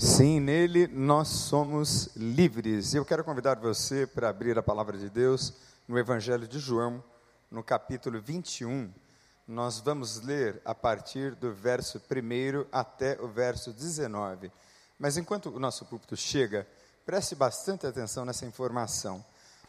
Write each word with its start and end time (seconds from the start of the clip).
Sim, 0.00 0.38
nele 0.38 0.86
nós 0.86 1.26
somos 1.26 2.14
livres. 2.14 2.94
Eu 2.94 3.04
quero 3.04 3.24
convidar 3.24 3.58
você 3.58 4.06
para 4.06 4.28
abrir 4.28 4.56
a 4.56 4.62
palavra 4.62 4.96
de 4.96 5.10
Deus 5.10 5.52
no 5.88 5.98
Evangelho 5.98 6.46
de 6.46 6.60
João, 6.60 7.02
no 7.50 7.64
capítulo 7.64 8.20
21. 8.20 8.94
Nós 9.44 9.80
vamos 9.80 10.20
ler 10.20 10.62
a 10.64 10.72
partir 10.72 11.34
do 11.34 11.52
verso 11.52 11.98
1 11.98 12.68
até 12.70 13.20
o 13.20 13.26
verso 13.26 13.72
19. 13.72 14.52
Mas 15.00 15.16
enquanto 15.16 15.46
o 15.46 15.58
nosso 15.58 15.84
púlpito 15.84 16.16
chega, 16.16 16.64
preste 17.04 17.34
bastante 17.34 17.84
atenção 17.84 18.24
nessa 18.24 18.46
informação. 18.46 19.24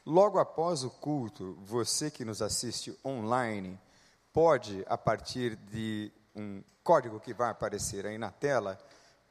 Logo 0.05 0.37
após 0.37 0.83
o 0.83 0.91
culto, 0.91 1.57
você 1.65 2.11
que 2.11 2.23
nos 2.23 2.39
assiste 2.39 2.95
online, 3.03 3.79
pode, 4.31 4.85
a 4.87 4.95
partir 4.95 5.55
de 5.55 6.11
um 6.35 6.61
código 6.83 7.19
que 7.19 7.33
vai 7.33 7.49
aparecer 7.49 8.05
aí 8.05 8.19
na 8.19 8.29
tela, 8.29 8.77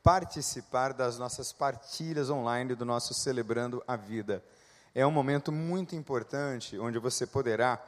participar 0.02 0.92
das 0.92 1.18
nossas 1.18 1.52
partilhas 1.52 2.30
online 2.30 2.74
do 2.74 2.84
nosso 2.84 3.14
Celebrando 3.14 3.82
a 3.86 3.96
Vida. 3.96 4.42
É 4.94 5.06
um 5.06 5.10
momento 5.10 5.52
muito 5.52 5.94
importante 5.94 6.78
onde 6.78 6.98
você 6.98 7.26
poderá 7.26 7.82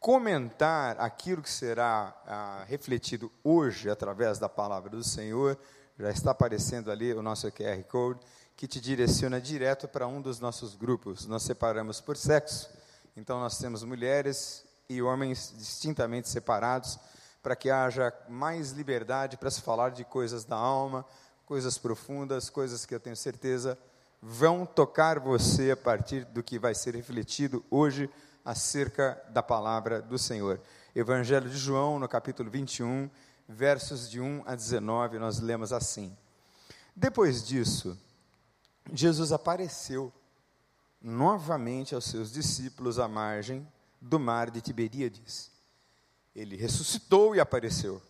comentar 0.00 1.00
aquilo 1.00 1.40
que 1.40 1.50
será 1.50 2.14
ah, 2.26 2.64
refletido 2.66 3.32
hoje 3.42 3.88
através 3.88 4.38
da 4.38 4.48
palavra 4.48 4.90
do 4.90 5.02
Senhor. 5.02 5.58
Já 5.98 6.10
está 6.10 6.32
aparecendo 6.32 6.90
ali 6.90 7.12
o 7.14 7.22
nosso 7.22 7.50
QR 7.50 7.82
Code 7.84 8.20
que 8.56 8.68
te 8.68 8.80
direciona 8.80 9.40
direto 9.40 9.88
para 9.88 10.06
um 10.06 10.20
dos 10.20 10.38
nossos 10.40 10.74
grupos. 10.74 11.26
Nós 11.26 11.42
separamos 11.42 12.00
por 12.00 12.16
sexo, 12.16 12.68
então 13.16 13.40
nós 13.40 13.58
temos 13.58 13.82
mulheres 13.82 14.64
e 14.88 15.00
homens 15.00 15.54
distintamente 15.56 16.28
separados 16.28 16.98
para 17.42 17.56
que 17.56 17.70
haja 17.70 18.12
mais 18.28 18.70
liberdade 18.70 19.36
para 19.36 19.50
se 19.50 19.60
falar 19.60 19.90
de 19.90 20.04
coisas 20.04 20.44
da 20.44 20.56
alma, 20.56 21.04
coisas 21.46 21.78
profundas, 21.78 22.48
coisas 22.48 22.86
que 22.86 22.94
eu 22.94 23.00
tenho 23.00 23.16
certeza 23.16 23.78
vão 24.20 24.64
tocar 24.64 25.18
você 25.18 25.70
a 25.70 25.76
partir 25.76 26.24
do 26.24 26.42
que 26.42 26.58
vai 26.58 26.74
ser 26.74 26.94
refletido 26.94 27.62
hoje 27.70 28.08
acerca 28.44 29.22
da 29.30 29.42
palavra 29.42 30.00
do 30.00 30.18
Senhor. 30.18 30.60
Evangelho 30.94 31.50
de 31.50 31.58
João, 31.58 31.98
no 31.98 32.08
capítulo 32.08 32.50
21, 32.50 33.10
versos 33.46 34.08
de 34.08 34.20
1 34.20 34.44
a 34.46 34.54
19, 34.54 35.18
nós 35.18 35.40
lemos 35.40 35.72
assim: 35.72 36.16
Depois 36.96 37.46
disso, 37.46 37.98
Jesus 38.92 39.32
apareceu 39.32 40.12
novamente 41.00 41.94
aos 41.94 42.06
seus 42.06 42.32
discípulos 42.32 42.98
à 42.98 43.06
margem 43.06 43.66
do 44.00 44.18
mar 44.18 44.50
de 44.50 44.62
Tiberíades. 44.62 45.50
Ele 46.34 46.56
ressuscitou 46.56 47.34
e 47.36 47.40
apareceu. 47.40 48.00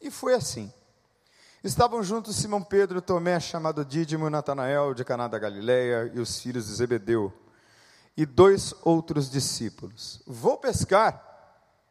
E 0.00 0.10
foi 0.10 0.34
assim. 0.34 0.72
Estavam 1.64 2.02
juntos 2.02 2.34
Simão 2.34 2.60
Pedro, 2.60 3.00
Tomé, 3.00 3.38
chamado 3.38 3.84
Dídimo, 3.84 4.28
Natanael, 4.28 4.94
de 4.94 5.04
Caná 5.04 5.28
da 5.28 5.38
Galileia, 5.38 6.10
e 6.12 6.18
os 6.18 6.40
filhos 6.40 6.66
de 6.66 6.72
Zebedeu, 6.72 7.32
e 8.16 8.26
dois 8.26 8.74
outros 8.82 9.30
discípulos. 9.30 10.20
Vou 10.26 10.58
pescar, 10.58 11.22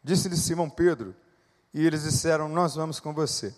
disse-lhe 0.04 0.36
Simão 0.36 0.70
Pedro, 0.70 1.16
e 1.74 1.88
eles 1.88 2.04
disseram: 2.04 2.50
Nós 2.50 2.76
vamos 2.76 3.00
com 3.00 3.14
você. 3.14 3.56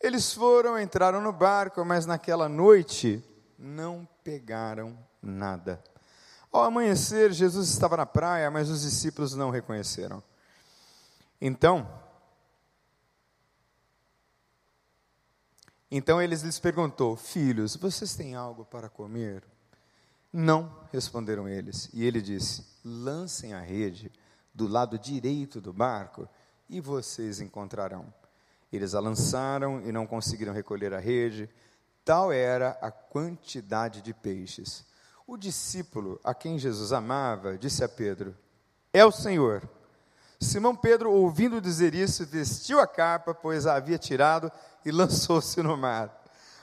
Eles 0.00 0.32
foram, 0.32 0.78
entraram 0.78 1.20
no 1.20 1.32
barco, 1.32 1.84
mas 1.84 2.06
naquela 2.06 2.48
noite 2.48 3.20
não 3.58 4.06
pegaram 4.22 4.96
nada. 5.20 5.82
Ao 6.52 6.62
amanhecer, 6.62 7.32
Jesus 7.32 7.68
estava 7.68 7.96
na 7.96 8.06
praia, 8.06 8.48
mas 8.48 8.70
os 8.70 8.82
discípulos 8.82 9.34
não 9.34 9.50
reconheceram. 9.50 10.22
Então, 11.40 11.88
Então 15.94 16.22
eles 16.22 16.40
lhes 16.40 16.58
perguntou: 16.58 17.14
Filhos, 17.16 17.76
vocês 17.76 18.16
têm 18.16 18.34
algo 18.34 18.64
para 18.64 18.88
comer? 18.88 19.44
Não, 20.32 20.74
responderam 20.90 21.46
eles. 21.46 21.90
E 21.92 22.02
ele 22.02 22.22
disse: 22.22 22.64
Lancem 22.82 23.52
a 23.52 23.60
rede 23.60 24.10
do 24.54 24.66
lado 24.66 24.98
direito 24.98 25.60
do 25.60 25.70
barco 25.70 26.26
e 26.66 26.80
vocês 26.80 27.42
encontrarão. 27.42 28.06
Eles 28.72 28.94
a 28.94 29.00
lançaram 29.00 29.82
e 29.86 29.92
não 29.92 30.06
conseguiram 30.06 30.54
recolher 30.54 30.94
a 30.94 30.98
rede, 30.98 31.46
tal 32.02 32.32
era 32.32 32.70
a 32.80 32.90
quantidade 32.90 34.00
de 34.00 34.14
peixes. 34.14 34.86
O 35.26 35.36
discípulo 35.36 36.18
a 36.24 36.32
quem 36.32 36.58
Jesus 36.58 36.90
amava 36.90 37.58
disse 37.58 37.84
a 37.84 37.88
Pedro: 37.88 38.34
É 38.94 39.04
o 39.04 39.12
Senhor. 39.12 39.68
Simão 40.42 40.74
Pedro, 40.74 41.12
ouvindo 41.12 41.60
dizer 41.60 41.94
isso, 41.94 42.26
vestiu 42.26 42.80
a 42.80 42.86
capa, 42.86 43.32
pois 43.32 43.66
a 43.66 43.76
havia 43.76 43.98
tirado 43.98 44.50
e 44.84 44.90
lançou-se 44.90 45.62
no 45.62 45.76
mar. 45.76 46.22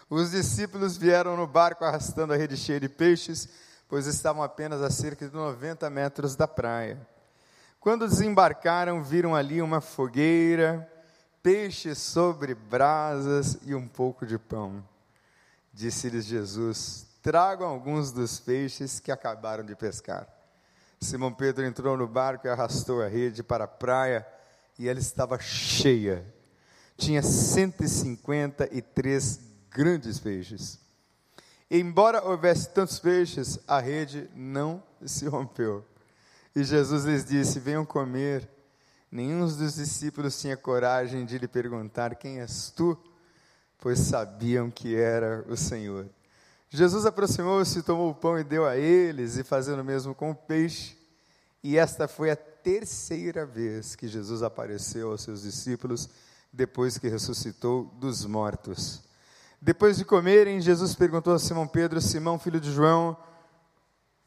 Os 0.10 0.32
discípulos 0.32 0.98
vieram 0.98 1.38
no 1.38 1.48
barco 1.48 1.86
arrastando 1.86 2.34
a 2.34 2.36
rede 2.36 2.58
cheia 2.58 2.80
de 2.80 2.90
peixes, 2.90 3.48
pois 3.88 4.06
estavam 4.06 4.44
apenas 4.44 4.82
a 4.82 4.90
cerca 4.90 5.28
de 5.28 5.34
90 5.34 5.90
metros 5.90 6.36
da 6.36 6.48
praia. 6.48 7.00
Quando 7.80 8.08
desembarcaram, 8.08 9.04
viram 9.04 9.36
ali 9.36 9.62
uma 9.62 9.80
fogueira, 9.80 10.88
peixes 11.42 11.98
sobre 11.98 12.54
brasas 12.54 13.58
e 13.64 13.74
um 13.74 13.88
pouco 13.88 14.26
de 14.26 14.38
pão. 14.38 14.84
Disse-lhes 15.74 16.26
Jesus: 16.26 17.06
Tragam 17.22 17.68
alguns 17.68 18.12
dos 18.12 18.40
peixes 18.40 19.00
que 19.00 19.12
acabaram 19.12 19.64
de 19.64 19.76
pescar. 19.76 20.28
Simão 21.00 21.34
Pedro 21.34 21.66
entrou 21.66 21.96
no 21.96 22.08
barco 22.08 22.48
e 22.48 22.50
arrastou 22.50 23.02
a 23.02 23.08
rede 23.08 23.42
para 23.42 23.64
a 23.64 23.68
praia, 23.68 24.26
e 24.78 24.88
ela 24.88 25.00
estava 25.00 25.40
cheia 25.40 26.26
tinha 27.00 27.24
153 27.24 29.40
grandes 29.72 30.20
peixes. 30.20 30.78
Embora 31.72 32.24
houvesse 32.24 32.70
tantos 32.70 33.00
peixes, 33.00 33.58
a 33.68 33.80
rede 33.80 34.30
não 34.36 34.84
se 35.06 35.28
rompeu. 35.28 35.86
E 36.56 36.64
Jesus 36.64 37.06
lhes 37.06 37.26
disse: 37.26 37.60
Venham 37.60 37.86
comer. 37.86 38.50
Nenhum 39.12 39.40
dos 39.40 39.76
discípulos 39.76 40.40
tinha 40.40 40.56
coragem 40.58 41.26
de 41.26 41.38
lhe 41.38 41.48
perguntar: 41.48 42.16
Quem 42.16 42.42
és 42.42 42.70
tu? 42.70 42.98
Pois 43.80 44.00
sabiam 44.00 44.70
que 44.70 44.96
era 44.96 45.46
o 45.48 45.56
Senhor. 45.56 46.10
Jesus 46.70 47.06
aproximou-se, 47.06 47.82
tomou 47.82 48.12
o 48.12 48.16
pão 48.16 48.38
e 48.38 48.44
deu 48.44 48.66
a 48.66 48.78
eles, 48.78 49.38
e 49.38 49.44
fazendo 49.44 49.80
o 49.80 49.86
mesmo 49.86 50.14
com 50.14 50.32
o 50.32 50.36
peixe. 50.36 50.96
E 51.64 51.78
esta 51.78 52.08
foi 52.08 52.30
a 52.30 52.36
terceira 52.36 53.46
vez 53.46 53.96
que 53.96 54.08
Jesus 54.08 54.44
apareceu 54.44 55.12
aos 55.12 55.22
seus 55.22 55.42
discípulos 55.42 56.10
depois 56.54 56.98
que 56.98 57.08
ressuscitou 57.08 57.86
dos 58.00 58.26
mortos. 58.26 59.02
Depois 59.62 59.98
de 59.98 60.06
comerem, 60.06 60.62
Jesus 60.62 60.96
perguntou 60.96 61.34
a 61.34 61.40
Simão 61.40 61.68
Pedro: 61.68 62.00
Simão, 62.00 62.40
filho 62.40 62.62
de 62.62 62.72
João, 62.72 63.18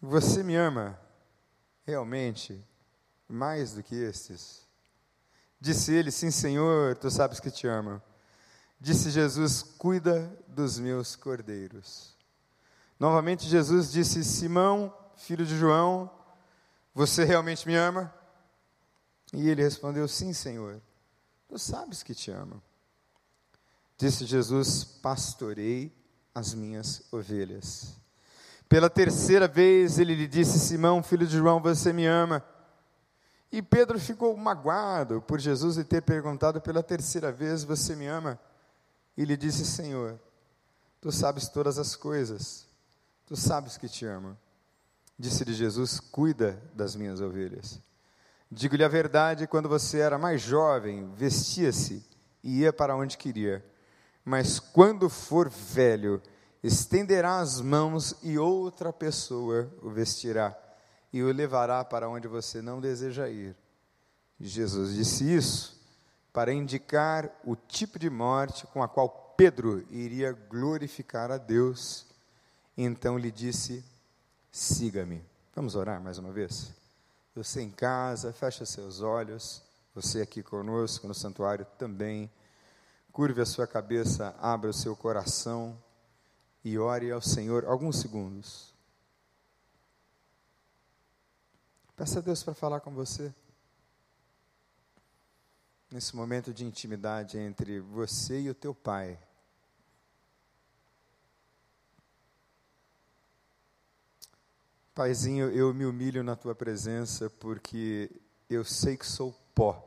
você 0.01 0.43
me 0.43 0.57
ama 0.57 0.99
realmente 1.87 2.63
mais 3.29 3.73
do 3.73 3.83
que 3.83 3.95
estes? 3.95 4.67
Disse 5.61 5.93
ele: 5.95 6.11
Sim, 6.11 6.31
Senhor, 6.31 6.97
tu 6.97 7.11
sabes 7.11 7.41
que 7.41 7.51
te 7.51 7.67
amo. 7.67 8.03
Disse 8.81 9.11
Jesus: 9.11 9.63
Cuida 9.63 10.37
dos 10.49 10.79
meus 10.79 11.17
cordeiros. 11.17 12.13
Novamente, 13.03 13.49
Jesus 13.49 13.91
disse: 13.91 14.23
Simão, 14.23 14.95
filho 15.17 15.45
de 15.45 15.59
João, 15.59 16.09
você 16.95 17.25
realmente 17.25 17.67
me 17.67 17.75
ama? 17.75 18.15
E 19.33 19.49
ele 19.49 19.61
respondeu: 19.61 20.07
Sim, 20.07 20.33
Senhor. 20.33 20.81
Tu 21.49 21.59
sabes 21.59 22.05
que 22.05 22.15
te 22.15 22.31
amo. 22.31 22.63
Disse 23.99 24.25
Jesus: 24.25 24.85
Pastorei 24.85 25.93
as 26.33 26.55
minhas 26.55 27.03
ovelhas. 27.11 27.99
Pela 28.69 28.89
terceira 28.89 29.49
vez 29.49 29.99
ele 29.99 30.15
lhe 30.15 30.29
disse: 30.29 30.61
Simão, 30.61 31.03
filho 31.03 31.27
de 31.27 31.37
João, 31.37 31.61
você 31.61 31.93
me 31.93 32.07
ama. 32.07 32.41
E 33.51 33.61
Pedro 33.61 33.99
ficou 33.99 34.37
magoado 34.37 35.21
por 35.23 35.41
Jesus 35.41 35.77
lhe 35.77 35.83
ter 35.83 36.03
perguntado 36.03 36.61
pela 36.61 36.85
terceira 36.85 37.33
vez: 37.33 37.65
Você 37.65 37.97
me 37.97 38.07
ama? 38.07 38.39
E 39.17 39.25
lhe 39.25 39.37
disse: 39.37 39.67
Senhor, 39.67 40.21
tu 41.01 41.11
sabes 41.11 41.49
todas 41.49 41.81
as 41.81 41.97
coisas, 41.97 42.71
tu 43.33 43.37
sabes 43.37 43.79
que 43.79 43.89
te 43.89 44.05
amo. 44.05 44.37
Disse-lhe 45.19 45.55
Jesus: 45.55 45.99
Cuida 45.99 46.63
das 46.75 46.95
minhas 46.95 47.19
ovelhas. 47.19 47.81
Digo-lhe 48.51 48.85
a 48.85 48.89
verdade: 48.89 49.47
quando 49.47 49.71
você 49.71 50.01
era 50.01 50.19
mais 50.19 50.43
jovem, 50.43 51.11
vestia-se 51.15 52.05
e 52.45 52.59
ia 52.59 52.75
para 52.75 52.95
onde 52.95 53.17
queria. 53.17 53.65
Mas 54.23 54.59
quando 54.59 55.09
for 55.09 55.49
velho, 55.49 56.21
estenderá 56.63 57.41
as 57.41 57.59
mãos 57.59 58.15
e 58.23 58.37
outra 58.37 58.93
pessoa 58.93 59.73
o 59.81 59.89
vestirá 59.89 60.55
e 61.11 61.23
o 61.23 61.33
levará 61.33 61.83
para 61.83 62.11
onde 62.11 62.29
você 62.29 62.61
não 62.61 62.83
deseja 62.83 63.31
ir. 63.31 63.57
Jesus 64.39 64.95
disse 64.95 65.25
isso 65.25 65.81
para 66.35 66.53
indicar 66.53 67.31
o 67.47 67.57
tipo 67.57 67.99
de 67.99 68.11
morte 68.11 68.67
com 68.67 68.83
a 68.83 68.89
qual 68.89 69.35
Pedro 69.39 69.87
iria 69.89 70.33
glorificar 70.33 71.31
a 71.31 71.39
Deus. 71.39 72.12
Então 72.77 73.19
lhe 73.19 73.31
disse: 73.31 73.85
Siga-me. 74.51 75.25
Vamos 75.55 75.75
orar 75.75 76.01
mais 76.01 76.19
uma 76.19 76.33
vez? 76.33 76.73
Você 77.35 77.61
em 77.61 77.71
casa, 77.71 78.33
fecha 78.33 78.65
seus 78.65 79.01
olhos. 79.01 79.63
Você 79.95 80.23
aqui 80.23 80.43
conosco 80.43 81.07
no 81.07 81.15
santuário 81.15 81.67
também. 81.79 82.31
Curve 83.13 83.43
a 83.43 83.47
sua 83.47 83.67
cabeça, 83.67 84.35
abra 84.41 84.71
o 84.71 84.73
seu 84.73 84.97
coração 84.97 85.79
e 86.65 86.79
ore 86.79 87.11
ao 87.11 87.21
Senhor 87.21 87.67
alguns 87.67 88.01
segundos. 88.01 88.73
Peça 91.95 92.21
a 92.21 92.23
Deus 92.23 92.43
para 92.43 92.55
falar 92.55 92.81
com 92.81 92.93
você. 92.95 93.35
Nesse 95.91 96.17
momento 96.17 96.55
de 96.55 96.65
intimidade 96.65 97.39
entre 97.39 97.81
você 97.81 98.41
e 98.41 98.51
o 98.51 98.55
teu 98.55 98.75
Pai. 98.75 99.19
Paizinho, 104.95 105.49
eu 105.51 105.73
me 105.73 105.87
humilho 105.87 106.23
na 106.23 106.37
tua 106.37 106.55
presença 106.55 107.31
porque 107.41 108.11
eu 108.51 108.63
sei 108.63 108.95
que 108.95 109.07
sou 109.07 109.35
pó. 109.55 109.83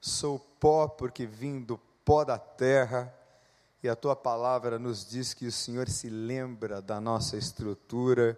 Sou 0.00 0.40
pó 0.58 0.88
porque 0.88 1.24
vim 1.24 1.60
do 1.60 1.78
pó 2.04 2.24
da 2.24 2.36
terra 2.36 3.14
e 3.84 3.88
a 3.88 3.94
tua 3.94 4.16
palavra 4.16 4.80
nos 4.80 5.08
diz 5.08 5.32
que 5.32 5.46
o 5.46 5.52
Senhor 5.52 5.88
se 5.88 6.10
lembra 6.10 6.82
da 6.82 7.00
nossa 7.00 7.36
estrutura 7.36 8.36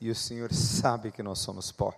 e 0.00 0.08
o 0.08 0.14
Senhor 0.14 0.54
sabe 0.54 1.10
que 1.10 1.22
nós 1.22 1.40
somos 1.40 1.72
pó. 1.72 1.92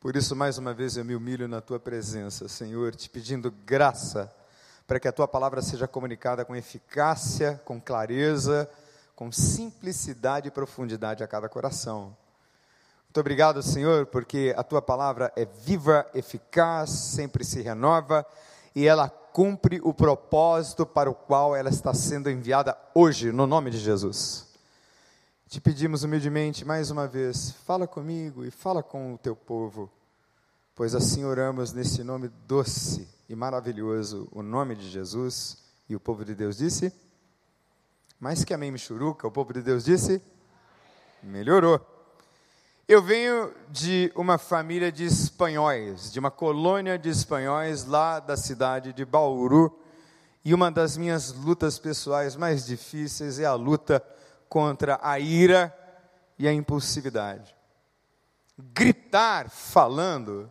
Por 0.00 0.16
isso, 0.16 0.34
mais 0.34 0.58
uma 0.58 0.74
vez, 0.74 0.96
eu 0.96 1.04
me 1.04 1.14
humilho 1.14 1.46
na 1.46 1.60
tua 1.60 1.78
presença, 1.78 2.48
Senhor, 2.48 2.92
te 2.92 3.08
pedindo 3.08 3.52
graça 3.52 4.34
para 4.84 4.98
que 4.98 5.06
a 5.06 5.12
tua 5.12 5.28
palavra 5.28 5.62
seja 5.62 5.86
comunicada 5.86 6.44
com 6.44 6.56
eficácia, 6.56 7.60
com 7.64 7.80
clareza, 7.80 8.68
com 9.14 9.30
simplicidade 9.30 10.48
e 10.48 10.50
profundidade 10.50 11.22
a 11.22 11.28
cada 11.28 11.48
coração. 11.48 12.16
Muito 13.18 13.26
obrigado, 13.26 13.60
Senhor, 13.64 14.06
porque 14.06 14.54
a 14.56 14.62
tua 14.62 14.80
palavra 14.80 15.32
é 15.34 15.44
viva, 15.44 16.06
eficaz, 16.14 16.90
sempre 16.90 17.44
se 17.44 17.60
renova 17.60 18.24
e 18.76 18.86
ela 18.86 19.08
cumpre 19.08 19.80
o 19.82 19.92
propósito 19.92 20.86
para 20.86 21.10
o 21.10 21.14
qual 21.16 21.56
ela 21.56 21.68
está 21.68 21.92
sendo 21.92 22.30
enviada 22.30 22.78
hoje, 22.94 23.32
no 23.32 23.44
nome 23.44 23.72
de 23.72 23.78
Jesus. 23.78 24.46
Te 25.48 25.60
pedimos 25.60 26.04
humildemente 26.04 26.64
mais 26.64 26.92
uma 26.92 27.08
vez, 27.08 27.50
fala 27.66 27.88
comigo 27.88 28.44
e 28.44 28.52
fala 28.52 28.84
com 28.84 29.14
o 29.14 29.18
teu 29.18 29.34
povo, 29.34 29.90
pois 30.76 30.94
assim 30.94 31.24
oramos 31.24 31.72
nesse 31.72 32.04
nome 32.04 32.28
doce 32.46 33.08
e 33.28 33.34
maravilhoso, 33.34 34.28
o 34.30 34.44
nome 34.44 34.76
de 34.76 34.88
Jesus. 34.88 35.58
E 35.88 35.96
o 35.96 35.98
povo 35.98 36.24
de 36.24 36.36
Deus 36.36 36.58
disse: 36.58 36.92
Mais 38.20 38.44
que 38.44 38.54
amém, 38.54 38.70
Michuruca, 38.70 39.26
o 39.26 39.32
povo 39.32 39.52
de 39.52 39.60
Deus 39.60 39.84
disse: 39.84 40.22
Melhorou. 41.20 41.97
Eu 42.88 43.02
venho 43.02 43.54
de 43.68 44.10
uma 44.16 44.38
família 44.38 44.90
de 44.90 45.04
espanhóis, 45.04 46.10
de 46.10 46.18
uma 46.18 46.30
colônia 46.30 46.98
de 46.98 47.10
espanhóis 47.10 47.84
lá 47.84 48.18
da 48.18 48.34
cidade 48.34 48.94
de 48.94 49.04
Bauru. 49.04 49.78
E 50.42 50.54
uma 50.54 50.70
das 50.70 50.96
minhas 50.96 51.30
lutas 51.30 51.78
pessoais 51.78 52.34
mais 52.34 52.64
difíceis 52.64 53.38
é 53.38 53.44
a 53.44 53.52
luta 53.52 54.02
contra 54.48 54.98
a 55.02 55.18
ira 55.18 55.70
e 56.38 56.48
a 56.48 56.52
impulsividade. 56.54 57.54
Gritar 58.56 59.50
falando 59.50 60.50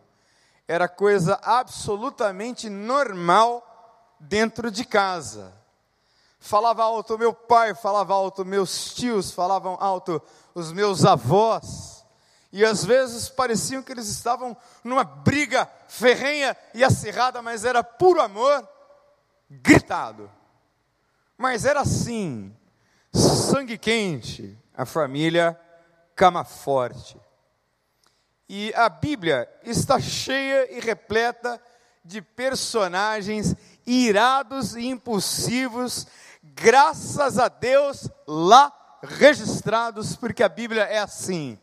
era 0.68 0.86
coisa 0.86 1.40
absolutamente 1.42 2.70
normal 2.70 4.14
dentro 4.20 4.70
de 4.70 4.84
casa. 4.84 5.52
Falava 6.38 6.84
alto 6.84 7.18
meu 7.18 7.34
pai, 7.34 7.74
falava 7.74 8.14
alto 8.14 8.44
meus 8.44 8.94
tios, 8.94 9.32
falavam 9.32 9.76
alto 9.80 10.22
os 10.54 10.70
meus 10.70 11.04
avós 11.04 11.97
e 12.52 12.64
às 12.64 12.84
vezes 12.84 13.28
pareciam 13.28 13.82
que 13.82 13.92
eles 13.92 14.08
estavam 14.08 14.56
numa 14.82 15.04
briga 15.04 15.70
ferrenha 15.86 16.56
e 16.72 16.82
acirrada, 16.82 17.42
mas 17.42 17.64
era 17.64 17.84
puro 17.84 18.20
amor 18.20 18.66
gritado. 19.50 20.30
Mas 21.36 21.64
era 21.64 21.80
assim, 21.80 22.54
sangue 23.12 23.76
quente, 23.76 24.58
a 24.74 24.86
família 24.86 25.58
cama 26.16 26.42
forte. 26.42 27.20
E 28.48 28.72
a 28.74 28.88
Bíblia 28.88 29.48
está 29.62 30.00
cheia 30.00 30.74
e 30.74 30.80
repleta 30.80 31.60
de 32.02 32.22
personagens 32.22 33.54
irados 33.86 34.74
e 34.74 34.86
impulsivos, 34.86 36.06
graças 36.42 37.38
a 37.38 37.48
Deus 37.48 38.08
lá 38.26 38.72
registrados, 39.02 40.16
porque 40.16 40.42
a 40.42 40.48
Bíblia 40.48 40.84
é 40.84 40.98
assim 40.98 41.58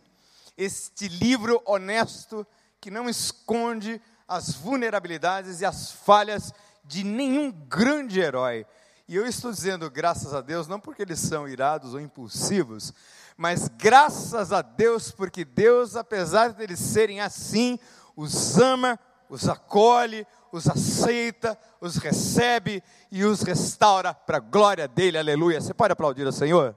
este 0.58 1.08
livro 1.08 1.62
honesto 1.66 2.46
que 2.80 2.92
não 2.92 3.10
esconde 3.10 4.02
as 4.28 4.54
vulnerabilidades 4.54 5.62
e 5.62 5.66
as 5.66 5.92
falhas 5.92 6.54
de 6.84 7.04
nenhum 7.04 7.52
grande 7.52 8.20
herói. 8.20 8.66
E 9.08 9.16
eu 9.16 9.26
estou 9.26 9.52
dizendo 9.52 9.90
graças 9.90 10.34
a 10.34 10.42
Deus, 10.42 10.68
não 10.68 10.80
porque 10.80 11.02
eles 11.02 11.20
são 11.20 11.48
irados 11.48 11.94
ou 11.94 12.00
impulsivos, 12.00 12.94
mas 13.38 13.68
graças 13.68 14.52
a 14.52 14.62
Deus, 14.62 15.12
porque 15.12 15.46
Deus, 15.46 15.96
apesar 15.96 16.54
de 16.54 16.64
eles 16.64 16.80
serem 16.80 17.22
assim, 17.22 17.78
os 18.16 18.58
ama, 18.58 19.00
os 19.30 19.48
acolhe, 19.48 20.26
os 20.52 20.68
aceita, 20.68 21.58
os 21.82 21.98
recebe 21.98 22.82
e 23.12 23.24
os 23.24 23.42
restaura 23.42 24.14
para 24.14 24.38
a 24.38 24.40
glória 24.40 24.88
dele, 24.88 25.18
aleluia. 25.18 25.62
Você 25.62 25.74
pode 25.74 25.92
aplaudir 25.92 26.26
ao 26.26 26.32
Senhor? 26.32 26.76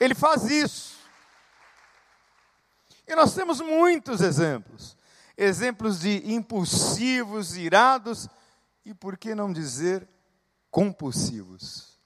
Ele 0.00 0.14
faz 0.14 0.50
isso. 0.50 0.97
E 3.08 3.14
nós 3.16 3.34
temos 3.34 3.60
muitos 3.60 4.20
exemplos. 4.20 4.96
Exemplos 5.36 5.98
de 5.98 6.30
impulsivos, 6.30 7.56
irados 7.56 8.28
e, 8.84 8.92
por 8.92 9.16
que 9.16 9.34
não 9.34 9.50
dizer, 9.50 10.06
compulsivos. 10.70 11.98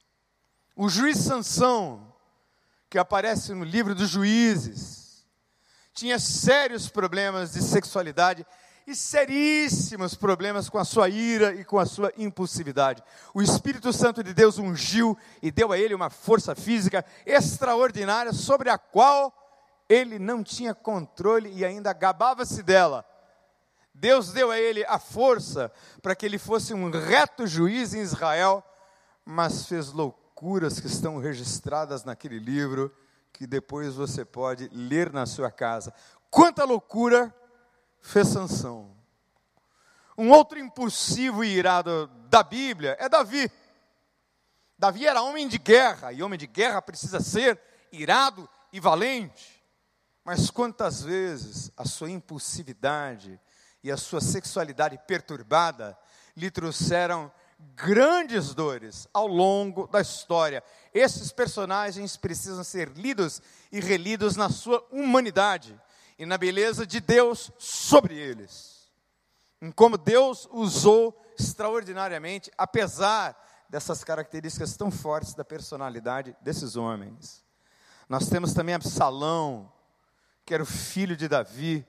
O 0.76 0.88
juiz 0.88 1.18
Sansão, 1.18 2.14
que 2.88 2.98
aparece 2.98 3.52
no 3.52 3.64
livro 3.64 3.94
dos 3.94 4.10
juízes, 4.10 5.26
tinha 5.92 6.18
sérios 6.18 6.88
problemas 6.88 7.52
de 7.52 7.62
sexualidade 7.62 8.46
e 8.86 8.94
seríssimos 8.94 10.14
problemas 10.14 10.68
com 10.68 10.78
a 10.78 10.84
sua 10.84 11.08
ira 11.08 11.54
e 11.54 11.64
com 11.64 11.78
a 11.78 11.86
sua 11.86 12.12
impulsividade. 12.16 13.02
O 13.34 13.42
Espírito 13.42 13.92
Santo 13.92 14.22
de 14.22 14.32
Deus 14.32 14.58
ungiu 14.58 15.16
e 15.42 15.50
deu 15.50 15.72
a 15.72 15.78
ele 15.78 15.94
uma 15.94 16.10
força 16.10 16.54
física 16.54 17.04
extraordinária 17.26 18.32
sobre 18.32 18.70
a 18.70 18.78
qual 18.78 19.41
ele 19.92 20.18
não 20.18 20.42
tinha 20.42 20.74
controle 20.74 21.52
e 21.52 21.64
ainda 21.64 21.92
gabava-se 21.92 22.62
dela. 22.62 23.04
Deus 23.92 24.32
deu 24.32 24.50
a 24.50 24.58
ele 24.58 24.84
a 24.86 24.98
força 24.98 25.70
para 26.00 26.16
que 26.16 26.24
ele 26.24 26.38
fosse 26.38 26.72
um 26.72 26.90
reto 26.90 27.46
juiz 27.46 27.92
em 27.92 28.00
Israel, 28.00 28.64
mas 29.24 29.66
fez 29.66 29.92
loucuras 29.92 30.80
que 30.80 30.86
estão 30.86 31.18
registradas 31.18 32.04
naquele 32.04 32.38
livro, 32.38 32.94
que 33.32 33.46
depois 33.46 33.94
você 33.94 34.24
pode 34.24 34.68
ler 34.72 35.12
na 35.12 35.26
sua 35.26 35.50
casa. 35.50 35.92
Quanta 36.30 36.64
loucura 36.64 37.34
fez 38.00 38.28
Sansão. 38.28 38.96
Um 40.16 40.30
outro 40.30 40.58
impulsivo 40.58 41.44
e 41.44 41.48
irado 41.48 42.06
da 42.30 42.42
Bíblia 42.42 42.96
é 42.98 43.08
Davi. 43.08 43.50
Davi 44.78 45.06
era 45.06 45.22
homem 45.22 45.46
de 45.46 45.58
guerra, 45.58 46.12
e 46.12 46.22
homem 46.22 46.38
de 46.38 46.46
guerra 46.46 46.80
precisa 46.80 47.20
ser 47.20 47.60
irado 47.92 48.48
e 48.72 48.80
valente. 48.80 49.51
Mas 50.24 50.50
quantas 50.50 51.02
vezes 51.02 51.70
a 51.76 51.84
sua 51.84 52.10
impulsividade 52.10 53.40
e 53.82 53.90
a 53.90 53.96
sua 53.96 54.20
sexualidade 54.20 54.98
perturbada 55.06 55.98
lhe 56.36 56.50
trouxeram 56.50 57.30
grandes 57.74 58.54
dores 58.54 59.08
ao 59.12 59.26
longo 59.26 59.86
da 59.86 60.00
história. 60.00 60.62
Esses 60.92 61.32
personagens 61.32 62.16
precisam 62.16 62.64
ser 62.64 62.88
lidos 62.88 63.40
e 63.70 63.80
relidos 63.80 64.36
na 64.36 64.48
sua 64.48 64.86
humanidade 64.90 65.78
e 66.18 66.26
na 66.26 66.38
beleza 66.38 66.86
de 66.86 67.00
Deus 67.00 67.50
sobre 67.58 68.16
eles. 68.16 68.90
Em 69.60 69.70
como 69.70 69.96
Deus 69.96 70.48
usou 70.50 71.20
extraordinariamente, 71.38 72.50
apesar 72.58 73.36
dessas 73.68 74.04
características 74.04 74.76
tão 74.76 74.90
fortes 74.90 75.34
da 75.34 75.44
personalidade 75.44 76.36
desses 76.42 76.76
homens. 76.76 77.44
Nós 78.08 78.28
temos 78.28 78.52
também 78.52 78.74
Absalão, 78.74 79.72
que 80.44 80.54
era 80.54 80.62
o 80.62 80.66
filho 80.66 81.16
de 81.16 81.28
Davi, 81.28 81.86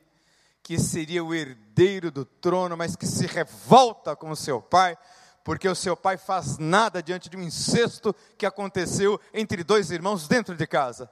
que 0.61 0.79
seria 0.79 1.23
o 1.23 1.33
herdeiro 1.33 2.09
do 2.09 2.23
trono, 2.23 2.77
mas 2.77 2.95
que 2.95 3.05
se 3.05 3.25
revolta 3.25 4.15
com 4.15 4.29
o 4.29 4.35
seu 4.35 4.61
pai, 4.61 4.97
porque 5.43 5.67
o 5.67 5.75
seu 5.75 5.97
pai 5.97 6.17
faz 6.17 6.57
nada 6.57 7.03
diante 7.03 7.29
de 7.29 7.35
um 7.35 7.41
incesto 7.41 8.15
que 8.37 8.45
aconteceu 8.45 9.19
entre 9.33 9.63
dois 9.63 9.91
irmãos 9.91 10.27
dentro 10.27 10.55
de 10.55 10.65
casa. 10.65 11.11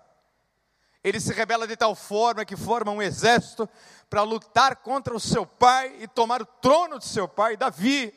Ele 1.03 1.19
se 1.19 1.33
rebela 1.33 1.67
de 1.67 1.75
tal 1.75 1.95
forma 1.95 2.45
que 2.45 2.55
forma 2.55 2.91
um 2.91 3.01
exército 3.01 3.67
para 4.10 4.21
lutar 4.21 4.77
contra 4.77 5.15
o 5.15 5.19
seu 5.19 5.45
pai 5.45 5.98
e 6.00 6.07
tomar 6.07 6.41
o 6.41 6.45
trono 6.45 7.00
de 7.00 7.05
seu 7.05 7.27
pai, 7.27 7.57
Davi. 7.57 8.13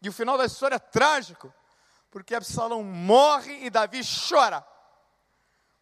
E 0.00 0.08
o 0.08 0.12
final 0.12 0.38
da 0.38 0.46
história 0.46 0.76
é 0.76 0.78
trágico, 0.78 1.52
porque 2.10 2.34
Absalão 2.34 2.82
morre 2.82 3.66
e 3.66 3.70
Davi 3.70 4.00
chora 4.28 4.66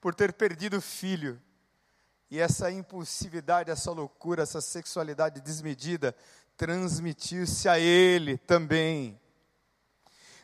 por 0.00 0.14
ter 0.14 0.32
perdido 0.32 0.78
o 0.78 0.82
filho. 0.82 1.40
E 2.30 2.40
essa 2.40 2.70
impulsividade, 2.70 3.70
essa 3.70 3.90
loucura, 3.92 4.42
essa 4.42 4.60
sexualidade 4.60 5.40
desmedida 5.40 6.14
transmitiu-se 6.56 7.68
a 7.68 7.78
ele 7.78 8.38
também. 8.38 9.20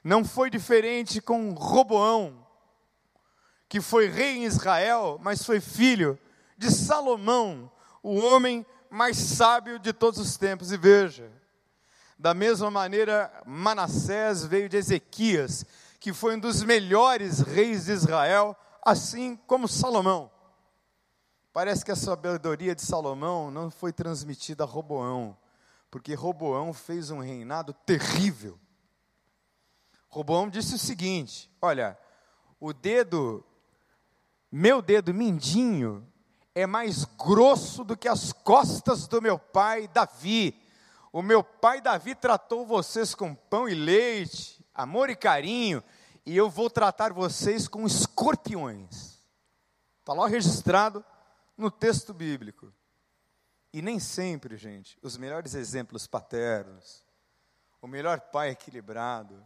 Não 0.04 0.24
foi 0.24 0.50
diferente 0.50 1.20
com 1.20 1.52
Roboão. 1.52 2.46
que 3.68 3.80
foi 3.80 4.06
rei 4.06 4.36
em 4.36 4.44
Israel, 4.44 5.18
mas 5.22 5.42
foi 5.44 5.58
filho 5.58 6.18
de 6.58 6.70
Salomão, 6.70 7.72
o 8.02 8.18
homem 8.18 8.66
mais 8.90 9.16
sábio 9.16 9.78
de 9.78 9.94
todos 9.94 10.20
os 10.20 10.36
tempos. 10.36 10.70
E 10.70 10.76
veja, 10.76 11.30
da 12.18 12.34
mesma 12.34 12.70
maneira, 12.70 13.32
Manassés 13.46 14.44
veio 14.44 14.68
de 14.68 14.76
Ezequias, 14.76 15.64
que 15.98 16.12
foi 16.12 16.36
um 16.36 16.38
dos 16.38 16.62
melhores 16.62 17.40
reis 17.40 17.86
de 17.86 17.92
Israel, 17.92 18.54
assim 18.84 19.36
como 19.46 19.66
Salomão. 19.66 20.31
Parece 21.52 21.84
que 21.84 21.92
a 21.92 21.96
sabedoria 21.96 22.74
de 22.74 22.80
Salomão 22.80 23.50
não 23.50 23.70
foi 23.70 23.92
transmitida 23.92 24.64
a 24.64 24.66
Roboão, 24.66 25.36
porque 25.90 26.14
Roboão 26.14 26.72
fez 26.72 27.10
um 27.10 27.18
reinado 27.18 27.74
terrível. 27.74 28.58
Roboão 30.08 30.48
disse 30.48 30.76
o 30.76 30.78
seguinte: 30.78 31.50
Olha, 31.60 31.98
o 32.58 32.72
dedo, 32.72 33.44
meu 34.50 34.80
dedo 34.80 35.12
mindinho, 35.12 36.10
é 36.54 36.66
mais 36.66 37.04
grosso 37.04 37.84
do 37.84 37.98
que 37.98 38.08
as 38.08 38.32
costas 38.32 39.06
do 39.06 39.20
meu 39.20 39.38
pai 39.38 39.86
Davi. 39.88 40.58
O 41.12 41.20
meu 41.20 41.44
pai 41.44 41.82
Davi 41.82 42.14
tratou 42.14 42.64
vocês 42.64 43.14
com 43.14 43.34
pão 43.34 43.68
e 43.68 43.74
leite, 43.74 44.64
amor 44.74 45.10
e 45.10 45.16
carinho, 45.16 45.84
e 46.24 46.34
eu 46.34 46.48
vou 46.48 46.70
tratar 46.70 47.12
vocês 47.12 47.68
com 47.68 47.86
escorpiões. 47.86 49.18
Está 50.00 50.14
lá 50.14 50.26
registrado 50.26 51.04
no 51.62 51.70
texto 51.70 52.12
bíblico. 52.12 52.72
E 53.72 53.80
nem 53.80 54.00
sempre, 54.00 54.56
gente, 54.56 54.98
os 55.00 55.16
melhores 55.16 55.54
exemplos 55.54 56.08
paternos, 56.08 57.04
o 57.80 57.86
melhor 57.86 58.20
pai 58.20 58.50
equilibrado, 58.50 59.42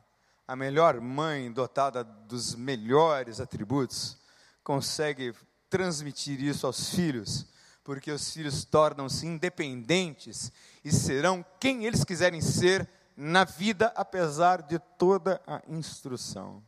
a 0.48 0.56
melhor 0.56 0.98
mãe 1.00 1.52
dotada 1.52 2.02
dos 2.02 2.54
melhores 2.54 3.38
atributos, 3.38 4.16
consegue 4.64 5.34
transmitir 5.68 6.40
isso 6.40 6.66
aos 6.66 6.88
filhos, 6.88 7.46
porque 7.84 8.10
os 8.10 8.32
filhos 8.32 8.64
tornam-se 8.64 9.26
independentes 9.26 10.50
e 10.82 10.90
serão 10.90 11.44
quem 11.60 11.84
eles 11.84 12.02
quiserem 12.02 12.40
ser 12.40 12.88
na 13.14 13.44
vida, 13.44 13.92
apesar 13.94 14.62
de 14.62 14.78
toda 14.98 15.40
a 15.46 15.62
instrução. 15.68 16.64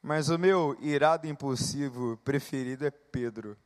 Mas 0.00 0.30
o 0.30 0.38
meu 0.38 0.76
irado 0.80 1.26
impulsivo 1.26 2.16
preferido 2.18 2.86
é 2.86 2.90
Pedro 2.90 3.58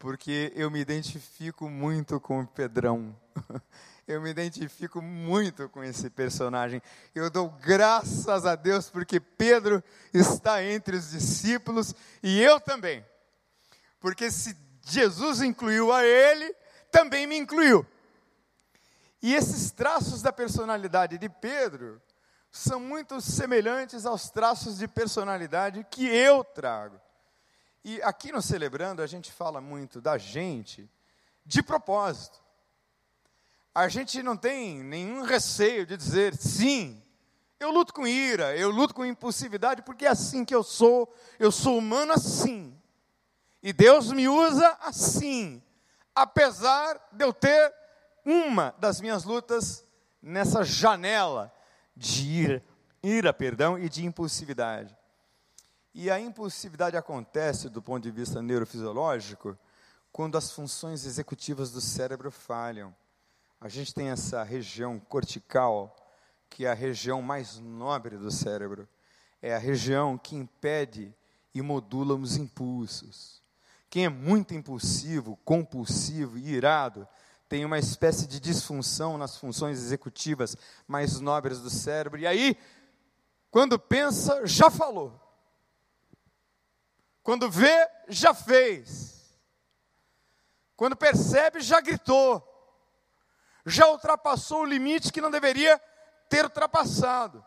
porque 0.00 0.50
eu 0.56 0.70
me 0.70 0.80
identifico 0.80 1.68
muito 1.68 2.18
com 2.18 2.40
o 2.40 2.46
Pedrão. 2.46 3.14
Eu 4.08 4.20
me 4.20 4.28
identifico 4.28 5.00
muito 5.00 5.68
com 5.68 5.84
esse 5.84 6.10
personagem. 6.10 6.82
Eu 7.14 7.30
dou 7.30 7.48
graças 7.48 8.44
a 8.44 8.56
Deus 8.56 8.90
porque 8.90 9.20
Pedro 9.20 9.84
está 10.12 10.64
entre 10.64 10.96
os 10.96 11.10
discípulos 11.10 11.94
e 12.20 12.42
eu 12.42 12.58
também. 12.58 13.06
Porque 14.00 14.28
se 14.28 14.56
Jesus 14.82 15.42
incluiu 15.42 15.92
a 15.92 16.04
ele, 16.04 16.52
também 16.90 17.24
me 17.24 17.38
incluiu. 17.38 17.86
E 19.22 19.32
esses 19.32 19.70
traços 19.70 20.22
da 20.22 20.32
personalidade 20.32 21.16
de 21.16 21.28
Pedro 21.28 22.02
são 22.50 22.80
muito 22.80 23.20
semelhantes 23.20 24.04
aos 24.04 24.28
traços 24.28 24.78
de 24.78 24.88
personalidade 24.88 25.86
que 25.88 26.04
eu 26.04 26.42
trago. 26.42 27.00
E 27.84 28.02
aqui 28.02 28.30
no 28.30 28.42
Celebrando 28.42 29.02
a 29.02 29.06
gente 29.06 29.32
fala 29.32 29.60
muito 29.60 30.00
da 30.00 30.18
gente 30.18 30.88
de 31.46 31.62
propósito. 31.62 32.38
A 33.74 33.88
gente 33.88 34.22
não 34.22 34.36
tem 34.36 34.82
nenhum 34.82 35.22
receio 35.22 35.86
de 35.86 35.96
dizer 35.96 36.36
sim. 36.36 37.02
Eu 37.58 37.70
luto 37.70 37.92
com 37.92 38.06
ira, 38.06 38.56
eu 38.56 38.70
luto 38.70 38.94
com 38.94 39.04
impulsividade, 39.04 39.82
porque 39.82 40.06
é 40.06 40.08
assim 40.08 40.44
que 40.44 40.54
eu 40.54 40.62
sou, 40.62 41.12
eu 41.38 41.52
sou 41.52 41.78
humano 41.78 42.12
assim. 42.12 42.76
E 43.62 43.72
Deus 43.72 44.10
me 44.12 44.28
usa 44.28 44.76
assim, 44.80 45.62
apesar 46.14 46.98
de 47.12 47.24
eu 47.24 47.32
ter 47.32 47.74
uma 48.24 48.74
das 48.78 49.00
minhas 49.00 49.24
lutas 49.24 49.84
nessa 50.22 50.64
janela 50.64 51.52
de 51.94 52.26
ira, 52.26 52.64
ira 53.02 53.32
perdão, 53.32 53.78
e 53.78 53.88
de 53.88 54.04
impulsividade. 54.04 54.96
E 55.92 56.08
a 56.10 56.20
impulsividade 56.20 56.96
acontece, 56.96 57.68
do 57.68 57.82
ponto 57.82 58.02
de 58.02 58.10
vista 58.10 58.40
neurofisiológico, 58.40 59.58
quando 60.12 60.38
as 60.38 60.52
funções 60.52 61.04
executivas 61.04 61.70
do 61.72 61.80
cérebro 61.80 62.30
falham. 62.30 62.94
A 63.60 63.68
gente 63.68 63.92
tem 63.92 64.08
essa 64.08 64.42
região 64.42 64.98
cortical, 64.98 65.94
que 66.48 66.64
é 66.64 66.70
a 66.70 66.74
região 66.74 67.20
mais 67.20 67.58
nobre 67.58 68.16
do 68.16 68.30
cérebro. 68.30 68.88
É 69.42 69.54
a 69.54 69.58
região 69.58 70.16
que 70.16 70.36
impede 70.36 71.14
e 71.54 71.60
modula 71.60 72.14
os 72.14 72.36
impulsos. 72.36 73.42
Quem 73.88 74.04
é 74.04 74.08
muito 74.08 74.54
impulsivo, 74.54 75.36
compulsivo 75.44 76.38
e 76.38 76.52
irado, 76.52 77.06
tem 77.48 77.64
uma 77.64 77.80
espécie 77.80 78.28
de 78.28 78.38
disfunção 78.38 79.18
nas 79.18 79.36
funções 79.36 79.78
executivas 79.78 80.56
mais 80.86 81.18
nobres 81.18 81.58
do 81.58 81.68
cérebro. 81.68 82.20
E 82.20 82.26
aí, 82.26 82.56
quando 83.50 83.76
pensa, 83.76 84.46
já 84.46 84.70
falou. 84.70 85.19
Quando 87.22 87.50
vê, 87.50 87.88
já 88.08 88.32
fez. 88.34 89.38
Quando 90.76 90.96
percebe, 90.96 91.60
já 91.60 91.80
gritou. 91.80 92.46
Já 93.66 93.86
ultrapassou 93.88 94.62
o 94.62 94.64
limite 94.64 95.12
que 95.12 95.20
não 95.20 95.30
deveria 95.30 95.80
ter 96.28 96.44
ultrapassado. 96.44 97.44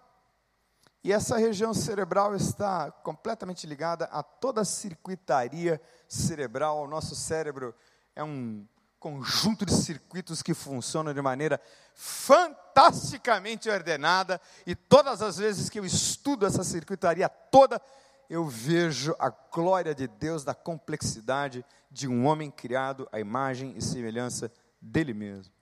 E 1.04 1.12
essa 1.12 1.38
região 1.38 1.74
cerebral 1.74 2.34
está 2.36 2.90
completamente 2.92 3.68
ligada 3.68 4.06
a 4.06 4.24
toda 4.24 4.62
a 4.62 4.66
circuitaria 4.66 5.82
cerebral. 6.08 6.84
O 6.84 6.88
nosso 6.88 7.16
cérebro 7.16 7.76
é 8.16 8.24
um 8.24 8.66
conjunto 9.00 9.66
de 9.66 9.74
circuitos 9.74 10.42
que 10.42 10.54
funcionam 10.54 11.14
de 11.14 11.22
maneira 11.22 11.60
fantasticamente 11.94 13.70
ordenada. 13.70 14.40
E 14.66 14.76
todas 14.76 15.22
as 15.22 15.38
vezes 15.38 15.70
que 15.70 15.78
eu 15.78 15.86
estudo 15.86 16.46
essa 16.46 16.64
circuitaria 16.64 17.28
toda, 17.28 17.82
eu 18.30 18.46
vejo 18.46 19.16
a 19.20 19.30
glória 19.30 19.94
de 19.94 20.08
Deus 20.08 20.44
da 20.44 20.54
complexidade 20.54 21.66
de 21.90 22.08
um 22.08 22.26
homem 22.26 22.50
criado 22.50 23.08
à 23.12 23.20
imagem 23.20 23.74
e 23.78 23.82
semelhança 23.82 24.52
dele 24.82 25.14
mesmo. 25.14 25.54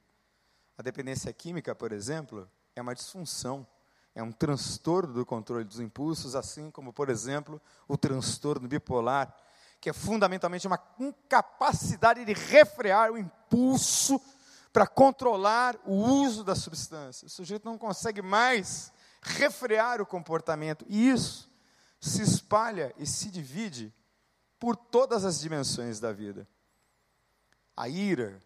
A 0.77 0.81
dependência 0.81 1.31
química, 1.33 1.75
por 1.75 1.91
exemplo, 1.91 2.49
é 2.75 2.81
uma 2.81 2.95
disfunção, 2.95 3.67
é 4.15 4.23
um 4.23 4.31
transtorno 4.31 5.13
do 5.13 5.25
controle 5.25 5.63
dos 5.63 5.79
impulsos, 5.79 6.35
assim 6.35 6.71
como, 6.71 6.93
por 6.93 7.09
exemplo, 7.09 7.61
o 7.87 7.97
transtorno 7.97 8.67
bipolar, 8.67 9.35
que 9.79 9.89
é 9.89 9.93
fundamentalmente 9.93 10.67
uma 10.67 10.79
incapacidade 10.99 12.23
de 12.23 12.33
refrear 12.33 13.11
o 13.11 13.17
impulso 13.17 14.21
para 14.71 14.87
controlar 14.87 15.75
o 15.85 15.93
uso 15.93 16.43
da 16.43 16.55
substância. 16.55 17.25
O 17.25 17.29
sujeito 17.29 17.65
não 17.65 17.77
consegue 17.77 18.21
mais 18.21 18.93
refrear 19.21 20.01
o 20.01 20.05
comportamento. 20.05 20.85
E 20.87 21.09
isso 21.09 21.50
se 22.01 22.23
espalha 22.23 22.91
e 22.97 23.05
se 23.05 23.29
divide 23.29 23.93
por 24.59 24.75
todas 24.75 25.23
as 25.23 25.39
dimensões 25.39 25.99
da 25.99 26.11
vida. 26.11 26.47
A 27.77 27.87
ira, 27.87 28.39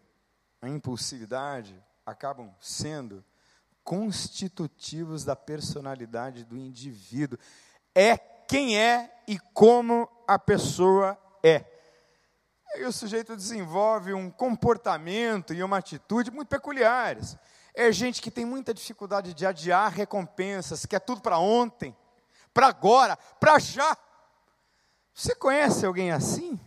a 0.60 0.68
impulsividade 0.68 1.82
acabam 2.04 2.54
sendo 2.60 3.24
constitutivos 3.82 5.24
da 5.24 5.34
personalidade 5.34 6.44
do 6.44 6.56
indivíduo. 6.56 7.38
É 7.94 8.18
quem 8.18 8.78
é 8.78 9.22
e 9.26 9.38
como 9.54 10.08
a 10.28 10.38
pessoa 10.38 11.18
é. 11.42 11.64
E 12.76 12.84
o 12.84 12.92
sujeito 12.92 13.34
desenvolve 13.34 14.12
um 14.12 14.30
comportamento 14.30 15.54
e 15.54 15.62
uma 15.62 15.78
atitude 15.78 16.30
muito 16.30 16.48
peculiares. 16.48 17.36
É 17.74 17.90
gente 17.90 18.20
que 18.20 18.30
tem 18.30 18.44
muita 18.44 18.74
dificuldade 18.74 19.32
de 19.32 19.46
adiar 19.46 19.90
recompensas, 19.92 20.84
que 20.84 20.94
é 20.94 21.00
tudo 21.00 21.22
para 21.22 21.38
ontem 21.38 21.96
para 22.56 22.68
agora, 22.68 23.18
para 23.38 23.58
já. 23.58 23.94
Você 25.12 25.34
conhece 25.34 25.84
alguém 25.84 26.10
assim? 26.10 26.58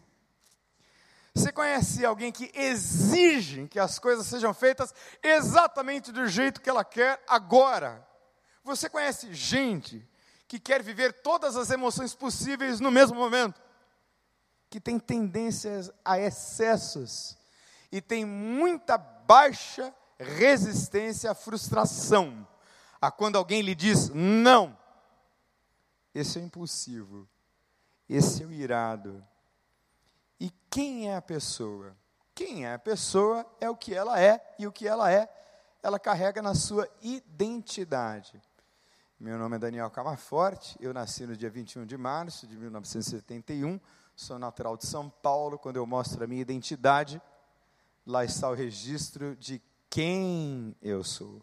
Você 1.34 1.52
conhece 1.52 2.06
alguém 2.06 2.32
que 2.32 2.52
exige 2.54 3.68
que 3.68 3.80
as 3.80 3.98
coisas 3.98 4.28
sejam 4.28 4.54
feitas 4.54 4.94
exatamente 5.24 6.12
do 6.12 6.28
jeito 6.28 6.62
que 6.62 6.70
ela 6.70 6.86
quer 6.86 7.20
agora? 7.28 8.08
Você 8.64 8.88
conhece 8.88 9.34
gente 9.34 10.08
que 10.48 10.60
quer 10.60 10.84
viver 10.84 11.12
todas 11.24 11.56
as 11.56 11.72
emoções 11.72 12.14
possíveis 12.14 12.80
no 12.80 12.92
mesmo 12.92 13.18
momento? 13.18 13.60
Que 14.70 14.80
tem 14.80 15.00
tendências 15.00 15.92
a 16.06 16.20
excessos 16.20 17.36
e 17.92 18.00
tem 18.00 18.26
muita 18.26 18.96
baixa 18.96 19.92
resistência 20.20 21.32
à 21.32 21.34
frustração. 21.34 22.48
A 23.02 23.10
quando 23.10 23.38
alguém 23.38 23.64
lhe 23.64 23.74
diz 23.74 24.10
não, 24.10 24.78
esse 26.20 26.38
é 26.38 26.42
o 26.42 26.46
impulsivo, 26.46 27.28
esse 28.08 28.44
é 28.44 28.46
o 28.46 28.52
irado. 28.52 29.26
E 30.40 30.52
quem 30.70 31.10
é 31.10 31.16
a 31.16 31.22
pessoa? 31.22 31.96
Quem 32.36 32.66
é 32.66 32.74
a 32.74 32.80
pessoa 32.80 33.46
é 33.60 33.70
o 33.70 33.76
que 33.76 33.94
ela 33.94 34.20
é, 34.20 34.56
e 34.60 34.68
o 34.68 34.72
que 34.72 34.88
ela 34.88 35.12
é, 35.12 35.30
ela 35.82 35.98
carrega 35.98 36.42
na 36.42 36.54
sua 36.54 36.90
identidade. 37.02 38.42
Meu 39.20 39.38
nome 39.38 39.56
é 39.56 39.60
Daniel 39.60 39.90
Camaforte, 39.90 40.78
eu 40.80 40.94
nasci 40.94 41.26
no 41.26 41.36
dia 41.36 41.50
21 41.50 41.86
de 41.86 41.98
março 41.98 42.48
de 42.48 42.58
1971, 42.58 43.80
sou 44.16 44.38
natural 44.38 44.76
de 44.76 44.86
São 44.86 45.10
Paulo. 45.10 45.58
Quando 45.58 45.78
eu 45.78 45.86
mostro 45.86 46.24
a 46.24 46.28
minha 46.28 46.42
identidade, 46.42 47.22
lá 48.06 48.26
está 48.26 48.50
o 48.50 48.54
registro 48.54 49.36
de 49.36 49.62
quem 49.90 50.76
eu 50.82 51.04
sou. 51.04 51.42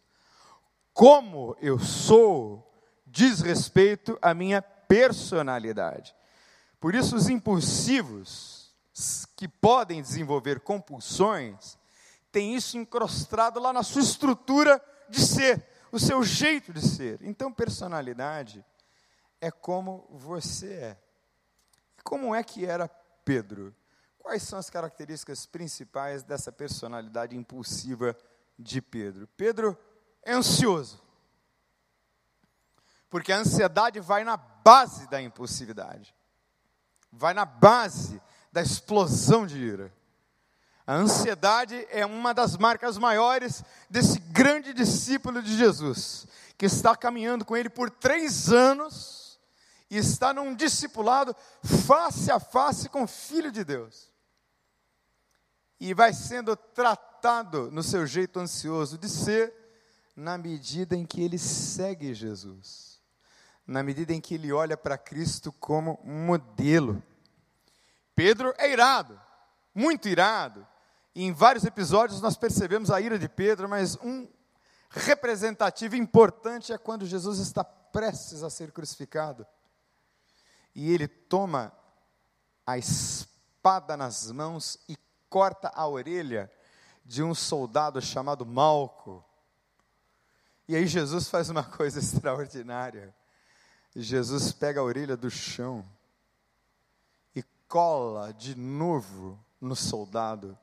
Como 0.93 1.57
eu 1.61 1.79
sou 1.79 2.66
diz 3.07 3.41
respeito 3.41 4.19
à 4.21 4.35
minha 4.35 4.61
personalidade. 4.61 6.15
Por 6.81 6.95
isso, 6.95 7.17
os 7.17 7.29
impulsivos 7.29 8.75
que 9.37 9.47
podem 9.47 10.03
desenvolver 10.03 10.61
compulsões 10.61 11.79
têm 12.33 12.55
isso 12.55 12.77
encrostado 12.77 13.61
lá 13.61 13.73
na 13.73 13.83
sua 13.83 14.03
estrutura 14.03 14.83
de 15.09 15.21
ser, 15.21 15.65
o 15.93 15.99
seu 15.99 16.23
jeito 16.23 16.73
de 16.73 16.87
ser. 16.87 17.21
Então, 17.23 17.53
personalidade 17.53 18.65
é 19.41 19.51
como 19.51 20.07
você 20.11 20.73
é. 20.73 20.99
Como 22.03 22.35
é 22.35 22.43
que 22.43 22.65
era 22.65 22.89
Pedro? 23.25 23.75
Quais 24.19 24.43
são 24.43 24.59
as 24.59 24.69
características 24.69 25.47
principais 25.47 26.23
dessa 26.23 26.51
personalidade 26.51 27.37
impulsiva 27.37 28.17
de 28.59 28.81
Pedro? 28.81 29.29
Pedro 29.37 29.79
é 30.23 30.33
ansioso. 30.33 31.06
Porque 33.09 33.33
a 33.33 33.39
ansiedade 33.39 34.01
vai 34.01 34.25
na 34.25 34.37
base 34.37 35.09
da 35.09 35.21
impulsividade, 35.23 36.15
vai 37.13 37.33
na 37.33 37.45
base 37.45 38.21
da 38.53 38.61
explosão 38.61 39.47
de 39.47 39.59
ira. 39.59 39.93
A 40.87 40.95
ansiedade 40.95 41.87
é 41.91 42.07
uma 42.07 42.33
das 42.33 42.57
marcas 42.57 42.97
maiores 42.97 43.65
desse 43.91 44.21
grande 44.21 44.73
discípulo 44.73 45.43
de 45.43 45.57
Jesus, 45.57 46.27
que 46.57 46.67
está 46.67 46.97
caminhando 46.97 47.45
com 47.45 47.57
ele 47.57 47.69
por 47.69 47.91
três 47.91 48.53
anos 48.53 49.39
e 49.91 49.97
está 49.97 50.33
num 50.33 50.55
discipulado 50.55 51.35
face 51.63 52.31
a 52.31 52.39
face 52.39 52.89
com 52.89 53.03
o 53.03 53.09
Filho 53.09 53.51
de 53.51 53.65
Deus. 53.65 54.13
E 55.79 55.93
vai 55.93 56.13
sendo 56.13 56.57
tratado 56.57 57.71
no 57.71 57.83
seu 57.83 58.07
jeito 58.07 58.39
ansioso 58.39 58.97
de 58.97 59.09
ser, 59.09 59.53
na 60.15 60.39
medida 60.39 60.97
em 60.97 61.05
que 61.05 61.21
ele 61.21 61.39
segue 61.39 62.15
Jesus, 62.15 62.86
na 63.67 63.83
medida 63.83 64.13
em 64.13 64.21
que 64.21 64.35
ele 64.35 64.53
olha 64.53 64.77
para 64.77 64.97
Cristo 64.97 65.53
como 65.53 65.99
modelo. 66.05 67.03
Pedro 68.15 68.55
é 68.59 68.71
irado, 68.71 69.21
muito 69.75 70.09
irado. 70.09 70.67
E 71.15 71.25
em 71.25 71.33
vários 71.33 71.65
episódios 71.65 72.21
nós 72.21 72.37
percebemos 72.37 72.91
a 72.91 73.01
ira 73.01 73.19
de 73.19 73.29
Pedro, 73.29 73.69
mas 73.69 73.97
um 73.97 74.29
representativo 74.91 75.97
importante 75.97 76.73
é 76.73 76.79
quando 76.79 77.07
Jesus 77.07 77.39
está 77.39 77.65
prestes 77.65 78.43
a 78.43 78.51
ser 78.51 78.71
crucificado. 78.71 79.47
E 80.75 80.93
ele 80.93 81.09
toma 81.09 81.73
a 82.67 82.77
espada 82.79 83.97
nas 83.97 84.31
mãos 84.31 84.79
e 84.89 84.97
corta 85.29 85.71
a 85.75 85.87
orelha 85.89 86.51
de 87.05 87.23
um 87.23 87.35
soldado 87.35 88.01
chamado 88.01 88.45
Malco. 88.45 89.25
E 90.69 90.75
aí 90.75 90.87
Jesus 90.87 91.29
faz 91.29 91.49
uma 91.49 91.65
coisa 91.65 91.99
extraordinária. 92.01 93.15
Jesus 93.99 94.53
pega 94.53 94.79
a 94.79 94.85
orelha 94.85 95.17
do 95.17 95.31
chão 95.31 95.83
e 97.35 97.43
cola 97.67 98.31
de 98.31 98.55
novo 98.55 99.43
no 99.59 99.75
soldado 99.75 100.59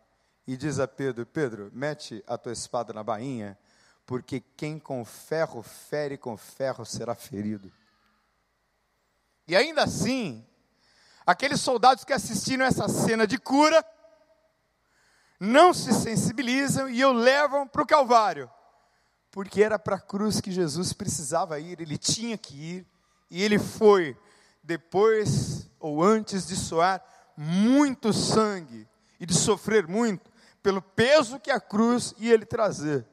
e 0.46 0.56
diz 0.56 0.80
a 0.80 0.88
Pedro: 0.88 1.26
Pedro, 1.26 1.72
mete 1.74 2.24
a 2.28 2.38
tua 2.38 2.54
espada 2.54 2.94
na 2.94 3.04
bainha, 3.04 3.58
porque 4.06 4.40
quem 4.56 4.78
com 4.78 5.04
ferro 5.04 5.64
fere 5.64 6.16
com 6.16 6.38
ferro 6.38 6.86
será 6.86 7.16
ferido. 7.16 7.72
E 9.48 9.56
ainda 9.56 9.84
assim, 9.84 10.46
aqueles 11.26 11.60
soldados 11.60 12.04
que 12.04 12.14
assistiram 12.14 12.64
essa 12.64 12.88
cena 12.88 13.26
de 13.26 13.40
cura 13.40 13.84
não 15.40 15.74
se 15.74 15.92
sensibilizam 15.92 16.88
e 16.88 17.04
o 17.04 17.12
levam 17.12 17.68
para 17.68 17.82
o 17.82 17.88
Calvário, 17.88 18.48
porque 19.32 19.64
era 19.64 19.80
para 19.80 19.96
a 19.96 20.02
cruz 20.02 20.40
que 20.40 20.52
Jesus 20.52 20.94
precisava 20.94 21.60
ir, 21.60 21.82
ele 21.82 21.98
tinha 21.98 22.38
que 22.38 22.56
ir, 22.56 22.93
e 23.34 23.42
ele 23.42 23.58
foi, 23.58 24.16
depois 24.62 25.68
ou 25.80 26.04
antes 26.04 26.46
de 26.46 26.56
soar 26.56 27.04
muito 27.36 28.14
sangue 28.14 28.88
e 29.20 29.26
de 29.26 29.34
sofrer 29.34 29.88
muito, 29.88 30.32
pelo 30.62 30.84
peso 30.84 31.40
que 31.40 31.50
a 31.50 31.60
cruz 31.60 32.14
ia 32.20 32.38
lhe 32.38 32.46
trazer. 32.46 33.04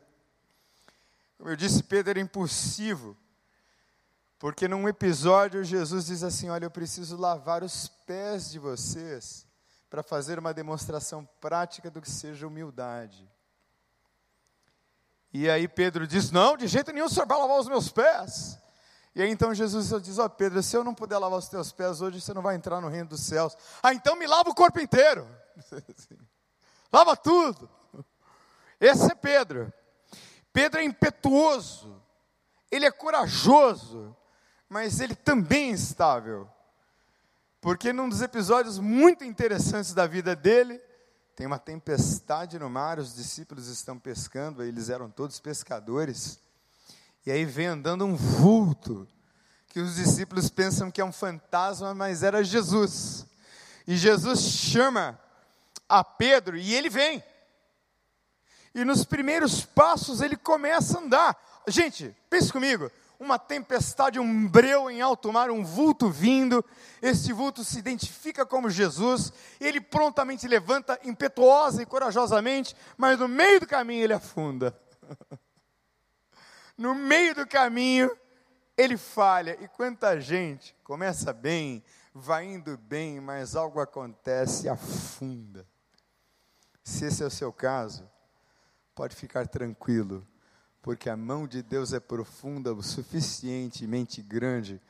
Como 1.39 1.49
eu 1.49 1.57
disse, 1.57 1.83
Pedro 1.83 2.11
era 2.11 2.21
impulsivo, 2.21 3.17
porque 4.39 4.69
num 4.69 4.87
episódio 4.87 5.65
Jesus 5.65 6.05
diz 6.05 6.23
assim: 6.23 6.51
Olha, 6.51 6.67
eu 6.67 6.71
preciso 6.71 7.17
lavar 7.17 7.65
os 7.65 7.89
pés 7.89 8.51
de 8.51 8.59
vocês 8.59 9.47
para 9.89 10.03
fazer 10.03 10.39
uma 10.39 10.53
demonstração 10.53 11.27
prática 11.41 11.91
do 11.91 12.03
que 12.03 12.11
seja 12.11 12.47
humildade. 12.47 13.27
E 15.33 15.49
aí 15.49 15.67
Pedro 15.67 16.07
diz: 16.07 16.31
Não, 16.31 16.59
de 16.59 16.69
jeito 16.69 16.93
nenhum 16.93 17.07
o 17.07 17.09
senhor 17.09 17.27
vai 17.27 17.39
lavar 17.39 17.59
os 17.59 17.69
meus 17.69 17.89
pés. 17.89 18.61
E 19.15 19.23
aí 19.23 19.31
então 19.31 19.53
Jesus 19.55 19.91
diz: 20.03 20.19
Ó 20.19 20.25
oh, 20.25 20.31
Pedro, 20.31 20.63
se 20.63 20.77
eu 20.77 20.85
não 20.85 20.95
puder 20.95 21.19
lavar 21.19 21.39
os 21.39 21.49
teus 21.49 21.73
pés 21.73 22.01
hoje, 22.01 22.21
você 22.21 22.33
não 22.33 22.43
vai 22.43 22.55
entrar 22.55 22.81
no 22.81 22.89
reino 22.89 23.09
dos 23.09 23.21
céus. 23.21 23.57
Ah, 23.83 23.93
então 23.93 24.17
me 24.17 24.27
lava 24.27 24.51
o 24.51 24.55
corpo 24.55 24.81
inteiro. 24.81 25.27
lava 26.93 27.17
tudo. 27.17 27.69
Esse 28.81 29.11
é 29.11 29.15
Pedro. 29.15 29.73
Pedro 30.53 30.81
é 30.81 30.85
impetuoso, 30.85 32.03
ele 32.71 32.85
é 32.85 32.91
corajoso, 32.91 34.17
mas 34.69 35.01
ele 35.01 35.15
também 35.15 35.71
é 35.71 35.73
instável. 35.73 36.49
Porque 37.61 37.93
num 37.93 38.09
dos 38.09 38.23
episódios 38.23 38.79
muito 38.79 39.23
interessantes 39.23 39.93
da 39.93 40.07
vida 40.07 40.35
dele, 40.35 40.81
tem 41.37 41.47
uma 41.47 41.59
tempestade 41.59 42.59
no 42.59 42.69
mar, 42.69 42.99
os 42.99 43.15
discípulos 43.15 43.69
estão 43.69 43.99
pescando, 43.99 44.63
eles 44.63 44.89
eram 44.89 45.11
todos 45.11 45.39
pescadores. 45.39 46.41
E 47.27 47.31
aí 47.31 47.45
vem 47.45 47.67
andando 47.67 48.05
um 48.05 48.17
vulto, 48.17 49.07
que 49.69 49.81
os 49.81 49.97
discípulos 49.97 50.49
pensam 50.49 50.91
que 50.91 51.01
é 51.01 51.05
um 51.05 51.13
fantasma, 51.13 51.95
mas 51.95 52.23
era 52.23 52.43
Jesus. 52.43 53.27
E 53.87 53.97
Jesus 53.97 54.41
chama 54.41 55.19
a 55.89 56.03
Pedro 56.03 56.57
e 56.57 56.75
ele 56.75 56.89
vem. 56.89 57.23
E 58.75 58.85
nos 58.85 59.05
primeiros 59.05 59.65
passos 59.65 60.21
ele 60.21 60.37
começa 60.37 60.99
a 60.99 61.03
andar. 61.03 61.63
Gente, 61.69 62.15
pense 62.29 62.53
comigo 62.53 62.91
uma 63.21 63.39
tempestade, 63.39 64.19
um 64.19 64.49
breu 64.49 64.91
em 64.91 65.03
alto 65.03 65.31
mar, 65.31 65.51
um 65.51 65.63
vulto 65.63 66.09
vindo. 66.09 66.65
Este 67.03 67.35
vulto 67.35 67.63
se 67.63 67.79
identifica 67.79 68.47
como 68.47 68.71
Jesus. 68.71 69.31
Ele 69.61 69.79
prontamente 69.79 70.49
levanta, 70.49 70.99
impetuosa 71.05 71.83
e 71.83 71.87
corajosamente, 71.87 72.75
mas 72.97 73.19
no 73.19 73.29
meio 73.29 73.61
do 73.61 73.67
caminho 73.67 74.05
ele 74.05 74.15
afunda. 74.15 74.75
no 76.81 76.95
meio 76.95 77.35
do 77.35 77.47
caminho 77.47 78.11
ele 78.77 78.97
falha. 78.97 79.57
E 79.61 79.69
quanta 79.69 80.19
gente 80.19 80.75
começa 80.83 81.33
bem, 81.33 81.85
vai 82.15 82.47
indo 82.47 82.79
bem, 82.79 83.21
mas 83.21 83.55
algo 83.55 83.81
acontece 83.81 84.65
e 84.65 84.69
afunda. 84.69 85.67
Se 86.83 87.05
esse 87.05 87.23
é 87.23 87.27
o 87.27 87.31
seu 87.31 87.53
caso, 87.53 88.11
pode 88.95 89.15
ficar 89.15 89.47
tranquilo 89.47 90.27
porque 90.83 91.11
a 91.11 91.17
mão 91.17 91.47
de 91.47 91.63
Deus 91.63 91.93
é 91.93 92.01
profunda 92.01 92.73
o 92.73 92.83
suficientemente 92.83 94.23
grande 94.23 94.81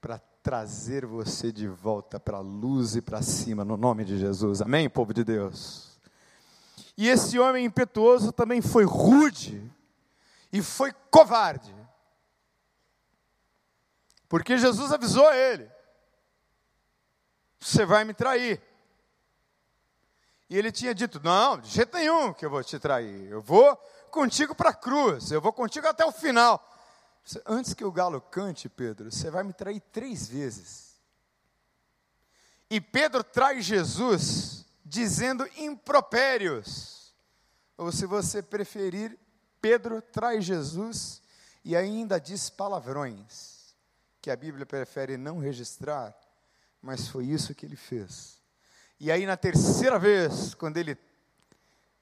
para 0.00 0.18
trazer 0.42 1.06
você 1.06 1.50
de 1.50 1.66
volta 1.66 2.20
para 2.20 2.36
a 2.36 2.40
luz 2.40 2.94
e 2.94 3.00
para 3.00 3.22
cima, 3.22 3.64
no 3.64 3.78
nome 3.78 4.04
de 4.04 4.18
Jesus. 4.18 4.60
Amém, 4.60 4.90
povo 4.90 5.14
de 5.14 5.24
Deus? 5.24 5.98
E 6.98 7.08
esse 7.08 7.38
homem 7.38 7.64
impetuoso 7.64 8.30
também 8.30 8.60
foi 8.60 8.84
rude 8.84 9.62
e 10.52 10.62
foi 10.62 10.92
covarde. 11.10 11.74
Porque 14.28 14.58
Jesus 14.58 14.92
avisou 14.92 15.32
ele: 15.32 15.70
Você 17.58 17.84
vai 17.84 18.04
me 18.04 18.14
trair. 18.14 18.62
E 20.48 20.56
ele 20.56 20.72
tinha 20.72 20.94
dito: 20.94 21.20
Não, 21.22 21.58
de 21.58 21.68
jeito 21.68 21.96
nenhum 21.96 22.32
que 22.32 22.44
eu 22.44 22.50
vou 22.50 22.62
te 22.62 22.78
trair. 22.78 23.30
Eu 23.30 23.40
vou 23.40 23.76
contigo 24.10 24.54
para 24.54 24.70
a 24.70 24.74
cruz, 24.74 25.30
eu 25.30 25.40
vou 25.40 25.52
contigo 25.52 25.86
até 25.86 26.04
o 26.04 26.12
final. 26.12 26.62
Antes 27.44 27.74
que 27.74 27.84
o 27.84 27.92
galo 27.92 28.20
cante, 28.20 28.68
Pedro, 28.68 29.10
você 29.12 29.30
vai 29.30 29.42
me 29.44 29.52
trair 29.52 29.80
três 29.92 30.26
vezes. 30.26 30.98
E 32.70 32.80
Pedro 32.80 33.22
traz 33.22 33.64
Jesus 33.64 34.66
dizendo 34.84 35.46
impropérios. 35.56 37.14
Ou 37.76 37.92
se 37.92 38.06
você 38.06 38.42
preferir, 38.42 39.18
Pedro 39.60 40.00
traz 40.00 40.44
Jesus 40.44 41.22
e 41.64 41.76
ainda 41.76 42.18
diz 42.18 42.48
palavrões, 42.48 43.74
que 44.20 44.30
a 44.30 44.36
Bíblia 44.36 44.64
prefere 44.64 45.16
não 45.16 45.38
registrar, 45.38 46.16
mas 46.80 47.08
foi 47.08 47.24
isso 47.24 47.54
que 47.54 47.66
ele 47.66 47.76
fez. 47.76 48.38
E 49.00 49.12
aí, 49.12 49.26
na 49.26 49.36
terceira 49.36 49.98
vez, 49.98 50.54
quando 50.54 50.76
ele 50.76 50.98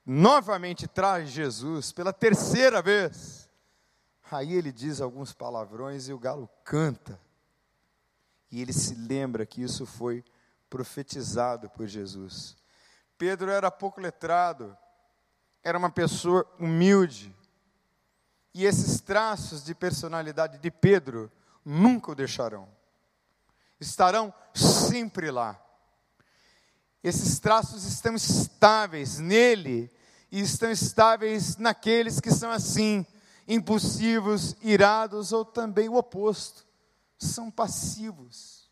novamente 0.07 0.87
traz 0.87 1.29
Jesus 1.29 1.91
pela 1.91 2.13
terceira 2.13 2.81
vez. 2.81 3.49
Aí 4.31 4.53
ele 4.53 4.71
diz 4.71 5.01
alguns 5.01 5.33
palavrões 5.33 6.07
e 6.07 6.13
o 6.13 6.19
galo 6.19 6.49
canta. 6.63 7.19
E 8.49 8.61
ele 8.61 8.71
se 8.71 8.95
lembra 8.95 9.45
que 9.45 9.61
isso 9.61 9.85
foi 9.85 10.23
profetizado 10.69 11.69
por 11.69 11.85
Jesus. 11.87 12.55
Pedro 13.17 13.51
era 13.51 13.69
pouco 13.69 13.99
letrado, 13.99 14.77
era 15.61 15.77
uma 15.77 15.89
pessoa 15.89 16.49
humilde. 16.57 17.35
E 18.53 18.65
esses 18.65 19.01
traços 19.01 19.63
de 19.63 19.75
personalidade 19.75 20.57
de 20.57 20.71
Pedro 20.71 21.31
nunca 21.63 22.11
o 22.11 22.15
deixarão. 22.15 22.67
Estarão 23.79 24.33
sempre 24.53 25.29
lá. 25.29 25.61
Esses 27.03 27.39
traços 27.39 27.85
estão 27.85 28.15
estáveis 28.15 29.19
nele 29.19 29.91
e 30.31 30.41
estão 30.41 30.71
estáveis 30.71 31.57
naqueles 31.57 32.19
que 32.19 32.31
são 32.31 32.51
assim, 32.51 33.05
impulsivos, 33.47 34.55
irados 34.61 35.31
ou 35.31 35.45
também 35.45 35.87
o 35.87 35.95
oposto. 35.95 36.65
São 37.17 37.49
passivos, 37.49 38.69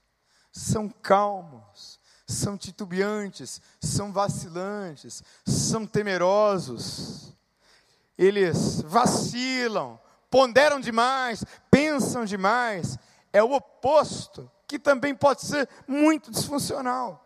são 0.51 0.89
calmos, 0.89 1.99
são 2.27 2.57
titubeantes, 2.57 3.61
são 3.79 4.11
vacilantes, 4.11 5.23
são 5.45 5.85
temerosos. 5.85 7.34
Eles 8.17 8.81
vacilam, 8.81 9.99
ponderam 10.29 10.79
demais, 10.79 11.43
pensam 11.69 12.25
demais. 12.25 12.97
É 13.31 13.43
o 13.43 13.53
oposto, 13.53 14.49
que 14.67 14.79
também 14.79 15.13
pode 15.13 15.41
ser 15.41 15.67
muito 15.87 16.31
disfuncional. 16.31 17.21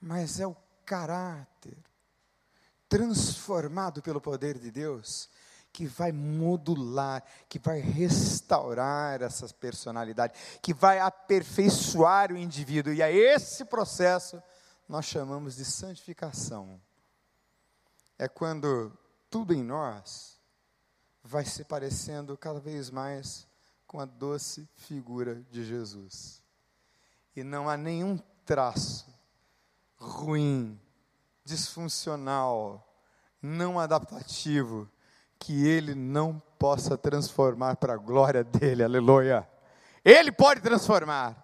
Mas 0.00 0.40
é 0.40 0.46
o 0.46 0.56
caráter 0.84 1.78
transformado 2.88 4.02
pelo 4.02 4.20
poder 4.20 4.58
de 4.58 4.70
Deus 4.70 5.30
que 5.72 5.86
vai 5.86 6.12
modular, 6.12 7.24
que 7.48 7.58
vai 7.58 7.80
restaurar 7.80 9.22
essa 9.22 9.48
personalidade, 9.54 10.34
que 10.60 10.74
vai 10.74 10.98
aperfeiçoar 10.98 12.30
o 12.30 12.36
indivíduo. 12.36 12.92
E 12.92 13.02
a 13.02 13.10
esse 13.10 13.64
processo 13.64 14.42
nós 14.86 15.06
chamamos 15.06 15.56
de 15.56 15.64
santificação. 15.64 16.78
É 18.22 18.28
quando 18.28 18.96
tudo 19.28 19.52
em 19.52 19.64
nós 19.64 20.38
vai 21.24 21.44
se 21.44 21.64
parecendo 21.64 22.38
cada 22.38 22.60
vez 22.60 22.88
mais 22.88 23.48
com 23.84 23.98
a 23.98 24.04
doce 24.04 24.68
figura 24.76 25.42
de 25.50 25.64
Jesus. 25.64 26.40
E 27.34 27.42
não 27.42 27.68
há 27.68 27.76
nenhum 27.76 28.16
traço 28.46 29.12
ruim, 29.96 30.80
disfuncional, 31.44 32.96
não 33.42 33.80
adaptativo 33.80 34.88
que 35.36 35.66
ele 35.66 35.92
não 35.92 36.40
possa 36.60 36.96
transformar 36.96 37.74
para 37.74 37.94
a 37.94 37.98
glória 37.98 38.44
dele, 38.44 38.84
aleluia. 38.84 39.48
Ele 40.04 40.30
pode 40.30 40.60
transformar. 40.60 41.41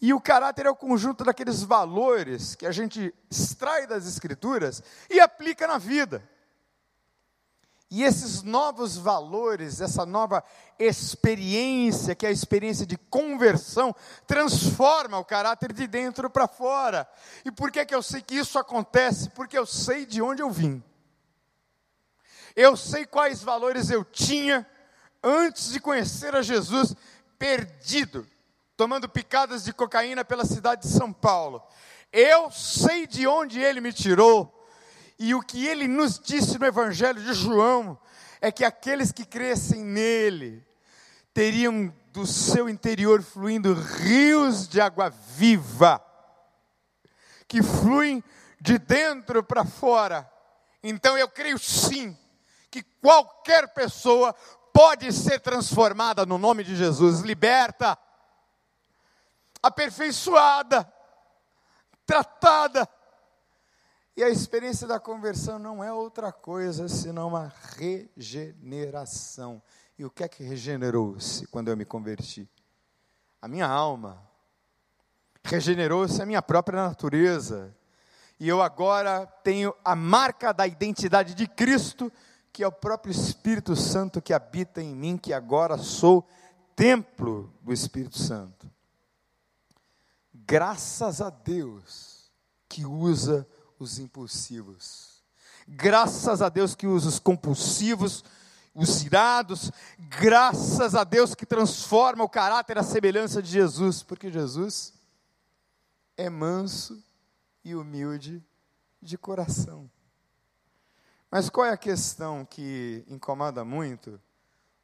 E 0.00 0.12
o 0.12 0.20
caráter 0.20 0.66
é 0.66 0.70
o 0.70 0.76
conjunto 0.76 1.24
daqueles 1.24 1.62
valores 1.62 2.54
que 2.54 2.66
a 2.66 2.72
gente 2.72 3.14
extrai 3.30 3.86
das 3.86 4.06
Escrituras 4.06 4.82
e 5.08 5.18
aplica 5.20 5.66
na 5.66 5.78
vida. 5.78 6.22
E 7.88 8.02
esses 8.02 8.42
novos 8.42 8.96
valores, 8.96 9.80
essa 9.80 10.04
nova 10.04 10.42
experiência, 10.78 12.16
que 12.16 12.26
é 12.26 12.30
a 12.30 12.32
experiência 12.32 12.84
de 12.84 12.96
conversão, 12.96 13.94
transforma 14.26 15.18
o 15.18 15.24
caráter 15.24 15.72
de 15.72 15.86
dentro 15.86 16.28
para 16.28 16.48
fora. 16.48 17.08
E 17.44 17.50
por 17.50 17.70
que, 17.70 17.84
que 17.84 17.94
eu 17.94 18.02
sei 18.02 18.20
que 18.20 18.34
isso 18.34 18.58
acontece? 18.58 19.30
Porque 19.30 19.56
eu 19.56 19.64
sei 19.64 20.04
de 20.04 20.20
onde 20.20 20.42
eu 20.42 20.50
vim. 20.50 20.82
Eu 22.56 22.76
sei 22.76 23.06
quais 23.06 23.42
valores 23.42 23.88
eu 23.88 24.04
tinha 24.04 24.66
antes 25.22 25.70
de 25.70 25.78
conhecer 25.78 26.34
a 26.34 26.42
Jesus, 26.42 26.94
perdido, 27.38 28.26
tomando 28.76 29.08
picadas 29.08 29.64
de 29.64 29.72
cocaína 29.72 30.24
pela 30.24 30.44
cidade 30.44 30.82
de 30.82 30.88
São 30.88 31.12
Paulo. 31.12 31.62
Eu 32.12 32.50
sei 32.50 33.06
de 33.06 33.26
onde 33.26 33.60
ele 33.60 33.80
me 33.80 33.92
tirou, 33.92 34.52
e 35.18 35.34
o 35.34 35.40
que 35.40 35.66
ele 35.66 35.88
nos 35.88 36.18
disse 36.18 36.58
no 36.58 36.66
Evangelho 36.66 37.22
de 37.22 37.32
João 37.32 37.98
é 38.40 38.52
que 38.52 38.64
aqueles 38.64 39.10
que 39.10 39.24
crescem 39.24 39.82
nele 39.82 40.64
teriam 41.32 41.92
do 42.12 42.26
seu 42.26 42.68
interior 42.68 43.22
fluindo 43.22 43.74
rios 43.74 44.68
de 44.68 44.80
água 44.80 45.10
viva, 45.10 46.02
que 47.48 47.62
fluem 47.62 48.22
de 48.60 48.78
dentro 48.78 49.42
para 49.42 49.64
fora. 49.64 50.30
Então 50.82 51.16
eu 51.16 51.28
creio 51.28 51.58
sim 51.58 52.16
que 52.70 52.82
qualquer 52.82 53.68
pessoa 53.68 54.34
pode 54.72 55.10
ser 55.12 55.40
transformada 55.40 56.26
no 56.26 56.36
nome 56.36 56.62
de 56.62 56.76
Jesus, 56.76 57.20
liberta, 57.20 57.98
aperfeiçoada, 59.62 60.90
tratada. 62.04 62.88
E 64.16 64.22
a 64.22 64.28
experiência 64.28 64.86
da 64.86 64.98
conversão 64.98 65.58
não 65.58 65.82
é 65.84 65.92
outra 65.92 66.32
coisa 66.32 66.88
senão 66.88 67.28
uma 67.28 67.52
regeneração. 67.76 69.62
E 69.98 70.04
o 70.04 70.10
que 70.10 70.24
é 70.24 70.28
que 70.28 70.42
regenerou-se 70.42 71.46
quando 71.48 71.68
eu 71.68 71.76
me 71.76 71.84
converti? 71.84 72.48
A 73.40 73.48
minha 73.48 73.66
alma. 73.66 74.22
Regenerou-se 75.44 76.20
a 76.20 76.26
minha 76.26 76.42
própria 76.42 76.86
natureza. 76.86 77.76
E 78.40 78.48
eu 78.48 78.62
agora 78.62 79.26
tenho 79.42 79.74
a 79.84 79.94
marca 79.94 80.52
da 80.52 80.66
identidade 80.66 81.34
de 81.34 81.46
Cristo 81.46 82.12
que 82.56 82.64
é 82.64 82.66
o 82.66 82.72
próprio 82.72 83.12
Espírito 83.12 83.76
Santo 83.76 84.22
que 84.22 84.32
habita 84.32 84.80
em 84.80 84.94
mim, 84.94 85.18
que 85.18 85.34
agora 85.34 85.76
sou 85.76 86.26
templo 86.74 87.52
do 87.60 87.70
Espírito 87.70 88.16
Santo. 88.16 88.72
Graças 90.46 91.20
a 91.20 91.28
Deus 91.28 92.30
que 92.68 92.86
usa 92.86 93.46
os 93.78 93.98
impulsivos. 93.98 95.24
Graças 95.66 96.40
a 96.40 96.48
Deus 96.48 96.74
que 96.74 96.86
usa 96.86 97.08
os 97.08 97.18
compulsivos, 97.18 98.24
os 98.72 99.02
irados. 99.02 99.72
Graças 99.98 100.94
a 100.94 101.02
Deus 101.02 101.34
que 101.34 101.44
transforma 101.44 102.22
o 102.22 102.28
caráter 102.28 102.78
à 102.78 102.84
semelhança 102.84 103.42
de 103.42 103.50
Jesus, 103.50 104.04
porque 104.04 104.30
Jesus 104.30 104.94
é 106.16 106.30
manso 106.30 107.02
e 107.64 107.74
humilde 107.74 108.40
de 109.02 109.18
coração. 109.18 109.90
Mas 111.28 111.50
qual 111.50 111.66
é 111.66 111.72
a 111.72 111.76
questão 111.76 112.44
que 112.44 113.04
incomoda 113.08 113.64
muito 113.64 114.20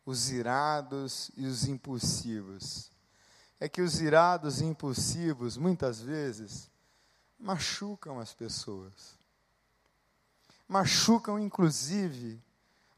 os 0.04 0.30
irados 0.30 1.30
e 1.36 1.46
os 1.46 1.66
impulsivos? 1.68 2.91
É 3.62 3.68
que 3.68 3.80
os 3.80 4.00
irados 4.00 4.60
e 4.60 4.64
impulsivos, 4.64 5.56
muitas 5.56 6.00
vezes, 6.00 6.68
machucam 7.38 8.18
as 8.18 8.34
pessoas. 8.34 9.16
Machucam, 10.66 11.38
inclusive, 11.38 12.42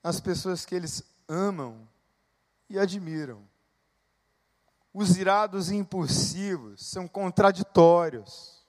as 0.03 0.21
pessoas 0.21 0.65
que 0.65 0.75
eles 0.75 1.03
amam 1.29 1.87
e 2.71 2.79
admiram. 2.79 3.43
Os 4.91 5.19
irados 5.19 5.71
e 5.71 5.77
impulsivos 5.77 6.81
são 6.87 7.07
contraditórios, 7.07 8.65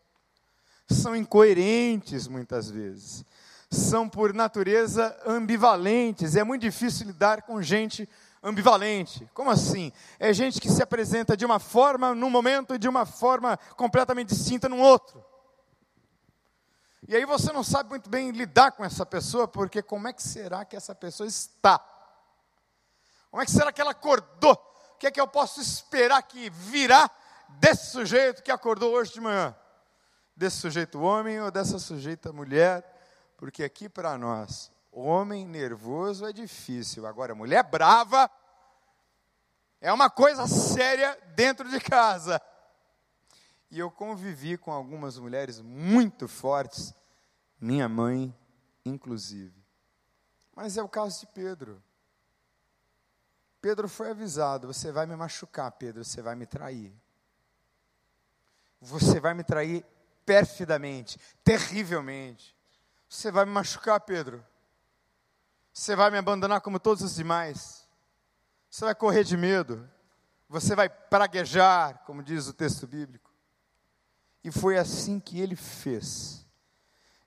são 0.89 1.15
incoerentes 1.15 2.27
muitas 2.27 2.69
vezes 2.69 3.23
são, 3.75 4.07
por 4.07 4.33
natureza, 4.33 5.15
ambivalentes. 5.25 6.35
É 6.35 6.43
muito 6.43 6.61
difícil 6.61 7.07
lidar 7.07 7.43
com 7.43 7.61
gente 7.61 8.07
ambivalente. 8.45 9.27
Como 9.33 9.49
assim? 9.49 9.91
É 10.19 10.31
gente 10.31 10.61
que 10.61 10.69
se 10.69 10.81
apresenta 10.81 11.35
de 11.35 11.43
uma 11.43 11.59
forma 11.59 12.13
num 12.13 12.29
momento 12.29 12.75
e 12.75 12.77
de 12.77 12.87
uma 12.87 13.03
forma 13.03 13.57
completamente 13.75 14.29
distinta 14.29 14.69
num 14.69 14.79
outro. 14.79 15.25
E 17.07 17.15
aí 17.15 17.25
você 17.25 17.51
não 17.51 17.63
sabe 17.63 17.89
muito 17.89 18.07
bem 18.07 18.29
lidar 18.29 18.71
com 18.71 18.85
essa 18.85 19.05
pessoa, 19.05 19.47
porque 19.47 19.81
como 19.81 20.07
é 20.07 20.13
que 20.13 20.21
será 20.21 20.63
que 20.63 20.75
essa 20.75 20.93
pessoa 20.93 21.27
está? 21.27 21.79
Como 23.31 23.41
é 23.41 23.45
que 23.45 23.51
será 23.51 23.71
que 23.71 23.81
ela 23.81 23.91
acordou? 23.91 24.53
O 24.93 24.97
que 24.97 25.07
é 25.07 25.11
que 25.11 25.19
eu 25.19 25.27
posso 25.27 25.59
esperar 25.59 26.21
que 26.23 26.49
virá 26.49 27.09
desse 27.49 27.91
sujeito 27.91 28.43
que 28.43 28.51
acordou 28.51 28.93
hoje 28.93 29.13
de 29.13 29.21
manhã? 29.21 29.55
Desse 30.35 30.57
sujeito 30.57 31.01
homem 31.01 31.41
ou 31.41 31.49
dessa 31.49 31.79
sujeita 31.79 32.31
mulher? 32.31 32.83
Porque 33.37 33.63
aqui 33.63 33.89
para 33.89 34.17
nós, 34.17 34.71
homem 35.01 35.45
nervoso 35.45 36.25
é 36.25 36.31
difícil, 36.31 37.05
agora 37.05 37.35
mulher 37.35 37.63
brava 37.63 38.29
é 39.81 39.91
uma 39.91 40.09
coisa 40.09 40.47
séria 40.47 41.15
dentro 41.35 41.69
de 41.69 41.79
casa. 41.79 42.41
E 43.69 43.79
eu 43.79 43.91
convivi 43.91 44.57
com 44.57 44.71
algumas 44.71 45.17
mulheres 45.17 45.59
muito 45.59 46.27
fortes, 46.27 46.93
minha 47.59 47.89
mãe 47.89 48.33
inclusive. 48.85 49.63
Mas 50.55 50.77
é 50.77 50.83
o 50.83 50.89
caso 50.89 51.19
de 51.19 51.27
Pedro. 51.27 51.83
Pedro 53.59 53.89
foi 53.89 54.11
avisado: 54.11 54.67
você 54.67 54.91
vai 54.91 55.05
me 55.05 55.15
machucar, 55.15 55.71
Pedro, 55.71 56.05
você 56.05 56.21
vai 56.21 56.35
me 56.35 56.45
trair. 56.45 56.93
Você 58.79 59.19
vai 59.19 59.33
me 59.33 59.43
trair 59.43 59.85
perfidamente, 60.25 61.19
terrivelmente. 61.43 62.55
Você 63.09 63.31
vai 63.31 63.45
me 63.45 63.51
machucar, 63.51 63.99
Pedro. 63.99 64.45
Você 65.77 65.93
vai 65.93 66.09
me 66.09 66.17
abandonar 66.17 66.61
como 66.61 66.79
todos 66.79 67.03
os 67.03 67.15
demais. 67.15 67.85
Você 68.71 68.85
vai 68.85 68.95
correr 68.95 69.25
de 69.25 69.35
medo. 69.35 69.85
Você 70.47 70.73
vai 70.73 70.87
praguejar, 70.87 72.01
como 72.05 72.23
diz 72.23 72.47
o 72.47 72.53
texto 72.53 72.87
bíblico. 72.87 73.29
E 74.41 74.49
foi 74.49 74.77
assim 74.77 75.19
que 75.19 75.37
ele 75.37 75.53
fez. 75.53 76.45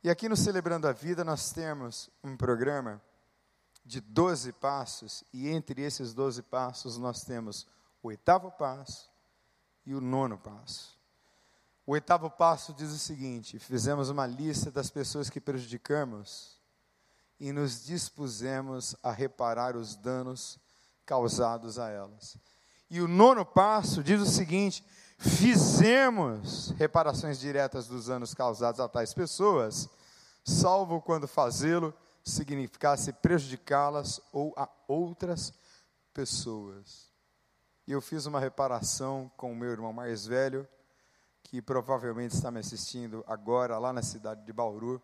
E 0.03 0.09
aqui 0.09 0.31
no 0.31 0.37
Celebrando 0.37 0.89
a 0.89 0.93
Vida 0.93 1.23
nós 1.23 1.53
temos 1.53 2.09
um 2.25 2.39
programa 2.39 3.03
de 3.85 4.01
12 4.01 4.53
passos, 4.55 5.23
e 5.31 5.49
entre 5.49 5.83
esses 5.83 6.15
12 6.15 6.43
passos 6.43 6.97
nós 6.97 7.25
temos 7.25 7.67
o 8.03 8.09
oitavo 8.09 8.51
passo 8.51 9.11
e 9.85 9.95
o 9.95 10.01
nono 10.01 10.39
passo. 10.39 10.99
O 11.85 11.93
oitavo 11.93 12.31
passo 12.31 12.73
diz 12.73 12.93
o 12.93 12.99
seguinte: 12.99 13.59
fizemos 13.59 14.09
uma 14.09 14.27
lista 14.27 14.71
das 14.71 14.91
pessoas 14.91 15.29
que 15.29 15.41
prejudicamos 15.41 16.58
e 17.39 17.53
nos 17.53 17.85
dispusemos 17.85 18.97
a 19.03 19.11
reparar 19.11 19.77
os 19.77 19.97
danos 19.97 20.59
causados 21.07 21.79
a 21.79 21.89
elas. 21.89 22.37
E 22.91 23.01
o 23.01 23.09
nono 23.09 23.45
passo 23.45 24.03
diz 24.03 24.21
o 24.21 24.27
seguinte: 24.27 24.85
fizemos 25.19 26.71
reparações 26.79 27.39
diretas 27.39 27.87
dos 27.87 28.07
danos 28.07 28.35
causados 28.35 28.81
a 28.81 28.89
tais 28.89 29.13
pessoas, 29.15 29.89
salvo 30.45 31.01
quando 31.01 31.29
fazê-lo 31.29 31.95
significasse 32.25 33.13
prejudicá-las 33.13 34.21
ou 34.33 34.53
a 34.57 34.69
outras 34.87 35.53
pessoas. 36.13 37.09
E 37.87 37.93
eu 37.93 38.01
fiz 38.01 38.27
uma 38.27 38.41
reparação 38.41 39.31
com 39.37 39.53
o 39.53 39.57
meu 39.57 39.71
irmão 39.71 39.93
mais 39.93 40.27
velho 40.27 40.69
que 41.43 41.63
provavelmente 41.63 42.35
está 42.35 42.51
me 42.51 42.61
assistindo 42.61 43.25
agora 43.27 43.79
lá 43.79 43.91
na 43.91 44.03
cidade 44.03 44.45
de 44.45 44.53
Bauru. 44.53 45.03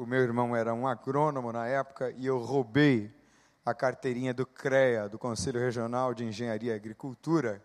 O 0.00 0.06
meu 0.06 0.20
irmão 0.20 0.56
era 0.56 0.72
um 0.72 0.88
agrônomo 0.88 1.52
na 1.52 1.66
época 1.66 2.10
e 2.16 2.24
eu 2.24 2.38
roubei 2.38 3.14
a 3.66 3.74
carteirinha 3.74 4.32
do 4.32 4.46
CREA, 4.46 5.10
do 5.10 5.18
Conselho 5.18 5.60
Regional 5.60 6.14
de 6.14 6.24
Engenharia 6.24 6.72
e 6.72 6.74
Agricultura, 6.74 7.62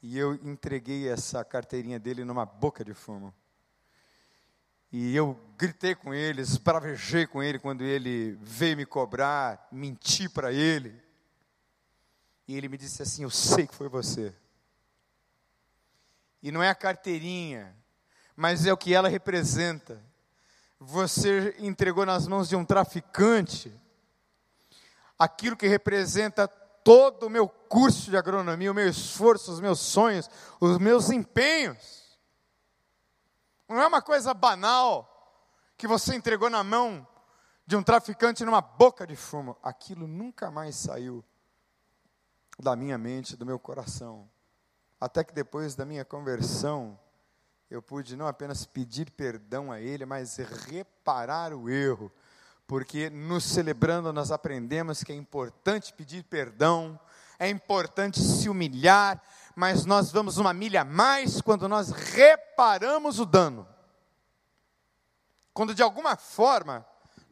e 0.00 0.16
eu 0.16 0.32
entreguei 0.36 1.10
essa 1.10 1.44
carteirinha 1.44 1.98
dele 1.98 2.24
numa 2.24 2.46
boca 2.46 2.82
de 2.82 2.94
fumo. 2.94 3.34
E 4.90 5.14
eu 5.14 5.38
gritei 5.58 5.94
com 5.94 6.14
ele, 6.14 6.40
esbravejei 6.40 7.26
com 7.26 7.42
ele 7.42 7.58
quando 7.58 7.84
ele 7.84 8.38
veio 8.40 8.78
me 8.78 8.86
cobrar, 8.86 9.68
menti 9.70 10.26
para 10.26 10.50
ele. 10.50 10.98
E 12.46 12.56
ele 12.56 12.70
me 12.70 12.78
disse 12.78 13.02
assim: 13.02 13.24
Eu 13.24 13.30
sei 13.30 13.66
que 13.66 13.74
foi 13.74 13.90
você. 13.90 14.34
E 16.42 16.50
não 16.50 16.62
é 16.62 16.70
a 16.70 16.74
carteirinha, 16.74 17.76
mas 18.34 18.64
é 18.64 18.72
o 18.72 18.76
que 18.78 18.94
ela 18.94 19.10
representa. 19.10 20.07
Você 20.80 21.56
entregou 21.58 22.06
nas 22.06 22.26
mãos 22.26 22.48
de 22.48 22.54
um 22.54 22.64
traficante 22.64 23.74
aquilo 25.18 25.56
que 25.56 25.66
representa 25.66 26.46
todo 26.46 27.26
o 27.26 27.30
meu 27.30 27.48
curso 27.48 28.10
de 28.10 28.16
agronomia, 28.16 28.70
o 28.70 28.74
meu 28.74 28.88
esforço, 28.88 29.52
os 29.52 29.60
meus 29.60 29.80
sonhos, 29.80 30.30
os 30.60 30.78
meus 30.78 31.10
empenhos. 31.10 32.18
Não 33.68 33.80
é 33.80 33.86
uma 33.86 34.00
coisa 34.00 34.32
banal 34.32 35.14
que 35.76 35.86
você 35.86 36.14
entregou 36.14 36.48
na 36.48 36.64
mão 36.64 37.06
de 37.66 37.76
um 37.76 37.82
traficante 37.82 38.44
numa 38.44 38.62
boca 38.62 39.06
de 39.06 39.14
fumo. 39.14 39.56
Aquilo 39.62 40.06
nunca 40.06 40.50
mais 40.50 40.76
saiu 40.76 41.22
da 42.58 42.74
minha 42.74 42.96
mente, 42.96 43.36
do 43.36 43.44
meu 43.44 43.58
coração. 43.58 44.28
Até 44.98 45.22
que 45.22 45.34
depois 45.34 45.74
da 45.74 45.84
minha 45.84 46.04
conversão, 46.04 46.98
eu 47.70 47.82
pude 47.82 48.16
não 48.16 48.26
apenas 48.26 48.64
pedir 48.64 49.10
perdão 49.10 49.70
a 49.70 49.80
Ele, 49.80 50.06
mas 50.06 50.36
reparar 50.36 51.52
o 51.52 51.68
erro. 51.68 52.10
Porque 52.66 53.10
nos 53.10 53.44
celebrando 53.44 54.12
nós 54.12 54.30
aprendemos 54.30 55.02
que 55.02 55.12
é 55.12 55.14
importante 55.14 55.92
pedir 55.92 56.24
perdão, 56.24 56.98
é 57.38 57.48
importante 57.48 58.20
se 58.20 58.48
humilhar, 58.48 59.22
mas 59.54 59.84
nós 59.84 60.10
vamos 60.10 60.38
uma 60.38 60.52
milha 60.52 60.82
a 60.82 60.84
mais 60.84 61.40
quando 61.40 61.68
nós 61.68 61.90
reparamos 61.90 63.20
o 63.20 63.26
dano. 63.26 63.66
Quando 65.52 65.74
de 65.74 65.82
alguma 65.82 66.16
forma 66.16 66.86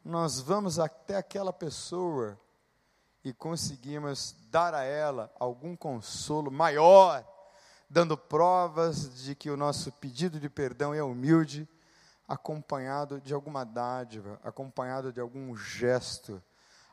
nós 0.05 0.41
vamos 0.41 0.79
até 0.79 1.17
aquela 1.17 1.53
pessoa 1.53 2.39
e 3.25 3.33
conseguimos 3.33 4.37
dar 4.51 4.75
a 4.75 4.85
ela 4.85 5.33
algum 5.39 5.75
consolo 5.75 6.51
maior 6.51 7.27
dando 7.89 8.17
provas 8.17 9.23
de 9.23 9.35
que 9.35 9.51
o 9.51 9.57
nosso 9.57 9.93
pedido 9.93 10.41
de 10.41 10.49
perdão 10.49 10.93
é 10.93 11.03
humilde, 11.03 11.69
acompanhado 12.27 13.21
de 13.21 13.33
alguma 13.33 13.65
dádiva, 13.65 14.41
acompanhado 14.43 15.13
de 15.13 15.21
algum 15.21 15.57
gesto, 15.57 16.43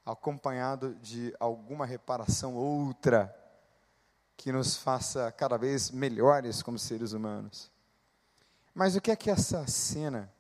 acompanhado 0.06 0.96
de 0.96 1.36
alguma 1.40 1.86
reparação 1.86 2.56
outra 2.56 3.34
que 4.38 4.52
nos 4.52 4.76
faça 4.76 5.32
cada 5.32 5.58
vez 5.58 5.90
melhores 5.90 6.62
como 6.62 6.78
seres 6.78 7.14
humanos. 7.14 7.72
Mas 8.74 8.96
o 8.96 9.02
que 9.02 9.12
é 9.12 9.16
que 9.16 9.30
essa 9.30 9.66
cena 9.68 10.32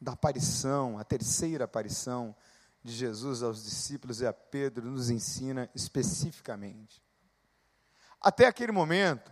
da 0.00 0.12
aparição, 0.12 0.98
a 0.98 1.04
terceira 1.04 1.64
aparição 1.64 2.34
de 2.82 2.92
Jesus 2.92 3.42
aos 3.42 3.64
discípulos 3.64 4.20
e 4.20 4.26
a 4.26 4.32
Pedro 4.32 4.90
nos 4.90 5.10
ensina 5.10 5.68
especificamente? 5.74 7.02
Até 8.20 8.46
aquele 8.46 8.72
momento, 8.72 9.30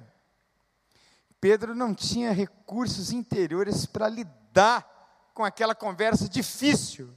Pedro 1.44 1.74
não 1.74 1.94
tinha 1.94 2.32
recursos 2.32 3.12
interiores 3.12 3.84
para 3.84 4.08
lidar 4.08 5.30
com 5.34 5.44
aquela 5.44 5.74
conversa 5.74 6.26
difícil 6.26 7.14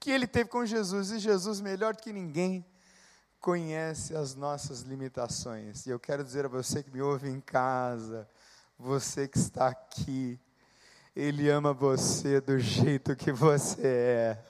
que 0.00 0.10
ele 0.10 0.26
teve 0.26 0.50
com 0.50 0.66
Jesus. 0.66 1.12
E 1.12 1.20
Jesus, 1.20 1.60
melhor 1.60 1.94
que 1.94 2.12
ninguém, 2.12 2.66
conhece 3.38 4.16
as 4.16 4.34
nossas 4.34 4.80
limitações. 4.80 5.86
E 5.86 5.90
eu 5.90 6.00
quero 6.00 6.24
dizer 6.24 6.46
a 6.46 6.48
você 6.48 6.82
que 6.82 6.90
me 6.90 7.00
ouve 7.00 7.28
em 7.30 7.40
casa, 7.40 8.28
você 8.76 9.28
que 9.28 9.38
está 9.38 9.68
aqui, 9.68 10.36
Ele 11.14 11.48
ama 11.48 11.72
você 11.72 12.40
do 12.40 12.58
jeito 12.58 13.14
que 13.14 13.30
você 13.30 13.86
é. 13.86 14.44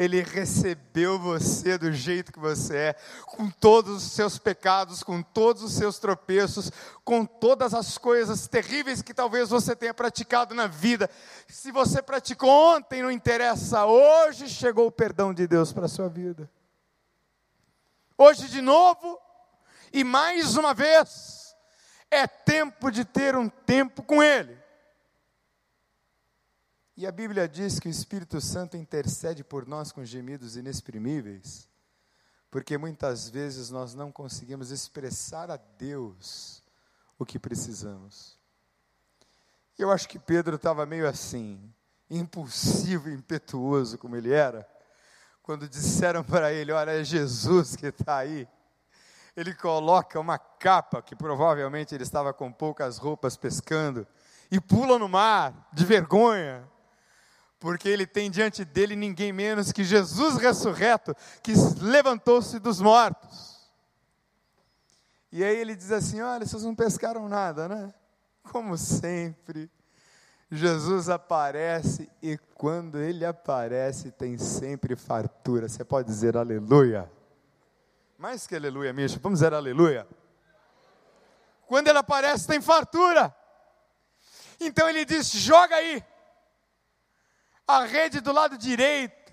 Ele 0.00 0.22
recebeu 0.22 1.18
você 1.18 1.76
do 1.76 1.92
jeito 1.92 2.32
que 2.32 2.38
você 2.38 2.74
é, 2.74 2.96
com 3.26 3.50
todos 3.50 3.96
os 3.96 4.12
seus 4.12 4.38
pecados, 4.38 5.02
com 5.02 5.22
todos 5.22 5.62
os 5.62 5.74
seus 5.74 5.98
tropeços, 5.98 6.72
com 7.04 7.26
todas 7.26 7.74
as 7.74 7.98
coisas 7.98 8.48
terríveis 8.48 9.02
que 9.02 9.12
talvez 9.12 9.50
você 9.50 9.76
tenha 9.76 9.92
praticado 9.92 10.54
na 10.54 10.66
vida. 10.66 11.10
Se 11.46 11.70
você 11.70 12.00
praticou 12.00 12.48
ontem, 12.48 13.02
não 13.02 13.10
interessa, 13.10 13.84
hoje 13.84 14.48
chegou 14.48 14.86
o 14.86 14.90
perdão 14.90 15.34
de 15.34 15.46
Deus 15.46 15.70
para 15.70 15.84
a 15.84 15.88
sua 15.88 16.08
vida. 16.08 16.50
Hoje 18.16 18.48
de 18.48 18.62
novo, 18.62 19.20
e 19.92 20.02
mais 20.02 20.56
uma 20.56 20.72
vez, 20.72 21.54
é 22.10 22.26
tempo 22.26 22.90
de 22.90 23.04
ter 23.04 23.36
um 23.36 23.50
tempo 23.50 24.02
com 24.02 24.22
Ele. 24.22 24.59
E 27.00 27.06
a 27.06 27.10
Bíblia 27.10 27.48
diz 27.48 27.80
que 27.80 27.88
o 27.88 27.90
Espírito 27.90 28.42
Santo 28.42 28.76
intercede 28.76 29.42
por 29.42 29.66
nós 29.66 29.90
com 29.90 30.04
gemidos 30.04 30.54
inexprimíveis, 30.54 31.66
porque 32.50 32.76
muitas 32.76 33.26
vezes 33.26 33.70
nós 33.70 33.94
não 33.94 34.12
conseguimos 34.12 34.70
expressar 34.70 35.50
a 35.50 35.56
Deus 35.56 36.62
o 37.18 37.24
que 37.24 37.38
precisamos. 37.38 38.38
Eu 39.78 39.90
acho 39.90 40.06
que 40.06 40.18
Pedro 40.18 40.56
estava 40.56 40.84
meio 40.84 41.08
assim, 41.08 41.72
impulsivo, 42.10 43.08
impetuoso 43.08 43.96
como 43.96 44.14
ele 44.14 44.34
era, 44.34 44.68
quando 45.42 45.66
disseram 45.66 46.22
para 46.22 46.52
ele: 46.52 46.70
Olha, 46.70 46.90
é 46.90 47.02
Jesus 47.02 47.76
que 47.76 47.86
está 47.86 48.18
aí. 48.18 48.46
Ele 49.34 49.54
coloca 49.54 50.20
uma 50.20 50.38
capa, 50.38 51.00
que 51.00 51.16
provavelmente 51.16 51.94
ele 51.94 52.04
estava 52.04 52.34
com 52.34 52.52
poucas 52.52 52.98
roupas 52.98 53.38
pescando, 53.38 54.06
e 54.50 54.60
pula 54.60 54.98
no 54.98 55.08
mar, 55.08 55.70
de 55.72 55.86
vergonha 55.86 56.68
porque 57.60 57.90
ele 57.90 58.06
tem 58.06 58.30
diante 58.30 58.64
dele 58.64 58.96
ninguém 58.96 59.32
menos 59.34 59.70
que 59.70 59.84
Jesus 59.84 60.38
ressurreto, 60.38 61.14
que 61.42 61.52
levantou-se 61.78 62.58
dos 62.58 62.80
mortos. 62.80 63.70
E 65.30 65.44
aí 65.44 65.56
ele 65.58 65.76
diz 65.76 65.92
assim: 65.92 66.22
Olha, 66.22 66.46
vocês 66.46 66.64
não 66.64 66.74
pescaram 66.74 67.28
nada, 67.28 67.68
né? 67.68 67.92
Como 68.50 68.78
sempre, 68.78 69.70
Jesus 70.50 71.10
aparece 71.10 72.10
e 72.22 72.38
quando 72.54 72.98
ele 72.98 73.26
aparece 73.26 74.10
tem 74.10 74.38
sempre 74.38 74.96
fartura. 74.96 75.68
Você 75.68 75.84
pode 75.84 76.08
dizer 76.08 76.38
aleluia. 76.38 77.08
Mais 78.16 78.46
que 78.46 78.56
aleluia, 78.56 78.92
Misha, 78.92 79.20
vamos 79.22 79.38
dizer 79.38 79.52
aleluia. 79.52 80.08
Quando 81.66 81.88
ele 81.88 81.98
aparece 81.98 82.46
tem 82.46 82.60
fartura. 82.60 83.36
Então 84.58 84.88
ele 84.88 85.04
diz: 85.04 85.30
joga 85.30 85.76
aí 85.76 86.02
a 87.70 87.84
rede 87.84 88.20
do 88.20 88.32
lado 88.32 88.58
direito 88.58 89.32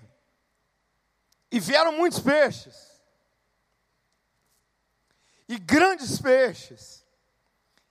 e 1.50 1.58
vieram 1.60 1.92
muitos 1.92 2.20
peixes. 2.20 2.88
E 5.48 5.58
grandes 5.58 6.20
peixes. 6.20 7.04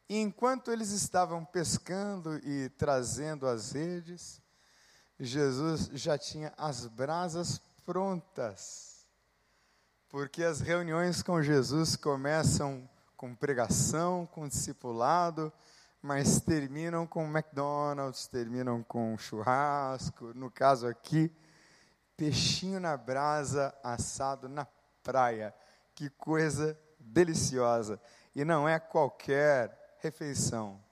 E 0.07 0.17
enquanto 0.17 0.71
eles 0.71 0.91
estavam 0.91 1.43
pescando 1.43 2.37
e 2.47 2.69
trazendo 2.69 3.47
as 3.47 3.71
redes, 3.71 4.41
Jesus 5.19 5.89
já 5.93 6.17
tinha 6.17 6.53
as 6.57 6.85
brasas 6.85 7.59
prontas 7.85 8.87
porque 10.09 10.43
as 10.43 10.61
reuniões 10.61 11.21
com 11.21 11.41
Jesus 11.41 11.95
começam 11.95 12.89
com 13.15 13.35
pregação, 13.35 14.25
com 14.25 14.47
discipulado, 14.47 15.51
mas 16.01 16.39
terminam 16.39 17.05
com 17.05 17.25
McDonald's, 17.25 18.27
terminam 18.27 18.83
com 18.83 19.17
churrasco, 19.17 20.33
no 20.33 20.49
caso 20.49 20.87
aqui, 20.87 21.31
peixinho 22.15 22.79
na 22.79 22.95
brasa 22.95 23.73
assado 23.83 24.47
na 24.47 24.65
praia. 25.03 25.53
Que 25.95 26.09
coisa 26.09 26.79
deliciosa! 26.99 27.99
E 28.35 28.45
não 28.45 28.69
é 28.69 28.79
qualquer 28.79 29.97
refeição, 29.99 30.83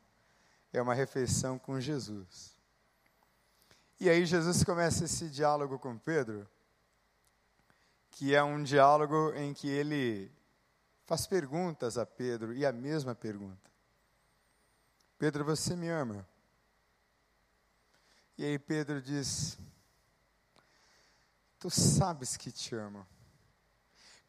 é 0.74 0.82
uma 0.82 0.94
refeição 0.94 1.60
com 1.60 1.80
Jesus. 1.80 2.56
E 4.00 4.10
aí 4.10 4.26
Jesus 4.26 4.63
começa 4.63 5.06
esse 5.06 5.30
diálogo 5.30 5.80
com 5.80 5.98
Pedro, 5.98 6.48
que 8.10 8.36
é 8.36 8.44
um 8.44 8.63
diálogo 8.63 9.32
em 9.36 9.54
que 9.54 9.70
ele 9.70 10.32
faz 11.06 11.28
perguntas 11.28 11.98
a 11.98 12.06
Pedro 12.06 12.54
e 12.54 12.65
a 12.65 12.72
mesma 12.72 13.13
pergunta. 13.13 13.74
Pedro, 15.17 15.45
você 15.45 15.75
me 15.75 15.89
ama? 15.89 16.28
E 18.38 18.43
aí 18.43 18.60
Pedro 18.60 19.01
diz: 19.01 19.58
Tu 21.60 21.69
sabes 21.69 22.36
que 22.38 22.51
te 22.51 22.75
amo. 22.75 23.06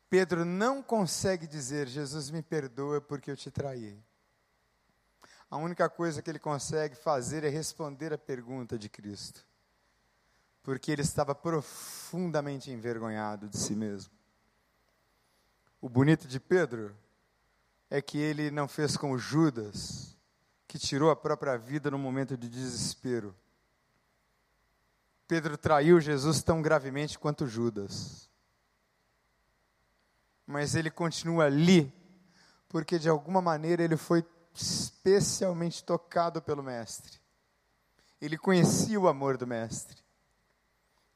Pedro 0.08 0.44
não 0.44 0.82
consegue 0.82 1.46
dizer: 1.46 1.88
Jesus 1.88 2.30
me 2.30 2.42
perdoa 2.42 3.00
porque 3.00 3.30
eu 3.30 3.36
te 3.36 3.50
traí. 3.50 3.98
A 5.50 5.56
única 5.56 5.88
coisa 5.88 6.22
que 6.22 6.30
ele 6.30 6.38
consegue 6.38 6.94
fazer 6.94 7.44
é 7.44 7.48
responder 7.48 8.12
a 8.12 8.18
pergunta 8.18 8.78
de 8.78 8.88
Cristo 8.88 9.46
porque 10.66 10.90
ele 10.90 11.02
estava 11.02 11.32
profundamente 11.32 12.72
envergonhado 12.72 13.48
de 13.48 13.56
si 13.56 13.76
mesmo. 13.76 14.12
O 15.80 15.88
bonito 15.88 16.26
de 16.26 16.40
Pedro 16.40 16.92
é 17.88 18.02
que 18.02 18.18
ele 18.18 18.50
não 18.50 18.66
fez 18.66 18.96
como 18.96 19.16
Judas, 19.16 20.15
que 20.66 20.78
tirou 20.78 21.10
a 21.10 21.16
própria 21.16 21.56
vida 21.56 21.90
no 21.90 21.98
momento 21.98 22.36
de 22.36 22.48
desespero. 22.48 23.34
Pedro 25.28 25.56
traiu 25.56 26.00
Jesus 26.00 26.42
tão 26.42 26.62
gravemente 26.62 27.18
quanto 27.18 27.46
Judas. 27.46 28.30
Mas 30.46 30.74
ele 30.74 30.90
continua 30.90 31.44
ali, 31.46 31.92
porque 32.68 32.98
de 32.98 33.08
alguma 33.08 33.42
maneira 33.42 33.82
ele 33.82 33.96
foi 33.96 34.24
especialmente 34.54 35.82
tocado 35.82 36.40
pelo 36.40 36.62
Mestre. 36.62 37.18
Ele 38.20 38.38
conhecia 38.38 38.98
o 38.98 39.08
amor 39.08 39.36
do 39.36 39.46
Mestre 39.46 40.06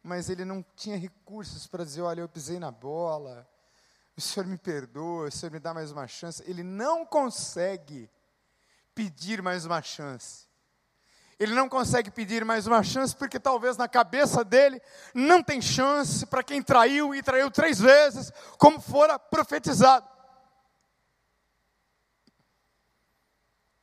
mas 0.03 0.31
ele 0.31 0.45
não 0.45 0.65
tinha 0.75 0.97
recursos 0.97 1.67
para 1.67 1.85
dizer: 1.85 2.03
olha, 2.03 2.21
eu 2.21 2.29
pisei 2.29 2.59
na 2.59 2.71
bola, 2.71 3.49
o 4.17 4.21
senhor 4.21 4.47
me 4.47 4.57
perdoa, 4.57 5.29
o 5.29 5.31
senhor 5.31 5.53
me 5.53 5.59
dá 5.59 5.75
mais 5.75 5.91
uma 5.91 6.07
chance. 6.07 6.43
Ele 6.47 6.63
não 6.63 7.05
consegue 7.05 8.11
pedir 8.95 9.43
mais 9.43 9.65
uma 9.65 9.83
chance. 9.83 10.49
Ele 11.39 11.55
não 11.55 11.69
consegue 11.69 12.11
pedir 12.11 12.45
mais 12.45 12.67
uma 12.67 12.83
chance 12.83 13.17
porque 13.17 13.41
talvez 13.41 13.77
na 13.77 13.89
cabeça 13.89 14.45
dele 14.45 14.81
não 15.15 15.43
tem 15.43 15.61
chance 15.63 16.27
para 16.27 16.43
quem 16.43 16.63
traiu 16.63 17.15
e 17.15 17.23
traiu 17.23 17.51
três 17.51 17.81
vezes, 17.81 18.31
como 18.59 18.81
fora 18.81 19.19
profetizado. 19.19 20.07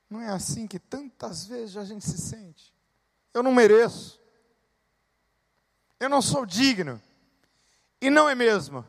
Não 0.10 0.22
é 0.22 0.30
assim 0.30 0.68
que 0.68 0.80
tantas 0.80 1.46
vezes 1.46 1.76
a 1.78 1.84
gente 1.84 2.06
se 2.06 2.18
sente. 2.18 2.74
Eu 3.34 3.42
não 3.42 3.54
mereço 3.54 4.18
eu 6.00 6.10
não 6.10 6.22
sou 6.22 6.46
digno. 6.46 7.02
E 8.00 8.10
não 8.10 8.30
é 8.30 8.36
mesmo. 8.36 8.86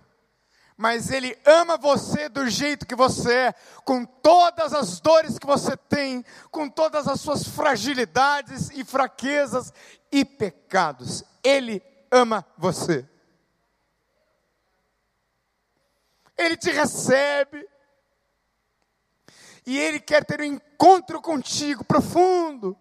Mas 0.79 1.11
Ele 1.11 1.37
ama 1.45 1.77
você 1.77 2.29
do 2.29 2.49
jeito 2.49 2.87
que 2.87 2.95
você 2.95 3.35
é, 3.35 3.55
com 3.85 4.05
todas 4.05 4.73
as 4.73 5.01
dores 5.01 5.37
que 5.37 5.47
você 5.47 5.77
tem, 5.77 6.25
com 6.53 6.69
todas 6.69 7.09
as 7.09 7.21
suas 7.21 7.43
fragilidades 7.49 8.71
e 8.71 8.85
fraquezas 8.85 9.73
e 10.13 10.25
pecados. 10.25 11.25
Ele 11.43 11.83
ama 12.13 12.47
você. 12.57 13.05
Ele 16.37 16.57
te 16.57 16.71
recebe. 16.71 17.69
E 19.67 19.77
Ele 19.77 19.99
quer 19.99 20.25
ter 20.25 20.41
um 20.41 20.45
encontro 20.45 21.21
contigo 21.21 21.85
profundo, 21.85 22.79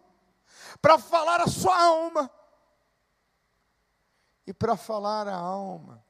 para 0.80 1.00
falar 1.00 1.42
a 1.42 1.48
sua 1.48 1.76
alma 1.76 2.30
e 4.46 4.54
para 4.54 4.78
falar 4.78 5.28
a 5.28 5.36
alma. 5.36 6.07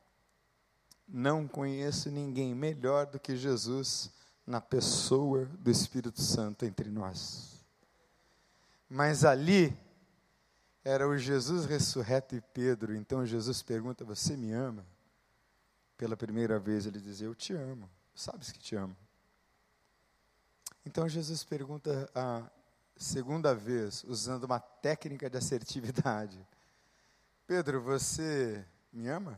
Não 1.07 1.47
conheço 1.47 2.11
ninguém 2.11 2.53
melhor 2.53 3.05
do 3.05 3.19
que 3.19 3.37
Jesus 3.37 4.11
na 4.45 4.59
pessoa 4.59 5.45
do 5.59 5.71
Espírito 5.71 6.21
Santo 6.21 6.65
entre 6.65 6.89
nós. 6.89 7.65
Mas 8.89 9.23
ali 9.23 9.77
era 10.83 11.07
o 11.07 11.17
Jesus 11.17 11.65
ressurreto 11.65 12.35
e 12.35 12.41
Pedro. 12.41 12.95
Então 12.95 13.25
Jesus 13.25 13.61
pergunta: 13.61 14.05
Você 14.05 14.37
me 14.37 14.51
ama? 14.51 14.85
Pela 15.97 16.15
primeira 16.15 16.59
vez 16.59 16.85
ele 16.85 16.99
diz: 16.99 17.21
Eu 17.21 17.35
te 17.35 17.53
amo. 17.53 17.89
Sabes 18.15 18.51
que 18.51 18.59
te 18.59 18.75
amo. 18.75 18.95
Então 20.85 21.07
Jesus 21.09 21.43
pergunta 21.43 22.09
a 22.15 22.49
segunda 22.95 23.53
vez, 23.53 24.03
usando 24.05 24.45
uma 24.45 24.59
técnica 24.59 25.29
de 25.29 25.37
assertividade: 25.37 26.39
Pedro, 27.45 27.81
você 27.81 28.65
me 28.91 29.07
ama? 29.09 29.37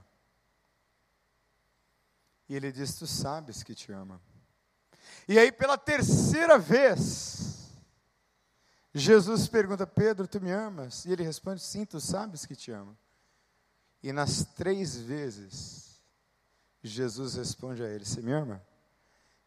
E 2.50 2.56
ele 2.56 2.72
diz: 2.72 2.96
Tu 2.96 3.08
sabes 3.08 3.64
que 3.64 3.74
te 3.74 3.92
ama. 3.92 4.20
E 5.28 5.38
aí, 5.38 5.52
pela 5.52 5.78
terceira 5.78 6.58
vez, 6.58 7.72
Jesus 8.94 9.48
pergunta: 9.48 9.86
Pedro, 9.86 10.28
tu 10.28 10.42
me 10.42 10.52
amas? 10.52 11.06
E 11.06 11.12
ele 11.12 11.24
responde: 11.24 11.62
Sim, 11.62 11.86
tu 11.86 12.02
sabes 12.02 12.46
que 12.46 12.56
te 12.56 12.72
amo. 12.72 12.98
E 14.02 14.12
nas 14.12 14.44
três 14.44 14.98
vezes, 14.98 16.02
Jesus 16.82 17.36
responde 17.36 17.84
a 17.84 17.88
ele: 17.88 18.04
Você 18.04 18.22
me 18.22 18.34
ama? 18.34 18.62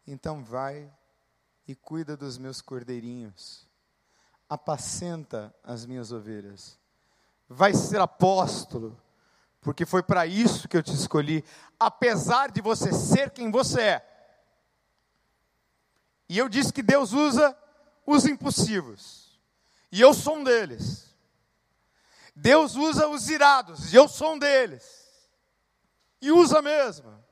Então 0.07 0.43
vai 0.43 0.91
e 1.67 1.75
cuida 1.75 2.15
dos 2.15 2.37
meus 2.37 2.61
cordeirinhos, 2.61 3.67
apacenta 4.49 5.53
as 5.63 5.85
minhas 5.85 6.11
ovelhas 6.11 6.81
vai 7.53 7.73
ser 7.73 8.01
apóstolo, 8.01 8.99
porque 9.63 9.85
foi 9.85 10.03
para 10.03 10.27
isso 10.27 10.67
que 10.67 10.75
eu 10.75 10.83
te 10.83 10.93
escolhi, 10.93 11.43
apesar 11.79 12.51
de 12.51 12.61
você 12.61 12.91
ser 12.91 13.31
quem 13.31 13.49
você 13.49 13.81
é. 13.81 14.09
E 16.27 16.37
eu 16.37 16.49
disse 16.49 16.73
que 16.73 16.83
Deus 16.83 17.13
usa 17.13 17.57
os 18.05 18.25
impossíveis, 18.25 19.39
e 19.91 20.01
eu 20.01 20.13
sou 20.13 20.37
um 20.37 20.43
deles. 20.43 21.15
Deus 22.35 22.75
usa 22.75 23.07
os 23.07 23.29
irados, 23.29 23.93
e 23.93 23.95
eu 23.95 24.07
sou 24.07 24.33
um 24.33 24.39
deles. 24.39 25.03
E 26.21 26.31
usa 26.31 26.61
mesmo. 26.61 27.22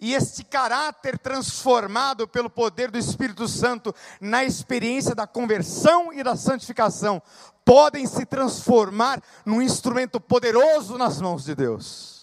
E 0.00 0.14
este 0.14 0.44
caráter 0.44 1.18
transformado 1.18 2.28
pelo 2.28 2.48
poder 2.48 2.90
do 2.90 2.98
Espírito 2.98 3.48
Santo 3.48 3.92
na 4.20 4.44
experiência 4.44 5.12
da 5.12 5.26
conversão 5.26 6.12
e 6.12 6.22
da 6.22 6.36
santificação 6.36 7.20
podem 7.64 8.06
se 8.06 8.24
transformar 8.24 9.20
num 9.44 9.60
instrumento 9.60 10.20
poderoso 10.20 10.96
nas 10.96 11.20
mãos 11.20 11.44
de 11.44 11.54
Deus. 11.54 12.18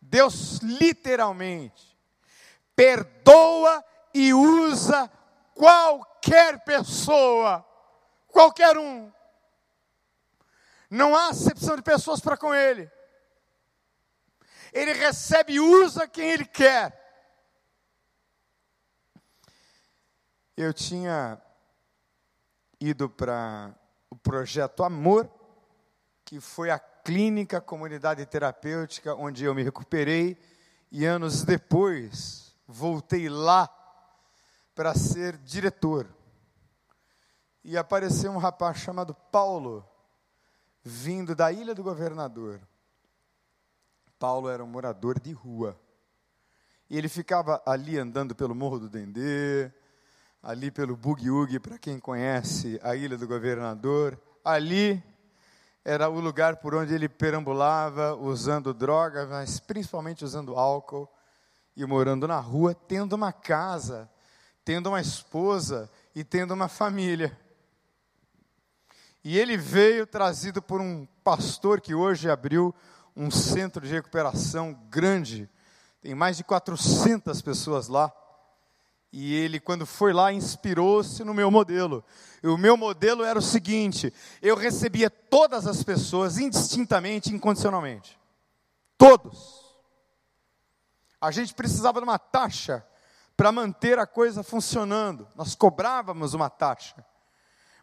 Deus 0.00 0.58
literalmente 0.62 1.94
perdoa 2.74 3.84
e 4.14 4.32
usa 4.32 5.10
qualquer 5.54 6.64
pessoa, 6.64 7.64
qualquer 8.28 8.78
um. 8.78 9.12
Não 10.88 11.14
há 11.14 11.28
acepção 11.28 11.76
de 11.76 11.82
pessoas 11.82 12.20
para 12.20 12.36
com 12.36 12.54
Ele 12.54 12.90
ele 14.74 14.92
recebe 14.92 15.54
e 15.54 15.60
usa 15.60 16.08
quem 16.08 16.30
ele 16.30 16.44
quer. 16.44 17.00
Eu 20.56 20.74
tinha 20.74 21.40
ido 22.80 23.08
para 23.08 23.72
o 24.10 24.16
projeto 24.16 24.82
Amor, 24.82 25.30
que 26.24 26.40
foi 26.40 26.70
a 26.70 26.78
clínica, 26.78 27.60
comunidade 27.60 28.26
terapêutica 28.26 29.14
onde 29.14 29.44
eu 29.44 29.54
me 29.54 29.62
recuperei, 29.62 30.36
e 30.90 31.04
anos 31.04 31.44
depois 31.44 32.56
voltei 32.66 33.28
lá 33.28 33.68
para 34.74 34.92
ser 34.94 35.36
diretor. 35.38 36.08
E 37.62 37.78
apareceu 37.78 38.32
um 38.32 38.38
rapaz 38.38 38.78
chamado 38.78 39.14
Paulo, 39.14 39.88
vindo 40.82 41.34
da 41.34 41.52
Ilha 41.52 41.74
do 41.74 41.82
Governador. 41.82 42.60
Paulo 44.18 44.48
era 44.48 44.62
um 44.62 44.66
morador 44.66 45.18
de 45.18 45.32
rua. 45.32 45.78
E 46.88 46.96
ele 46.98 47.08
ficava 47.08 47.62
ali 47.66 47.98
andando 47.98 48.34
pelo 48.34 48.54
Morro 48.54 48.78
do 48.78 48.88
Dendê, 48.88 49.70
ali 50.42 50.70
pelo 50.70 50.96
Bugiug, 50.96 51.58
para 51.58 51.78
quem 51.78 51.98
conhece 51.98 52.78
a 52.82 52.94
Ilha 52.94 53.16
do 53.16 53.26
Governador. 53.26 54.20
Ali 54.44 55.02
era 55.84 56.08
o 56.08 56.20
lugar 56.20 56.56
por 56.56 56.74
onde 56.74 56.94
ele 56.94 57.08
perambulava, 57.08 58.14
usando 58.14 58.72
drogas, 58.72 59.28
mas 59.28 59.58
principalmente 59.60 60.24
usando 60.24 60.56
álcool 60.56 61.08
e 61.76 61.84
morando 61.84 62.28
na 62.28 62.38
rua, 62.38 62.74
tendo 62.74 63.14
uma 63.14 63.32
casa, 63.32 64.08
tendo 64.64 64.88
uma 64.88 65.00
esposa 65.00 65.90
e 66.14 66.22
tendo 66.22 66.54
uma 66.54 66.68
família. 66.68 67.36
E 69.22 69.38
ele 69.38 69.56
veio 69.56 70.06
trazido 70.06 70.60
por 70.60 70.80
um 70.80 71.06
pastor 71.22 71.80
que 71.80 71.94
hoje 71.94 72.30
abriu 72.30 72.74
um 73.16 73.30
centro 73.30 73.86
de 73.86 73.92
recuperação 73.92 74.72
grande, 74.88 75.48
tem 76.00 76.14
mais 76.14 76.36
de 76.36 76.44
400 76.44 77.40
pessoas 77.42 77.88
lá. 77.88 78.12
E 79.12 79.32
ele, 79.32 79.60
quando 79.60 79.86
foi 79.86 80.12
lá, 80.12 80.32
inspirou-se 80.32 81.22
no 81.22 81.32
meu 81.32 81.50
modelo. 81.50 82.04
E 82.42 82.48
o 82.48 82.58
meu 82.58 82.76
modelo 82.76 83.22
era 83.22 83.38
o 83.38 83.42
seguinte: 83.42 84.12
eu 84.42 84.56
recebia 84.56 85.08
todas 85.08 85.66
as 85.66 85.82
pessoas 85.84 86.36
indistintamente, 86.36 87.32
incondicionalmente. 87.32 88.18
Todos. 88.98 89.64
A 91.20 91.30
gente 91.30 91.54
precisava 91.54 92.00
de 92.00 92.04
uma 92.04 92.18
taxa 92.18 92.84
para 93.36 93.52
manter 93.52 93.98
a 93.98 94.06
coisa 94.06 94.42
funcionando. 94.42 95.26
Nós 95.34 95.54
cobrávamos 95.54 96.34
uma 96.34 96.50
taxa. 96.50 97.04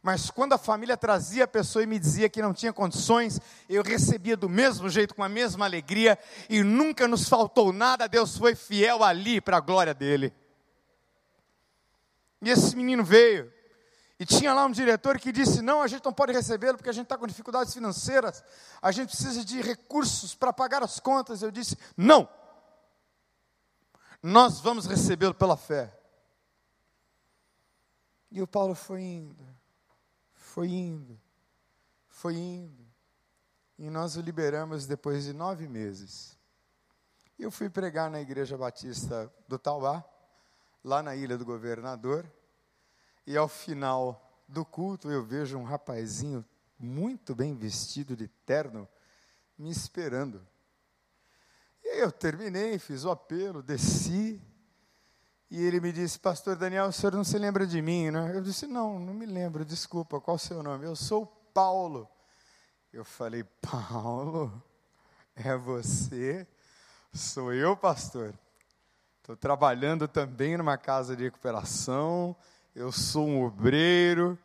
Mas 0.02 0.32
quando 0.32 0.54
a 0.54 0.58
família 0.58 0.98
trazia 0.98 1.44
a 1.44 1.48
pessoa 1.48 1.84
e 1.84 1.88
me 1.88 2.00
dizia 2.00 2.28
que 2.28 2.42
não 2.42 2.54
tinha 2.54 2.74
condições, 2.74 3.40
eu 3.70 3.84
recebia 3.84 4.36
do 4.36 4.50
mesmo 4.50 4.90
jeito, 4.90 5.14
com 5.14 5.24
a 5.24 5.30
mesma 5.30 5.66
alegria, 5.66 6.18
e 6.50 6.64
nunca 6.64 7.08
nos 7.08 7.30
faltou 7.30 7.72
nada, 7.72 8.08
Deus 8.08 8.36
foi 8.36 8.56
fiel 8.56 9.04
ali 9.04 9.40
para 9.40 9.58
a 9.58 9.62
glória 9.62 9.94
dele. 9.94 10.34
E 12.42 12.50
esse 12.50 12.76
menino 12.76 13.04
veio. 13.04 13.54
E 14.20 14.26
tinha 14.26 14.54
lá 14.54 14.66
um 14.66 14.72
diretor 14.72 15.20
que 15.20 15.32
disse: 15.32 15.62
Não, 15.62 15.82
a 15.82 15.88
gente 15.88 16.04
não 16.06 16.14
pode 16.14 16.32
recebê-lo 16.32 16.78
porque 16.78 16.90
a 16.90 16.94
gente 16.94 17.06
está 17.06 17.18
com 17.18 17.26
dificuldades 17.26 17.74
financeiras, 17.74 18.44
a 18.82 18.92
gente 18.92 19.10
precisa 19.10 19.44
de 19.44 19.62
recursos 19.62 20.36
para 20.36 20.52
pagar 20.52 20.84
as 20.84 21.00
contas. 21.00 21.42
Eu 21.42 21.52
disse: 21.52 21.78
Não, 21.96 22.28
nós 24.22 24.60
vamos 24.60 24.86
recebê-lo 24.86 25.34
pela 25.34 25.58
fé. 25.58 25.96
E 28.32 28.42
o 28.42 28.48
Paulo 28.48 28.76
foi 28.76 29.02
indo, 29.02 29.44
foi 30.52 30.68
indo, 30.68 31.18
foi 32.10 32.36
indo. 32.36 32.86
E 33.80 33.90
nós 33.90 34.18
o 34.18 34.22
liberamos 34.22 34.86
depois 34.86 35.24
de 35.24 35.32
nove 35.32 35.66
meses. 35.66 36.38
Eu 37.40 37.50
fui 37.50 37.70
pregar 37.70 38.12
na 38.12 38.20
Igreja 38.20 38.58
Batista 38.58 39.34
do 39.48 39.58
Tauá 39.58 40.04
lá 40.84 41.02
na 41.02 41.16
Ilha 41.16 41.38
do 41.38 41.46
Governador, 41.46 42.30
e 43.26 43.38
ao 43.38 43.48
final 43.48 44.44
do 44.46 44.66
culto 44.66 45.10
eu 45.10 45.24
vejo 45.24 45.58
um 45.58 45.64
rapazinho 45.64 46.46
muito 46.78 47.34
bem 47.34 47.56
vestido 47.56 48.14
de 48.14 48.28
terno 48.28 48.90
me 49.58 49.70
esperando. 49.70 50.46
E 51.82 52.02
eu 52.02 52.12
terminei, 52.12 52.78
fiz 52.78 53.06
o 53.06 53.12
apelo, 53.12 53.64
desci, 53.64 54.42
e 55.52 55.62
ele 55.62 55.82
me 55.82 55.92
disse, 55.92 56.18
Pastor 56.18 56.56
Daniel, 56.56 56.86
o 56.86 56.94
senhor 56.94 57.14
não 57.14 57.26
se 57.26 57.38
lembra 57.38 57.68
de 57.68 57.82
mim, 57.82 58.10
né? 58.10 58.32
Eu 58.34 58.42
disse, 58.42 58.66
não, 58.66 58.98
não 58.98 59.14
me 59.14 59.26
lembro, 59.26 59.66
desculpa, 59.66 60.22
qual 60.22 60.36
o 60.36 60.40
seu 60.40 60.64
nome? 60.64 60.86
Eu 60.86 60.96
sou 60.96 61.26
Paulo. 61.54 62.10
Eu 62.94 63.04
falei, 63.04 63.44
Paulo, 63.62 64.64
é 65.36 65.58
você? 65.58 66.48
Sou 67.14 67.52
eu, 67.52 67.76
pastor. 67.76 68.34
Estou 69.18 69.36
trabalhando 69.36 70.08
também 70.08 70.56
numa 70.56 70.78
casa 70.78 71.18
de 71.18 71.26
recuperação. 71.26 72.34
Eu 72.74 72.90
sou 72.90 73.28
um 73.28 73.44
obreiro. 73.44 74.40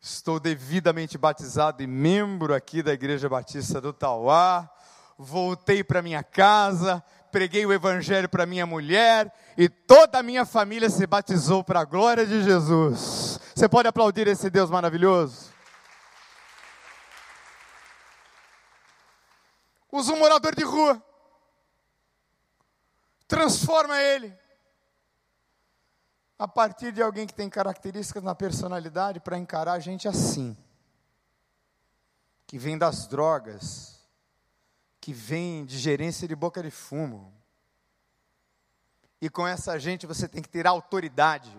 Estou 0.00 0.38
devidamente 0.38 1.18
batizado 1.18 1.82
e 1.82 1.88
membro 1.88 2.54
aqui 2.54 2.84
da 2.84 2.92
Igreja 2.92 3.28
Batista 3.28 3.80
do 3.80 3.92
Tauá. 3.92 4.70
Voltei 5.18 5.82
para 5.82 6.02
minha 6.02 6.22
casa, 6.22 7.02
preguei 7.36 7.66
o 7.66 7.72
Evangelho 7.72 8.30
para 8.30 8.46
minha 8.46 8.64
mulher 8.64 9.30
e 9.58 9.68
toda 9.68 10.20
a 10.20 10.22
minha 10.22 10.46
família 10.46 10.88
se 10.88 11.06
batizou 11.06 11.62
para 11.62 11.80
a 11.80 11.84
glória 11.84 12.24
de 12.24 12.42
Jesus. 12.42 13.38
Você 13.54 13.68
pode 13.68 13.86
aplaudir 13.86 14.26
esse 14.26 14.48
Deus 14.48 14.70
maravilhoso? 14.70 15.52
Usa 19.92 20.14
um 20.14 20.18
morador 20.18 20.54
de 20.54 20.64
rua 20.64 21.02
transforma 23.28 24.00
ele. 24.00 24.34
A 26.38 26.48
partir 26.48 26.90
de 26.90 27.02
alguém 27.02 27.26
que 27.26 27.34
tem 27.34 27.50
características 27.50 28.22
na 28.22 28.34
personalidade 28.34 29.20
para 29.20 29.36
encarar 29.36 29.74
a 29.74 29.78
gente 29.78 30.08
assim, 30.08 30.56
que 32.46 32.58
vem 32.58 32.78
das 32.78 33.06
drogas, 33.06 33.95
que 35.06 35.12
vem 35.12 35.64
de 35.64 35.78
gerência 35.78 36.26
de 36.26 36.34
boca 36.34 36.60
de 36.60 36.68
fumo. 36.68 37.32
E 39.20 39.30
com 39.30 39.46
essa 39.46 39.78
gente 39.78 40.04
você 40.04 40.26
tem 40.26 40.42
que 40.42 40.48
ter 40.48 40.66
autoridade. 40.66 41.56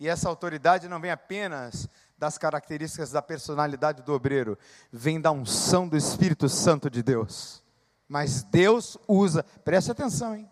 E 0.00 0.08
essa 0.08 0.28
autoridade 0.28 0.88
não 0.88 1.00
vem 1.00 1.12
apenas 1.12 1.88
das 2.18 2.36
características 2.36 3.12
da 3.12 3.22
personalidade 3.22 4.02
do 4.02 4.12
obreiro, 4.12 4.58
vem 4.90 5.20
da 5.20 5.30
unção 5.30 5.86
do 5.86 5.96
Espírito 5.96 6.48
Santo 6.48 6.90
de 6.90 7.00
Deus. 7.00 7.62
Mas 8.08 8.42
Deus 8.42 8.98
usa, 9.06 9.44
preste 9.64 9.92
atenção, 9.92 10.34
hein? 10.34 10.50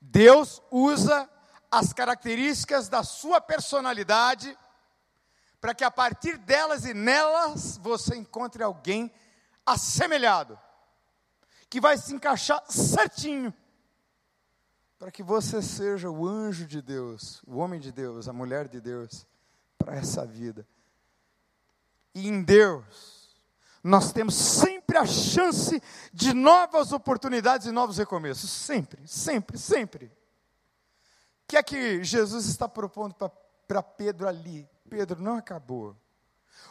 Deus 0.00 0.62
usa 0.70 1.28
as 1.68 1.92
características 1.92 2.88
da 2.88 3.02
sua 3.02 3.40
personalidade 3.40 4.56
para 5.60 5.74
que 5.74 5.82
a 5.82 5.90
partir 5.90 6.38
delas 6.38 6.84
e 6.84 6.94
nelas 6.94 7.78
você 7.78 8.14
encontre 8.14 8.62
alguém 8.62 9.12
assemelhado, 9.72 10.58
que 11.68 11.80
vai 11.80 11.96
se 11.96 12.14
encaixar 12.14 12.62
certinho, 12.68 13.54
para 14.98 15.10
que 15.10 15.22
você 15.22 15.62
seja 15.62 16.10
o 16.10 16.26
anjo 16.26 16.66
de 16.66 16.82
Deus, 16.82 17.42
o 17.46 17.56
homem 17.56 17.80
de 17.80 17.90
Deus, 17.90 18.28
a 18.28 18.32
mulher 18.32 18.68
de 18.68 18.80
Deus, 18.80 19.26
para 19.78 19.96
essa 19.96 20.26
vida. 20.26 20.66
E 22.14 22.28
em 22.28 22.42
Deus, 22.42 23.30
nós 23.82 24.12
temos 24.12 24.34
sempre 24.34 24.98
a 24.98 25.06
chance 25.06 25.82
de 26.12 26.34
novas 26.34 26.92
oportunidades 26.92 27.66
e 27.66 27.70
novos 27.70 27.96
recomeços. 27.96 28.50
Sempre, 28.50 29.06
sempre, 29.06 29.56
sempre. 29.56 30.06
O 30.06 31.48
que 31.48 31.56
é 31.56 31.62
que 31.62 32.04
Jesus 32.04 32.46
está 32.46 32.68
propondo 32.68 33.14
para 33.66 33.82
Pedro 33.82 34.28
ali? 34.28 34.68
Pedro, 34.88 35.22
não 35.22 35.36
acabou. 35.36 35.96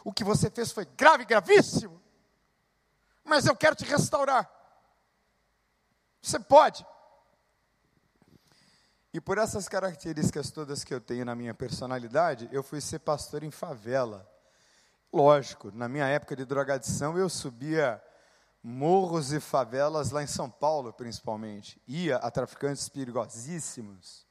O 0.04 0.12
que 0.12 0.22
você 0.22 0.48
fez 0.48 0.70
foi 0.70 0.84
grave, 0.96 1.24
gravíssimo. 1.24 2.00
Mas 3.30 3.46
eu 3.46 3.54
quero 3.54 3.76
te 3.76 3.84
restaurar. 3.84 4.50
Você 6.20 6.40
pode. 6.40 6.84
E 9.14 9.20
por 9.20 9.38
essas 9.38 9.68
características 9.68 10.50
todas 10.50 10.82
que 10.82 10.92
eu 10.92 11.00
tenho 11.00 11.24
na 11.24 11.36
minha 11.36 11.54
personalidade, 11.54 12.48
eu 12.50 12.60
fui 12.60 12.80
ser 12.80 12.98
pastor 12.98 13.44
em 13.44 13.50
favela. 13.52 14.28
Lógico, 15.12 15.70
na 15.70 15.88
minha 15.88 16.06
época 16.06 16.34
de 16.34 16.44
drogadição, 16.44 17.16
eu 17.16 17.28
subia 17.28 18.02
morros 18.60 19.32
e 19.32 19.38
favelas 19.38 20.10
lá 20.10 20.24
em 20.24 20.26
São 20.26 20.50
Paulo, 20.50 20.92
principalmente. 20.92 21.80
Ia 21.86 22.16
a 22.16 22.32
traficantes 22.32 22.88
perigosíssimos. 22.88 24.26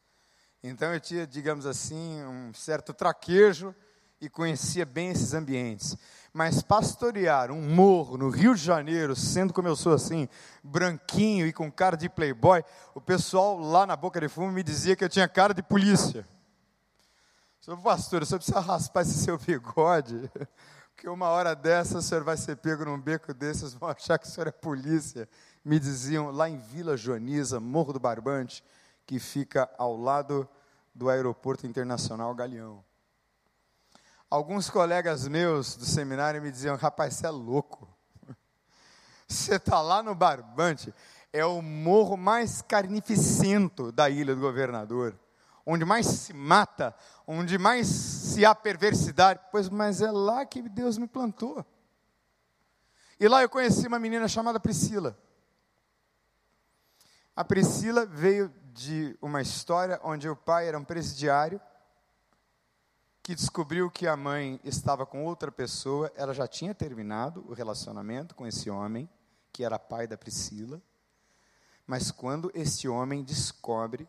Então 0.62 0.94
eu 0.94 1.00
tinha, 1.00 1.26
digamos 1.26 1.66
assim, 1.66 2.22
um 2.26 2.54
certo 2.54 2.94
traquejo 2.94 3.74
e 4.22 4.30
conhecia 4.30 4.86
bem 4.86 5.10
esses 5.10 5.34
ambientes. 5.34 5.98
Mas 6.34 6.62
pastorear 6.62 7.52
um 7.52 7.62
morro 7.62 8.18
no 8.18 8.30
Rio 8.30 8.54
de 8.54 8.62
Janeiro, 8.62 9.16
sendo 9.16 9.54
como 9.54 9.68
eu 9.68 9.76
sou 9.76 9.94
assim, 9.94 10.28
branquinho 10.64 11.48
e 11.48 11.54
com 11.54 11.72
cara 11.72 11.98
de 11.98 12.08
playboy, 12.10 12.64
o 12.94 13.02
pessoal 13.02 13.58
lá 13.58 13.86
na 13.86 13.96
boca 13.96 14.20
de 14.20 14.28
fumo 14.28 14.52
me 14.52 14.62
dizia 14.62 14.96
que 14.96 15.04
eu 15.04 15.10
tinha 15.10 15.28
cara 15.28 15.54
de 15.54 15.64
polícia. 15.64 16.28
Sou 17.62 17.78
pastor, 17.78 18.26
você 18.26 18.36
precisa 18.36 18.60
raspar 18.60 19.02
esse 19.02 19.14
seu 19.14 19.38
bigode 19.38 20.30
que 20.96 21.08
uma 21.08 21.30
hora 21.30 21.56
dessa 21.56 22.00
o 22.00 22.02
senhor 22.02 22.24
vai 22.24 22.36
ser 22.36 22.58
pego 22.58 22.86
num 22.86 23.00
beco 23.00 23.34
desses, 23.34 23.74
vão 23.74 23.90
achar 23.90 24.20
que 24.20 24.28
o 24.28 24.30
senhor 24.30 24.48
é 24.48 24.52
polícia. 24.52 25.30
Me 25.64 25.80
diziam 25.80 26.30
lá 26.32 26.50
em 26.50 26.58
Vila 26.58 26.98
Joaniza, 26.98 27.60
Morro 27.60 27.94
do 27.94 28.00
Barbante, 28.00 28.64
que 29.06 29.20
fica 29.20 29.70
ao 29.78 29.96
lado 29.96 30.48
do 30.94 31.10
Aeroporto 31.10 31.66
Internacional 31.66 32.34
Galeão. 32.36 32.84
Alguns 34.30 34.70
colegas 34.70 35.28
meus 35.28 35.76
do 35.76 35.86
seminário 35.86 36.42
me 36.42 36.52
diziam: 36.52 36.76
rapaz, 36.76 37.16
você 37.16 37.26
é 37.26 37.32
louco. 37.32 37.88
Você 39.28 39.56
está 39.56 39.80
lá 39.82 40.02
no 40.02 40.16
Barbante, 40.16 40.94
é 41.32 41.46
o 41.46 41.62
morro 41.62 42.18
mais 42.18 42.64
carnificento 42.64 43.92
da 43.92 44.10
ilha 44.10 44.34
do 44.34 44.42
governador 44.42 45.16
onde 45.70 45.86
mais 45.86 46.08
se 46.08 46.34
mata, 46.34 46.96
onde 47.28 47.60
mais 47.60 47.86
se 47.88 48.44
há 48.44 48.56
perversidade. 48.56 49.40
Pois, 49.52 49.70
mas 49.70 50.02
é 50.02 50.10
lá 50.10 50.44
que 50.44 50.68
Deus 50.68 50.98
me 50.98 51.08
plantou. 51.08 51.64
E 53.20 53.28
lá 53.28 53.44
eu 53.44 53.50
conheci 53.50 53.86
uma 53.86 54.00
menina 54.00 54.28
chamada 54.28 54.60
Priscila. 54.60 55.16
A 57.36 57.46
Priscila 57.46 58.04
veio 58.04 58.52
de 58.74 59.16
uma 59.22 59.44
história 59.44 60.00
onde 60.04 60.28
o 60.28 60.36
pai 60.36 60.68
era 60.68 60.78
um 60.78 60.84
presidiário 60.84 61.62
que 63.22 63.36
descobriu 63.36 63.90
que 63.92 64.08
a 64.08 64.16
mãe 64.16 64.60
estava 64.64 65.06
com 65.06 65.26
outra 65.26 65.52
pessoa, 65.52 66.12
ela 66.16 66.34
já 66.34 66.48
tinha 66.48 66.74
terminado 66.74 67.46
o 67.48 67.54
relacionamento 67.54 68.34
com 68.34 68.48
esse 68.48 68.70
homem, 68.70 69.10
que 69.52 69.64
era 69.64 69.78
pai 69.78 70.08
da 70.08 70.18
Priscila. 70.18 70.82
Mas 71.86 72.12
quando 72.12 72.52
este 72.54 72.88
homem 72.88 73.24
descobre 73.24 74.08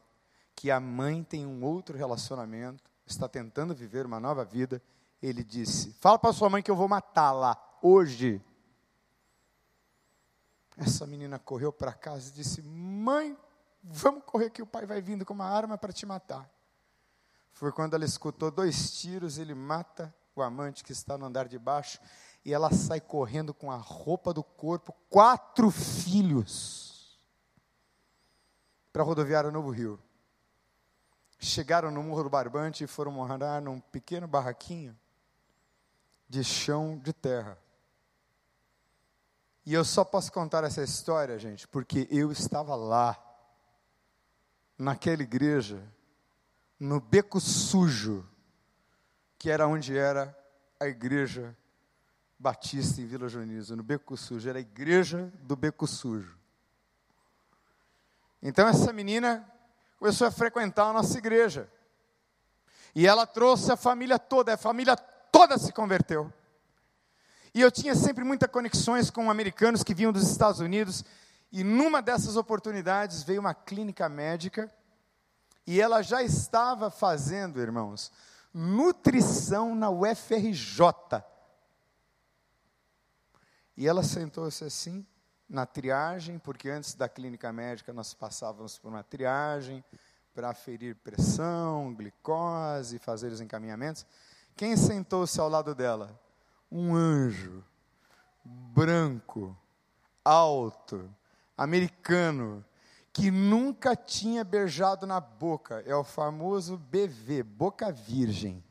que 0.55 0.71
a 0.71 0.79
mãe 0.79 1.25
tem 1.25 1.47
um 1.47 1.65
outro 1.65 1.97
relacionamento, 1.97 2.91
está 3.07 3.29
tentando 3.29 3.75
viver 3.75 4.07
uma 4.07 4.21
nova 4.21 4.45
vida, 4.45 4.83
ele 5.23 5.43
disse: 5.43 5.93
Fala 5.95 6.19
para 6.19 6.33
sua 6.33 6.51
mãe 6.51 6.63
que 6.63 6.71
eu 6.71 6.77
vou 6.77 6.89
matá-la 6.89 7.57
hoje. 7.83 8.43
Essa 10.77 11.07
menina 11.07 11.39
correu 11.39 11.73
para 11.73 11.93
casa 11.93 12.31
e 12.31 12.33
disse: 12.33 12.63
Mãe, 12.63 13.37
vamos 13.83 14.25
correr 14.25 14.51
que 14.51 14.63
o 14.63 14.67
pai 14.67 14.87
vai 14.87 15.01
vindo 15.01 15.25
com 15.25 15.35
uma 15.35 15.47
arma 15.47 15.77
para 15.77 15.93
te 15.93 16.07
matar. 16.07 16.49
Foi 17.53 17.73
quando 17.73 17.95
ela 17.95 18.05
escutou 18.05 18.51
dois 18.51 18.93
tiros, 18.99 19.39
ele 19.39 19.55
mata 19.55 20.15
o 20.35 20.43
amante 20.43 20.83
que 20.83 20.93
está 20.93 21.19
no 21.19 21.27
andar 21.27 21.49
de 21.49 21.59
baixo 21.59 21.99
e 22.45 22.55
ela 22.55 22.73
sai 22.73 23.01
correndo 23.01 23.53
com 23.53 23.71
a 23.71 23.77
roupa 23.77 24.33
do 24.33 24.43
corpo, 24.43 24.95
quatro 25.09 25.71
filhos, 25.71 27.19
para 28.93 29.03
a 29.03 29.05
rodoviária 29.05 29.51
Novo 29.51 29.71
Rio. 29.71 30.01
Chegaram 31.39 31.91
no 31.91 32.03
Morro 32.03 32.25
do 32.25 32.31
Barbante 32.31 32.85
e 32.85 32.87
foram 32.87 33.13
morar 33.13 33.61
num 33.63 33.81
pequeno 33.81 34.27
barraquinho 34.27 34.99
de 36.29 36.45
chão 36.45 36.99
de 36.99 37.13
terra. 37.13 37.59
E 39.65 39.75
eu 39.75 39.85
só 39.85 40.05
posso 40.05 40.33
contar 40.33 40.65
essa 40.65 40.83
história, 40.83 41.39
gente, 41.39 41.69
porque 41.69 42.07
eu 42.11 42.33
estava 42.33 42.75
lá, 42.75 43.19
naquela 44.79 45.23
igreja, 45.23 45.83
no 46.81 46.99
beco 46.99 47.39
sujo, 47.39 48.27
que 49.39 49.51
era 49.51 49.69
onde 49.69 49.97
era 49.97 50.35
a 50.81 50.87
igreja 50.87 51.55
batista 52.39 53.03
em 53.03 53.07
Vila 53.07 53.29
Jonizo, 53.29 53.77
no 53.77 53.83
beco 53.83 54.17
sujo, 54.17 54.49
era 54.49 54.59
a 54.59 54.63
igreja 54.63 55.31
do 55.43 55.55
beco 55.55 55.87
sujo. 55.87 56.39
Então 58.43 58.67
essa 58.67 58.95
menina 58.95 59.47
começou 59.99 60.27
a 60.27 60.31
frequentar 60.31 60.89
a 60.89 60.93
nossa 60.95 61.19
igreja. 61.19 61.71
E 62.95 63.07
ela 63.07 63.27
trouxe 63.27 63.71
a 63.71 63.77
família 63.77 64.19
toda, 64.19 64.55
a 64.55 64.57
família 64.57 64.97
toda 64.97 65.59
se 65.59 65.71
converteu. 65.73 66.33
E 67.53 67.61
eu 67.61 67.71
tinha 67.71 67.95
sempre 67.95 68.25
muitas 68.25 68.51
conexões 68.51 69.11
com 69.11 69.31
americanos 69.31 69.85
que 69.85 69.93
vinham 69.93 70.13
dos 70.13 70.31
Estados 70.31 70.61
Unidos, 70.61 71.05
e 71.53 71.63
numa 71.63 72.01
dessas 72.01 72.37
oportunidades 72.37 73.23
veio 73.23 73.41
uma 73.41 73.53
clínica 73.53 74.09
médica, 74.09 74.73
e 75.67 75.81
ela 75.81 76.03
já 76.03 76.23
estava 76.23 76.91
fazendo, 76.91 77.61
irmãos, 77.61 78.11
nutrição 78.53 79.75
na 79.75 79.91
UFRJ. 79.91 81.23
E 83.77 83.87
ela 83.87 84.03
sentou-se 84.03 84.65
assim, 84.65 85.07
na 85.49 85.67
triagem, 85.67 86.39
porque 86.39 86.69
antes 86.69 86.95
da 86.95 87.09
clínica 87.09 87.53
médica 87.53 87.93
nós 87.93 88.15
passávamos 88.15 88.79
por 88.79 88.89
uma 88.89 89.03
triagem 89.03 89.85
para 90.35 90.51
aferir 90.51 90.95
pressão, 90.97 91.95
glicose, 91.95 92.99
fazer 92.99 93.33
os 93.33 93.41
encaminhamentos. 93.41 94.07
Quem 94.57 94.77
sentou-se 94.77 95.41
ao 95.41 95.49
lado 95.49 95.75
dela? 95.75 96.19
Um 96.71 96.95
anjo, 96.95 97.65
branco, 98.45 99.57
alto, 100.25 101.13
americano, 101.57 102.65
que 103.13 103.31
nunca 103.31 103.97
tinha 103.97 104.45
beijado 104.45 105.07
na 105.07 105.21
boca. 105.21 105.83
É 105.87 105.95
o 105.95 106.05
famoso 106.05 106.77
BV, 106.77 107.43
boca 107.43 107.91
virgem. 107.91 108.63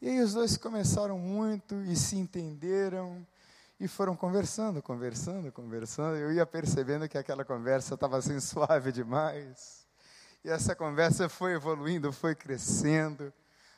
E 0.00 0.08
aí 0.08 0.20
os 0.20 0.34
dois 0.34 0.56
começaram 0.56 1.18
muito 1.18 1.76
e 1.82 1.94
se 1.94 2.16
entenderam 2.16 3.24
e 3.78 3.86
foram 3.86 4.16
conversando, 4.16 4.82
conversando, 4.82 5.52
conversando. 5.52 6.16
Eu 6.16 6.32
ia 6.32 6.46
percebendo 6.46 7.08
que 7.08 7.18
aquela 7.18 7.44
conversa 7.44 7.94
estava 7.94 8.16
assim 8.18 8.38
suave 8.40 8.90
demais. 8.90 9.86
E 10.44 10.50
essa 10.50 10.74
conversa 10.74 11.28
foi 11.28 11.54
evoluindo, 11.54 12.12
foi 12.12 12.34
crescendo. 12.34 13.32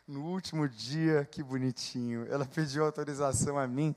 No 0.06 0.24
último 0.24 0.68
dia, 0.68 1.26
que 1.30 1.42
bonitinho, 1.42 2.26
ela 2.30 2.44
pediu 2.44 2.84
autorização 2.84 3.58
a 3.58 3.66
mim 3.66 3.94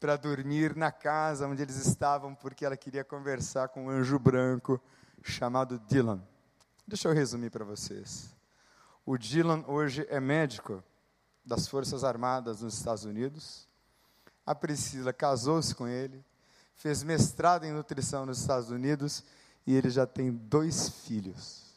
para 0.00 0.16
dormir 0.16 0.74
na 0.74 0.90
casa 0.90 1.46
onde 1.46 1.62
eles 1.62 1.76
estavam, 1.76 2.34
porque 2.34 2.64
ela 2.64 2.76
queria 2.76 3.04
conversar 3.04 3.68
com 3.68 3.84
um 3.84 3.90
anjo 3.90 4.18
branco 4.18 4.80
chamado 5.22 5.78
Dylan. 5.78 6.20
Deixa 6.88 7.08
eu 7.08 7.14
resumir 7.14 7.50
para 7.50 7.64
vocês. 7.64 8.34
O 9.06 9.16
Dylan 9.16 9.62
hoje 9.68 10.06
é 10.08 10.18
médico 10.18 10.82
das 11.44 11.68
Forças 11.68 12.02
Armadas 12.02 12.62
nos 12.62 12.74
Estados 12.74 13.04
Unidos 13.04 13.70
a 14.50 14.54
Priscila 14.54 15.12
casou-se 15.12 15.72
com 15.72 15.86
ele, 15.86 16.24
fez 16.74 17.04
mestrado 17.04 17.64
em 17.64 17.72
nutrição 17.72 18.26
nos 18.26 18.40
Estados 18.40 18.68
Unidos 18.68 19.22
e 19.64 19.76
ele 19.76 19.88
já 19.88 20.04
tem 20.06 20.32
dois 20.32 20.88
filhos. 20.88 21.70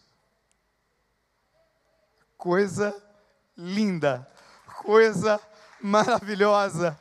Coisa 2.35 2.95
linda, 3.55 4.27
coisa 4.81 5.39
maravilhosa, 5.79 6.99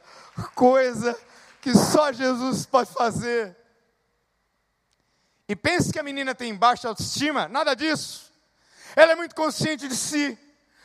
coisa 0.55 1.19
que 1.61 1.75
só 1.75 2.13
Jesus 2.13 2.67
pode 2.67 2.93
fazer. 2.93 3.57
E 5.49 5.55
pense 5.55 5.93
que 5.93 5.99
a 5.99 6.03
menina 6.03 6.35
tem 6.35 6.55
baixa 6.55 6.89
autoestima, 6.89 7.49
nada 7.49 7.75
disso. 7.75 8.33
Ela 8.97 9.13
é 9.13 9.15
muito 9.17 9.35
consciente 9.35 9.89
de 9.89 9.97
si, 9.97 10.39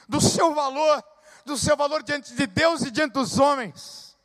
do 0.08 0.22
seu 0.22 0.54
valor, 0.54 1.04
do 1.46 1.58
seu 1.58 1.76
valor 1.76 2.04
diante 2.04 2.34
de 2.34 2.48
Deus 2.48 2.82
e 2.82 2.92
diante 2.92 3.14
dos 3.14 3.40
homens. 3.40 4.18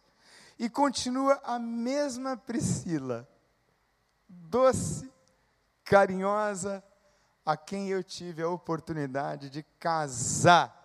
E 0.59 0.69
continua 0.69 1.41
a 1.45 1.59
mesma 1.59 2.37
Priscila, 2.37 3.29
doce, 4.29 5.11
carinhosa, 5.85 6.83
a 7.45 7.57
quem 7.57 7.89
eu 7.89 8.03
tive 8.03 8.43
a 8.43 8.49
oportunidade 8.49 9.51
de 9.51 9.63
casar 9.79 10.79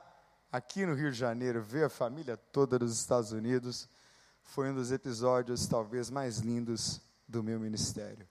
aqui 0.51 0.85
no 0.85 0.95
Rio 0.95 1.11
de 1.11 1.17
Janeiro, 1.17 1.61
ver 1.61 1.85
a 1.85 1.89
família 1.89 2.37
toda 2.37 2.79
dos 2.79 2.97
Estados 2.97 3.31
Unidos, 3.31 3.87
foi 4.47 4.71
um 4.71 4.73
dos 4.73 4.91
episódios 4.91 5.67
talvez 5.67 6.09
mais 6.09 6.37
lindos 6.37 7.01
do 7.27 7.43
meu 7.43 7.59
ministério. 7.59 8.27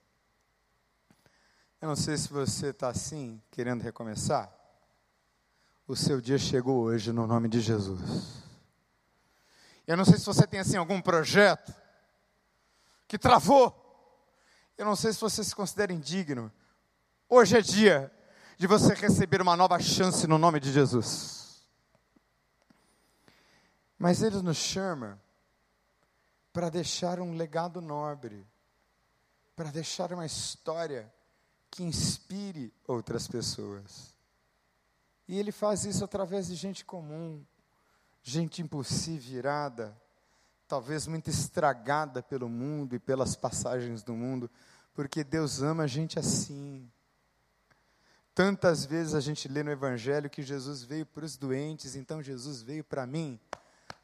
Eu 1.81 1.89
não 1.89 1.95
sei 1.95 2.17
se 2.17 2.29
você 2.31 2.69
está 2.69 2.89
assim, 2.89 3.41
querendo 3.51 3.83
recomeçar. 3.83 4.51
O 5.87 5.95
seu 5.95 6.21
dia 6.21 6.39
chegou 6.39 6.83
hoje 6.83 7.13
no 7.13 7.27
nome 7.27 7.49
de 7.49 7.61
Jesus. 7.61 8.43
Eu 9.87 9.97
não 9.97 10.07
sei 10.07 10.19
se 10.19 10.25
você 10.25 10.47
tem 10.47 10.59
assim 10.59 10.77
algum 10.77 11.01
projeto 11.03 11.73
que 13.07 13.19
travou. 13.19 13.75
Eu 14.77 14.87
não 14.87 14.97
sei 14.97 15.13
se 15.13 15.21
você 15.21 15.45
se 15.45 15.55
considera 15.55 15.93
indigno. 15.93 16.51
Hoje 17.29 17.59
é 17.59 17.61
dia 17.61 18.11
de 18.57 18.67
você 18.67 18.95
receber 18.95 19.43
uma 19.43 19.55
nova 19.55 19.79
chance 19.79 20.27
no 20.27 20.39
nome 20.39 20.61
de 20.61 20.73
Jesus. 20.73 21.63
Mas 23.99 24.23
ele 24.23 24.41
nos 24.41 24.57
chama 24.57 25.21
para 26.57 26.71
deixar 26.71 27.21
um 27.21 27.37
legado 27.37 27.83
nobre, 27.83 28.47
para 29.55 29.71
deixar 29.71 30.11
uma 30.11 30.25
história 30.25 31.13
que 31.71 31.83
inspire 31.83 32.73
outras 32.87 33.29
pessoas. 33.29 34.15
E 35.29 35.39
ele 35.39 35.53
faz 35.53 35.85
isso 35.85 36.03
através 36.03 36.47
de 36.47 36.55
gente 36.55 36.83
comum, 36.83 37.45
gente 38.23 38.63
impulsiva, 38.63 39.33
irada, 39.33 39.95
talvez 40.67 41.07
muito 41.07 41.29
estragada 41.29 42.23
pelo 42.23 42.49
mundo 42.49 42.97
e 42.97 42.99
pelas 42.99 43.37
passagens 43.37 44.03
do 44.03 44.15
mundo, 44.15 44.51
porque 44.95 45.23
Deus 45.23 45.61
ama 45.61 45.83
a 45.83 45.87
gente 45.87 46.19
assim. 46.19 46.91
Tantas 48.35 48.87
vezes 48.87 49.15
a 49.15 49.21
gente 49.21 49.47
lê 49.47 49.63
no 49.63 49.71
Evangelho 49.71 50.31
que 50.31 50.43
Jesus 50.43 50.83
veio 50.83 51.05
para 51.05 51.27
os 51.27 51.37
doentes, 51.37 51.95
então 51.95 52.23
Jesus 52.23 52.63
veio 52.63 52.83
para 52.83 53.07
mim. 53.07 53.39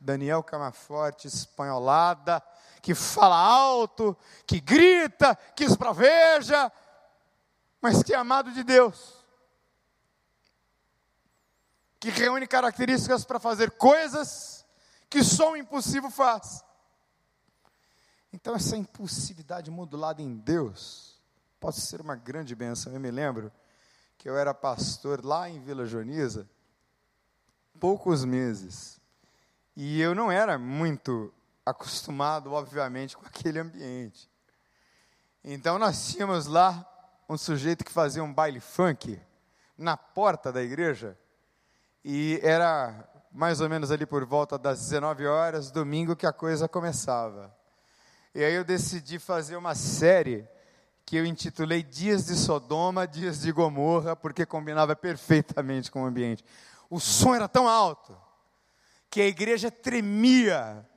Daniel 0.02 0.42
Camaforte, 0.42 1.26
espanholada, 1.26 2.42
que 2.80 2.94
fala 2.94 3.36
alto, 3.36 4.16
que 4.46 4.60
grita, 4.60 5.36
que 5.56 5.64
esbraveja, 5.64 6.70
mas 7.80 8.02
que 8.02 8.12
é 8.12 8.16
amado 8.16 8.52
de 8.52 8.62
Deus 8.62 9.22
que 12.02 12.10
reúne 12.10 12.48
características 12.48 13.24
para 13.24 13.38
fazer 13.38 13.70
coisas 13.70 14.66
que 15.08 15.22
só 15.22 15.52
o 15.52 15.56
impossível 15.56 16.10
faz. 16.10 16.64
Então, 18.32 18.56
essa 18.56 18.76
impulsividade 18.76 19.70
modulada 19.70 20.20
em 20.20 20.36
Deus 20.36 21.22
pode 21.60 21.80
ser 21.80 22.00
uma 22.00 22.16
grande 22.16 22.56
bênção. 22.56 22.92
Eu 22.92 22.98
me 22.98 23.08
lembro 23.08 23.52
que 24.18 24.28
eu 24.28 24.36
era 24.36 24.52
pastor 24.52 25.24
lá 25.24 25.48
em 25.48 25.60
Vila 25.60 25.86
Joniza, 25.86 26.50
poucos 27.78 28.24
meses, 28.24 29.00
e 29.76 30.00
eu 30.00 30.14
não 30.14 30.30
era 30.30 30.58
muito 30.58 31.32
acostumado, 31.64 32.52
obviamente, 32.52 33.16
com 33.16 33.24
aquele 33.24 33.58
ambiente. 33.58 34.30
Então, 35.42 35.78
nós 35.78 36.12
tínhamos 36.12 36.46
lá 36.46 36.86
um 37.28 37.36
sujeito 37.36 37.84
que 37.84 37.92
fazia 37.92 38.22
um 38.22 38.32
baile 38.32 38.60
funk 38.60 39.18
na 39.76 39.96
porta 39.96 40.52
da 40.52 40.62
igreja, 40.62 41.18
E 42.04 42.40
era 42.42 43.08
mais 43.30 43.60
ou 43.60 43.68
menos 43.68 43.90
ali 43.90 44.04
por 44.04 44.24
volta 44.24 44.58
das 44.58 44.80
19 44.80 45.26
horas, 45.26 45.70
domingo, 45.70 46.16
que 46.16 46.26
a 46.26 46.32
coisa 46.32 46.68
começava. 46.68 47.54
E 48.34 48.44
aí 48.44 48.54
eu 48.54 48.64
decidi 48.64 49.18
fazer 49.18 49.56
uma 49.56 49.74
série 49.74 50.46
que 51.06 51.16
eu 51.16 51.24
intitulei 51.24 51.82
Dias 51.82 52.26
de 52.26 52.34
Sodoma, 52.34 53.06
Dias 53.06 53.40
de 53.40 53.52
Gomorra, 53.52 54.16
porque 54.16 54.44
combinava 54.44 54.96
perfeitamente 54.96 55.90
com 55.90 56.02
o 56.02 56.06
ambiente. 56.06 56.44
O 56.90 56.98
som 56.98 57.34
era 57.34 57.48
tão 57.48 57.68
alto 57.68 58.16
que 59.12 59.20
a 59.20 59.26
igreja 59.26 59.70
tremia 59.70 60.88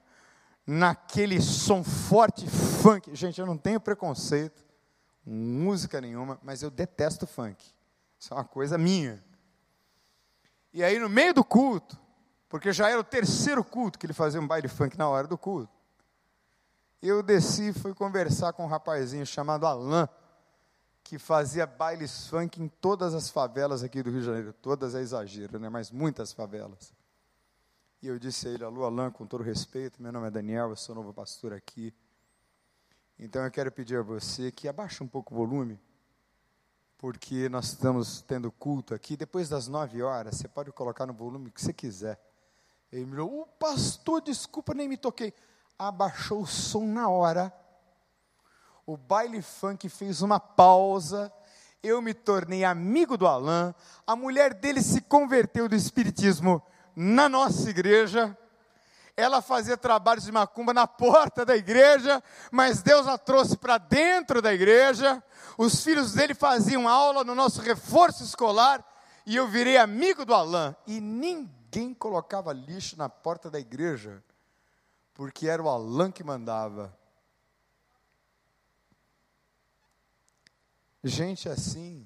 naquele 0.65 1.41
som 1.41 1.83
forte 1.83 2.47
funk. 2.47 3.13
Gente, 3.13 3.41
eu 3.41 3.45
não 3.45 3.57
tenho 3.57 3.77
preconceito, 3.77 4.63
música 5.25 5.99
nenhuma, 5.99 6.39
mas 6.41 6.63
eu 6.63 6.71
detesto 6.71 7.27
funk. 7.27 7.61
Isso 8.17 8.33
é 8.33 8.37
uma 8.37 8.45
coisa 8.45 8.77
minha. 8.77 9.21
E 10.73 10.81
aí, 10.81 10.97
no 10.97 11.09
meio 11.09 11.33
do 11.33 11.43
culto, 11.43 11.99
porque 12.47 12.71
já 12.71 12.89
era 12.89 12.97
o 12.97 13.03
terceiro 13.03 13.65
culto 13.65 13.99
que 13.99 14.05
ele 14.05 14.13
fazia 14.13 14.39
um 14.39 14.47
baile 14.47 14.69
funk 14.69 14.97
na 14.97 15.09
hora 15.09 15.27
do 15.27 15.37
culto, 15.37 15.73
eu 17.01 17.21
desci 17.21 17.67
e 17.67 17.73
fui 17.73 17.93
conversar 17.93 18.53
com 18.53 18.63
um 18.63 18.67
rapazinho 18.67 19.25
chamado 19.25 19.67
Alain, 19.67 20.07
que 21.03 21.19
fazia 21.19 21.67
bailes 21.67 22.27
funk 22.27 22.61
em 22.61 22.69
todas 22.69 23.13
as 23.13 23.29
favelas 23.29 23.83
aqui 23.83 24.01
do 24.01 24.09
Rio 24.09 24.21
de 24.21 24.25
Janeiro. 24.25 24.53
Todas 24.53 24.95
é 24.95 25.01
exagero, 25.01 25.59
né? 25.59 25.67
mas 25.67 25.91
muitas 25.91 26.31
favelas. 26.31 26.94
E 28.05 28.07
eu 28.07 28.19
disse 28.19 28.47
a 28.47 28.51
ele, 28.51 28.63
alô 28.63 28.85
Alain, 28.85 29.09
com 29.09 29.25
todo 29.25 29.43
respeito, 29.43 29.99
meu 29.99 30.11
nome 30.11 30.27
é 30.27 30.29
Daniel, 30.29 30.69
eu 30.69 30.75
sou 30.75 30.93
novo 30.93 31.11
pastor 31.11 31.51
aqui. 31.51 31.91
Então 33.17 33.43
eu 33.43 33.49
quero 33.49 33.71
pedir 33.71 33.97
a 33.97 34.03
você 34.03 34.51
que 34.51 34.67
abaixe 34.67 35.03
um 35.03 35.07
pouco 35.07 35.33
o 35.33 35.37
volume, 35.37 35.81
porque 36.99 37.49
nós 37.49 37.69
estamos 37.69 38.21
tendo 38.21 38.51
culto 38.51 38.93
aqui. 38.93 39.17
Depois 39.17 39.49
das 39.49 39.67
nove 39.67 40.03
horas, 40.03 40.37
você 40.37 40.47
pode 40.47 40.71
colocar 40.71 41.07
no 41.07 41.13
volume 41.13 41.49
que 41.49 41.59
você 41.59 41.73
quiser. 41.73 42.21
Ele 42.91 43.05
me 43.07 43.15
falou, 43.15 43.41
o 43.41 43.47
pastor, 43.47 44.21
desculpa, 44.21 44.75
nem 44.75 44.87
me 44.87 44.97
toquei. 44.97 45.33
Abaixou 45.75 46.43
o 46.43 46.45
som 46.45 46.85
na 46.85 47.09
hora. 47.09 47.51
O 48.85 48.95
baile 48.95 49.41
funk 49.41 49.89
fez 49.89 50.21
uma 50.21 50.39
pausa. 50.39 51.33
Eu 51.81 52.03
me 52.03 52.13
tornei 52.13 52.63
amigo 52.63 53.17
do 53.17 53.25
Alain. 53.25 53.73
A 54.05 54.15
mulher 54.15 54.53
dele 54.53 54.83
se 54.83 55.01
converteu 55.01 55.67
do 55.67 55.73
espiritismo 55.73 56.61
na 56.95 57.27
nossa 57.27 57.69
igreja. 57.69 58.37
Ela 59.17 59.41
fazia 59.41 59.77
trabalhos 59.77 60.25
de 60.25 60.31
macumba 60.31 60.73
na 60.73 60.85
porta 60.85 61.45
da 61.45 61.55
igreja, 61.55 62.21
mas 62.51 62.81
Deus 62.81 63.07
a 63.07 63.17
trouxe 63.17 63.57
para 63.57 63.77
dentro 63.77 64.41
da 64.41 64.53
igreja. 64.53 65.23
Os 65.57 65.83
filhos 65.83 66.13
dele 66.13 66.33
faziam 66.33 66.87
aula 66.87 67.23
no 67.23 67.33
nosso 67.33 67.61
reforço 67.61 68.23
escolar 68.23 68.83
e 69.25 69.35
eu 69.35 69.47
virei 69.47 69.77
amigo 69.77 70.25
do 70.25 70.33
Alain. 70.33 70.75
E 70.85 70.99
ninguém 70.99 71.93
colocava 71.93 72.51
lixo 72.51 72.97
na 72.97 73.07
porta 73.07 73.49
da 73.49 73.59
igreja, 73.59 74.23
porque 75.13 75.47
era 75.47 75.63
o 75.63 75.69
Alain 75.69 76.11
que 76.11 76.23
mandava. 76.23 76.95
Gente 81.01 81.47
assim, 81.47 82.05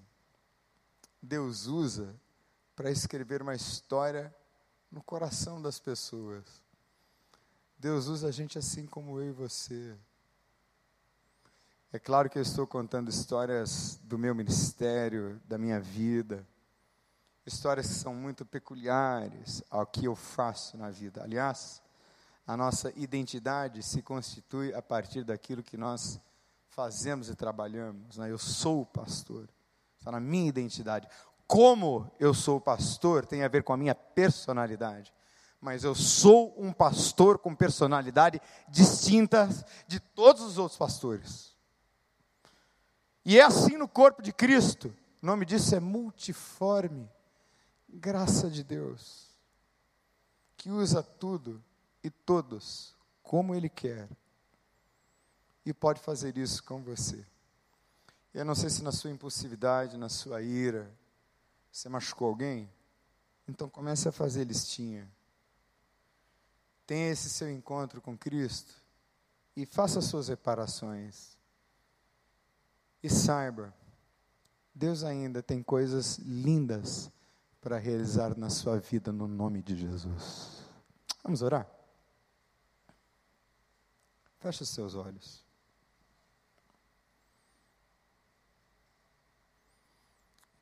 Deus 1.22 1.66
usa 1.66 2.16
para 2.76 2.92
escrever 2.92 3.42
uma 3.42 3.56
história 3.56 4.34
no 4.92 5.02
coração 5.04 5.62
das 5.62 5.80
pessoas. 5.80 6.44
Deus 7.78 8.08
usa 8.08 8.28
a 8.28 8.32
gente 8.32 8.58
assim 8.58 8.86
como 8.86 9.20
eu 9.20 9.30
e 9.30 9.32
você. 9.32 9.96
É 11.92 11.98
claro 11.98 12.30
que 12.30 12.38
eu 12.38 12.42
estou 12.42 12.68
contando 12.68 13.10
histórias 13.10 14.00
do 14.04 14.18
meu 14.18 14.36
ministério, 14.36 15.42
da 15.46 15.58
minha 15.58 15.80
vida, 15.80 16.46
histórias 17.46 17.88
que 17.88 17.94
são 17.94 18.14
muito 18.14 18.46
peculiares 18.46 19.64
ao 19.70 19.86
que 19.86 20.06
eu 20.06 20.16
faço 20.16 20.78
na 20.78 20.90
vida. 20.90 21.24
Aliás, 21.24 21.82
a 22.46 22.56
nossa 22.56 22.92
identidade 22.96 23.82
se 23.82 24.02
constitui 24.02 24.74
a 24.74 24.82
partir 24.82 25.24
daquilo 25.24 25.64
que 25.64 25.78
nós 25.78 26.20
fazemos 26.68 27.30
e 27.30 27.36
trabalhamos. 27.36 28.18
Né? 28.18 28.32
Eu 28.32 28.38
sou 28.38 28.82
o 28.82 28.86
pastor, 28.86 29.50
está 29.98 30.12
na 30.12 30.20
minha 30.20 30.48
identidade 30.48 31.08
como 31.50 32.12
eu 32.20 32.32
sou 32.32 32.62
pastor 32.62 33.26
tem 33.26 33.44
a 33.44 33.48
ver 33.48 33.64
com 33.64 33.74
a 33.74 33.78
minha 33.78 33.96
personalidade. 33.96 35.12
Mas 35.60 35.84
eu 35.84 35.96
sou 35.96 36.54
um 36.56 36.72
pastor 36.72 37.40
com 37.40 37.56
personalidade 37.56 38.40
distinta 38.68 39.50
de 39.88 40.00
todos 40.00 40.44
os 40.44 40.60
outros 40.60 40.78
pastores. 40.78 41.56
E 43.26 43.40
é 43.40 43.42
assim 43.42 43.78
no 43.78 43.88
corpo 43.88 44.22
de 44.22 44.32
Cristo. 44.32 44.96
O 45.24 45.26
nome 45.26 45.44
disso 45.44 45.74
é 45.74 45.80
multiforme. 45.80 47.10
Graça 47.90 48.48
de 48.48 48.64
Deus. 48.64 49.36
Que 50.56 50.70
usa 50.70 51.02
tudo 51.02 51.64
e 52.04 52.12
todos 52.12 52.96
como 53.24 53.56
Ele 53.56 53.70
quer. 53.70 54.08
E 55.66 55.74
pode 55.74 56.00
fazer 56.00 56.38
isso 56.38 56.64
com 56.64 56.84
você. 56.84 57.26
Eu 58.36 58.46
não 58.46 58.54
sei 58.54 58.70
se 58.70 58.84
na 58.84 58.92
sua 58.92 59.10
impulsividade, 59.10 59.98
na 59.98 60.10
sua 60.10 60.44
ira, 60.44 60.88
você 61.72 61.90
machucou 61.90 62.28
alguém? 62.28 62.70
Então 63.48 63.70
comece 63.70 64.08
a 64.08 64.12
fazer 64.12 64.44
listinha. 64.46 65.10
Tenha 66.86 67.12
esse 67.12 67.30
seu 67.30 67.50
encontro 67.52 68.02
com 68.02 68.18
Cristo 68.18 68.74
e 69.56 69.66
faça 69.66 70.02
suas 70.02 70.28
reparações. 70.28 71.38
E 73.02 73.10
saiba, 73.10 73.74
Deus 74.74 75.04
ainda 75.04 75.42
tem 75.42 75.64
coisas 75.64 76.18
lindas 76.20 77.12
para 77.62 77.78
realizar 77.78 78.38
na 78.38 78.50
sua 78.50 78.80
vida 78.80 79.12
no 79.12 79.28
nome 79.28 79.62
de 79.62 79.76
Jesus. 79.76 80.64
Vamos 81.24 81.42
orar? 81.42 81.70
Feche 84.40 84.66
seus 84.66 84.96
olhos. 84.96 85.49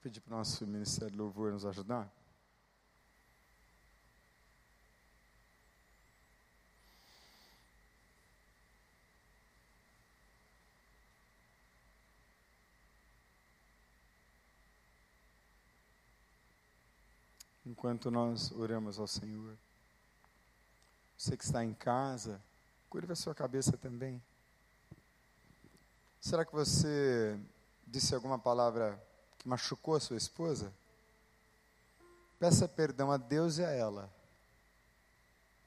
Pedir 0.08 0.22
para 0.22 0.36
o 0.36 0.38
nosso 0.38 0.66
Ministério 0.66 1.12
de 1.12 1.18
Louvor 1.18 1.52
nos 1.52 1.66
ajudar? 1.66 2.10
Enquanto 17.66 18.10
nós 18.10 18.50
oramos 18.54 18.98
ao 18.98 19.08
Senhor, 19.08 19.58
você 21.18 21.36
que 21.36 21.44
está 21.44 21.66
em 21.66 21.74
casa, 21.74 22.42
curva 22.90 23.12
a 23.12 23.16
sua 23.16 23.36
cabeça 23.36 23.76
também. 23.76 24.24
Será 26.22 26.46
que 26.46 26.54
você 26.54 27.38
disse 27.86 28.16
alguma 28.16 28.40
palavra 28.40 29.07
machucou 29.48 29.96
a 29.96 30.00
sua 30.00 30.18
esposa, 30.18 30.74
peça 32.38 32.68
perdão 32.68 33.12
a 33.12 33.18
Deus 33.18 33.58
e 33.58 33.64
a 33.64 33.72
ela. 33.72 34.10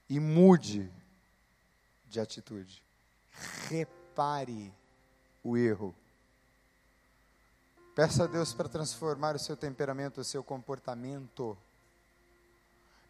E 0.07 0.19
mude 0.19 0.91
de 2.07 2.19
atitude. 2.19 2.83
Repare 3.69 4.71
o 5.43 5.57
erro. 5.57 5.95
Peça 7.95 8.25
a 8.25 8.27
Deus 8.27 8.53
para 8.53 8.69
transformar 8.69 9.35
o 9.35 9.39
seu 9.39 9.57
temperamento, 9.57 10.21
o 10.21 10.23
seu 10.23 10.43
comportamento. 10.43 11.57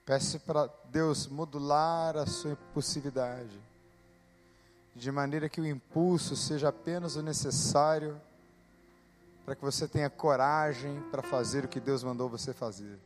Peça 0.05 0.39
para 0.39 0.69
Deus 0.85 1.27
modular 1.27 2.15
a 2.15 2.25
sua 2.25 2.51
impulsividade, 2.51 3.59
de 4.95 5.11
maneira 5.11 5.49
que 5.49 5.59
o 5.59 5.65
impulso 5.65 6.35
seja 6.35 6.69
apenas 6.69 7.15
o 7.15 7.21
necessário 7.21 8.19
para 9.51 9.57
que 9.57 9.65
você 9.65 9.85
tenha 9.85 10.09
coragem 10.09 11.01
para 11.11 11.21
fazer 11.21 11.65
o 11.65 11.67
que 11.67 11.81
Deus 11.81 12.05
mandou 12.05 12.29
você 12.29 12.53
fazer. 12.53 12.97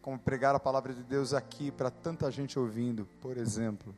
Como 0.00 0.18
pregar 0.18 0.54
a 0.54 0.58
palavra 0.58 0.94
de 0.94 1.02
Deus 1.02 1.34
aqui 1.34 1.70
para 1.70 1.90
tanta 1.90 2.30
gente 2.30 2.58
ouvindo, 2.58 3.06
por 3.20 3.36
exemplo. 3.36 3.94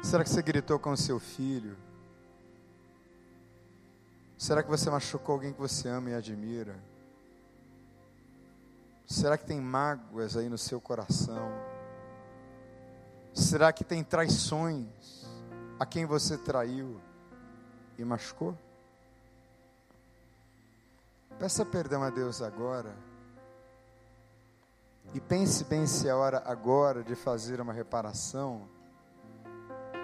Será 0.00 0.22
que 0.22 0.30
você 0.30 0.40
gritou 0.40 0.78
com 0.78 0.92
o 0.92 0.96
seu 0.96 1.18
filho? 1.18 1.76
Será 4.38 4.62
que 4.62 4.70
você 4.70 4.88
machucou 4.88 5.32
alguém 5.32 5.52
que 5.52 5.58
você 5.58 5.88
ama 5.88 6.10
e 6.10 6.14
admira? 6.14 6.76
Será 9.08 9.36
que 9.36 9.44
tem 9.44 9.60
mágoas 9.60 10.36
aí 10.36 10.48
no 10.48 10.56
seu 10.56 10.80
coração? 10.80 11.50
Será 13.34 13.72
que 13.72 13.82
tem 13.82 14.04
traições 14.04 15.26
a 15.80 15.84
quem 15.84 16.06
você 16.06 16.38
traiu? 16.38 17.09
E 18.00 18.04
machucou? 18.04 18.56
Peça 21.38 21.64
perdão 21.64 22.02
a 22.02 22.08
Deus 22.08 22.40
agora. 22.40 22.94
E 25.12 25.20
pense 25.20 25.64
bem 25.64 25.86
se 25.86 26.08
é 26.08 26.14
hora 26.14 26.42
agora 26.46 27.02
de 27.02 27.14
fazer 27.14 27.60
uma 27.60 27.72
reparação. 27.72 28.62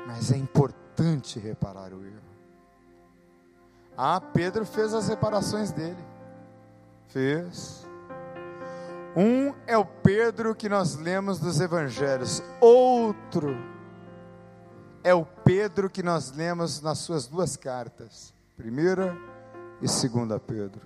Mas 0.06 0.30
é 0.30 0.36
importante 0.36 1.38
reparar 1.38 1.92
o 1.92 2.04
erro. 2.04 2.20
Ah, 3.96 4.20
Pedro 4.20 4.66
fez 4.66 4.92
as 4.92 5.08
reparações 5.08 5.72
dele. 5.72 6.04
fez. 7.08 7.86
Um 9.16 9.54
é 9.66 9.78
o 9.78 9.86
Pedro 9.86 10.54
que 10.54 10.68
nós 10.68 10.96
lemos 10.96 11.38
dos 11.38 11.60
evangelhos, 11.60 12.42
outro 12.60 13.56
é 15.02 15.14
o 15.14 15.24
Pedro 15.46 15.88
que 15.88 16.02
nós 16.02 16.32
lemos 16.32 16.80
nas 16.80 16.98
suas 16.98 17.28
duas 17.28 17.56
cartas, 17.56 18.34
primeira 18.56 19.16
e 19.80 19.86
segunda 19.86 20.40
Pedro. 20.40 20.80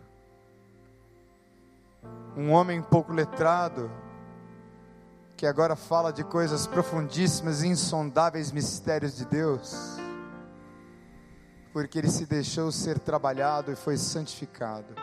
Um 2.36 2.50
homem 2.50 2.82
pouco 2.82 3.10
letrado, 3.10 3.90
que 5.34 5.46
agora 5.46 5.74
fala 5.74 6.12
de 6.12 6.22
coisas 6.22 6.66
profundíssimas 6.66 7.62
e 7.62 7.68
insondáveis 7.68 8.52
mistérios 8.52 9.16
de 9.16 9.24
Deus, 9.24 9.96
porque 11.72 11.98
ele 11.98 12.10
se 12.10 12.26
deixou 12.26 12.70
ser 12.70 12.98
trabalhado 12.98 13.72
e 13.72 13.76
foi 13.76 13.96
santificado. 13.96 14.94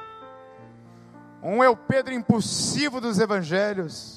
Um 1.41 1.63
é 1.63 1.69
o 1.69 1.75
Pedro 1.75 2.13
impulsivo 2.13 3.01
dos 3.01 3.17
evangelhos, 3.17 4.16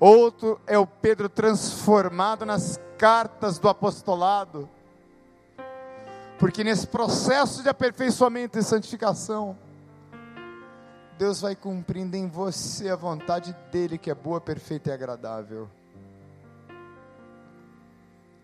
outro 0.00 0.60
é 0.66 0.78
o 0.78 0.86
Pedro 0.86 1.28
transformado 1.28 2.44
nas 2.44 2.78
cartas 2.98 3.58
do 3.58 3.68
apostolado, 3.68 4.68
porque 6.38 6.64
nesse 6.64 6.86
processo 6.86 7.62
de 7.62 7.68
aperfeiçoamento 7.68 8.58
e 8.58 8.62
santificação, 8.62 9.56
Deus 11.16 11.40
vai 11.40 11.54
cumprindo 11.54 12.16
em 12.16 12.28
você 12.28 12.88
a 12.88 12.96
vontade 12.96 13.56
dele, 13.70 13.98
que 13.98 14.10
é 14.10 14.14
boa, 14.14 14.40
perfeita 14.40 14.90
e 14.90 14.92
agradável. 14.92 15.68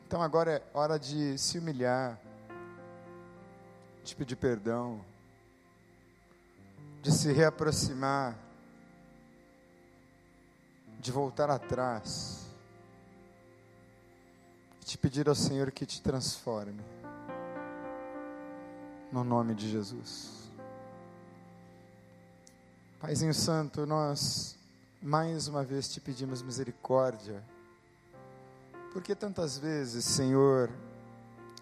Então 0.07 0.22
agora 0.22 0.53
é 0.53 0.62
hora 0.72 0.98
de 0.98 1.36
se 1.36 1.59
humilhar, 1.59 2.18
de 4.03 4.14
pedir 4.14 4.36
perdão, 4.36 5.01
de 7.03 7.12
se 7.12 7.32
reaproximar, 7.32 8.36
de 11.01 11.11
voltar 11.11 11.51
atrás, 11.51 12.46
e 14.80 14.84
te 14.84 14.98
pedir 14.98 15.28
ao 15.28 15.34
Senhor 15.34 15.70
que 15.70 15.86
te 15.86 16.03
transforme, 16.03 16.82
no 19.11 19.24
nome 19.24 19.55
de 19.55 19.70
Jesus. 19.70 20.51
Paizinho 23.01 23.32
Santo, 23.32 23.86
nós 23.86 24.59
mais 25.01 25.48
uma 25.48 25.64
vez 25.64 25.88
te 25.88 26.01
pedimos 26.01 26.42
misericórdia, 26.42 27.42
porque 28.92 29.14
tantas 29.14 29.57
vezes, 29.57 30.05
Senhor, 30.05 30.68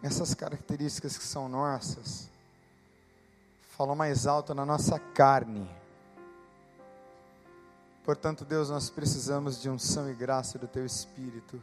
essas 0.03 0.35
características 0.35 1.17
que 1.17 1.25
são 1.25 1.49
nossas, 1.49 2.29
falam 3.77 3.95
mais 3.95 4.27
alto 4.27 4.53
na 4.53 4.67
nossa 4.67 4.99
carne. 4.99 5.78
Portanto, 8.09 8.43
Deus, 8.43 8.71
nós 8.71 8.89
precisamos 8.89 9.61
de 9.61 9.69
unção 9.69 10.11
e 10.11 10.15
graça 10.15 10.59
do 10.59 10.67
Teu 10.67 10.87
Espírito, 10.87 11.61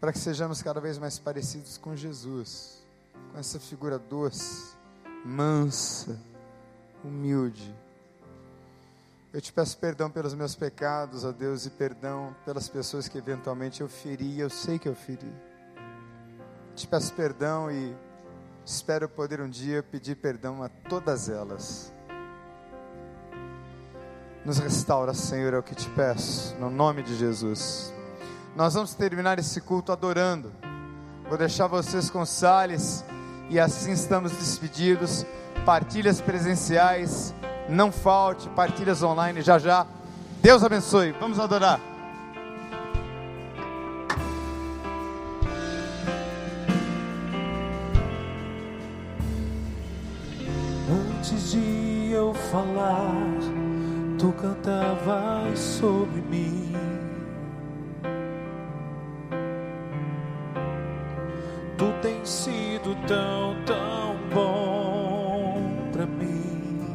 para 0.00 0.12
que 0.12 0.18
sejamos 0.20 0.62
cada 0.62 0.80
vez 0.80 0.96
mais 0.96 1.18
parecidos 1.18 1.76
com 1.76 1.96
Jesus, 1.96 2.84
com 3.32 3.38
essa 3.40 3.58
figura 3.58 3.98
doce, 3.98 4.76
mansa, 5.24 6.16
humilde. 7.02 7.74
Eu 9.32 9.40
te 9.40 9.52
peço 9.52 9.76
perdão 9.78 10.08
pelos 10.08 10.34
meus 10.34 10.54
pecados, 10.54 11.24
ó 11.24 11.32
Deus, 11.32 11.66
e 11.66 11.70
perdão 11.70 12.32
pelas 12.44 12.68
pessoas 12.68 13.08
que 13.08 13.18
eventualmente 13.18 13.80
eu 13.80 13.88
feri, 13.88 14.38
eu 14.38 14.48
sei 14.48 14.78
que 14.78 14.88
eu 14.88 14.94
feri. 14.94 15.34
Te 16.76 16.86
peço 16.86 17.12
perdão 17.14 17.68
e 17.72 17.92
espero 18.64 19.08
poder 19.08 19.40
um 19.40 19.50
dia 19.50 19.82
pedir 19.82 20.14
perdão 20.14 20.62
a 20.62 20.68
todas 20.68 21.28
elas. 21.28 21.92
Nos 24.44 24.58
restaura, 24.58 25.14
Senhor, 25.14 25.54
é 25.54 25.58
o 25.58 25.62
que 25.62 25.74
te 25.74 25.88
peço, 25.90 26.56
no 26.58 26.68
nome 26.68 27.02
de 27.02 27.16
Jesus. 27.16 27.94
Nós 28.56 28.74
vamos 28.74 28.94
terminar 28.94 29.38
esse 29.38 29.60
culto 29.60 29.92
adorando. 29.92 30.52
Vou 31.28 31.38
deixar 31.38 31.68
vocês 31.68 32.10
com 32.10 32.26
Sales 32.26 33.04
e 33.48 33.60
assim 33.60 33.92
estamos 33.92 34.32
despedidos 34.32 35.24
partilhas 35.64 36.20
presenciais, 36.20 37.34
não 37.68 37.92
falte, 37.92 38.48
partilhas 38.50 39.02
online 39.02 39.42
já 39.42 39.58
já. 39.58 39.86
Deus 40.42 40.64
abençoe. 40.64 41.12
Vamos 41.20 41.38
adorar. 41.38 41.80
Antes 50.90 51.52
de 51.52 52.10
eu 52.12 52.34
falar, 52.34 53.08
tu 54.22 54.32
cantavas 54.34 55.58
sobre 55.58 56.20
mim. 56.20 56.72
Tu 61.76 61.84
tens 62.00 62.28
sido 62.28 62.94
tão, 63.08 63.56
tão 63.66 64.16
bom 64.32 65.88
para 65.90 66.06
mim. 66.06 66.86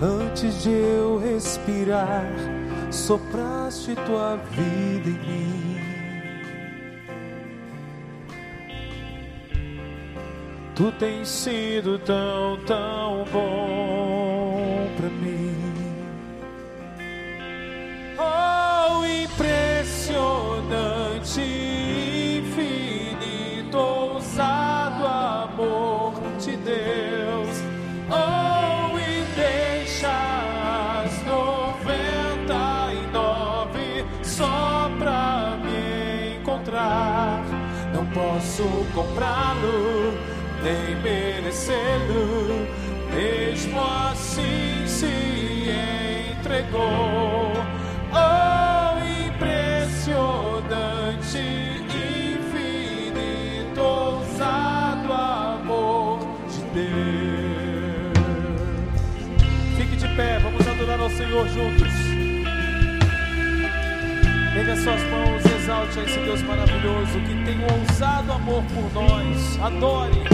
Antes 0.00 0.62
de 0.62 0.70
eu 0.70 1.18
respirar, 1.18 2.24
sopraste 2.90 3.94
tua 4.06 4.36
vida 4.36 5.10
em 5.10 5.18
mim. 5.28 5.69
Tens 11.00 11.28
sido 11.28 11.98
tão, 12.00 12.58
tão 12.66 13.24
bom 13.32 14.86
para 14.98 15.08
mim. 15.08 15.56
Oh, 18.18 19.06
impressionante, 19.06 21.40
infinito, 22.42 23.78
ousado 23.78 25.06
amor 25.06 26.12
de 26.38 26.54
Deus. 26.58 27.62
Oh, 28.10 28.98
e 28.98 29.24
deixa 29.34 30.12
as 31.02 31.24
noventa 31.24 32.92
e 32.92 33.06
nove 33.10 34.04
só 34.22 34.90
pra 34.98 35.56
me 35.64 36.36
encontrar. 36.36 37.42
Não 37.94 38.04
posso 38.08 38.64
comprá-lo, 38.94 40.12
nem 40.62 40.94
merecê-lo. 41.02 42.66
Mesmo 43.14 43.80
assim 43.80 44.86
se 44.86 45.06
entregou. 46.38 47.52
Oh, 48.12 48.98
impressionante, 49.28 51.38
infinito, 52.38 53.80
ousado 53.80 55.12
amor 55.12 56.18
de 56.48 56.60
Deus. 56.74 56.90
Fique 59.76 59.96
de 59.96 60.08
pé, 60.14 60.38
vamos 60.38 60.66
adorar 60.66 61.00
ao 61.00 61.10
Senhor 61.10 61.46
juntos. 61.48 61.92
Pegue 64.54 64.70
as 64.72 64.78
suas 64.80 65.02
mãos, 65.04 65.44
exalte 65.44 66.00
a 66.00 66.02
esse 66.04 66.18
Deus 66.20 66.42
maravilhoso 66.42 67.20
que 67.20 67.44
tem 67.44 67.58
um 67.58 67.64
ousado 67.80 68.32
amor 68.32 68.62
por 68.74 68.92
nós. 68.92 69.58
Adore. 69.62 70.29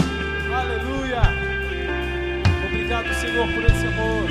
Obrigado, 2.89 3.13
Senhor, 3.15 3.45
por 3.49 3.65
esse 3.65 3.85
amor. 3.85 4.29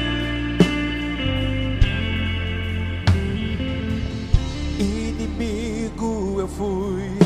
Inimigo 4.79 6.37
eu 6.41 6.49
fui, 6.49 7.19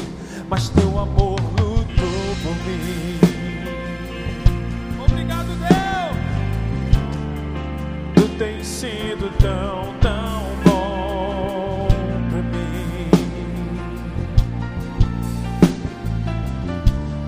mas 0.49 0.69
teu 0.71 0.99
amor 0.99 1.41
lutou 1.53 2.35
por 2.43 2.57
mim. 2.67 3.21
Obrigado, 5.09 5.47
Deus. 5.61 6.17
Tu 8.17 8.29
tens 8.37 8.67
sido 8.67 9.31
tão, 9.39 9.95
tão 10.01 10.43
bom 10.65 11.87
pra 12.29 12.43
mim. 12.43 13.09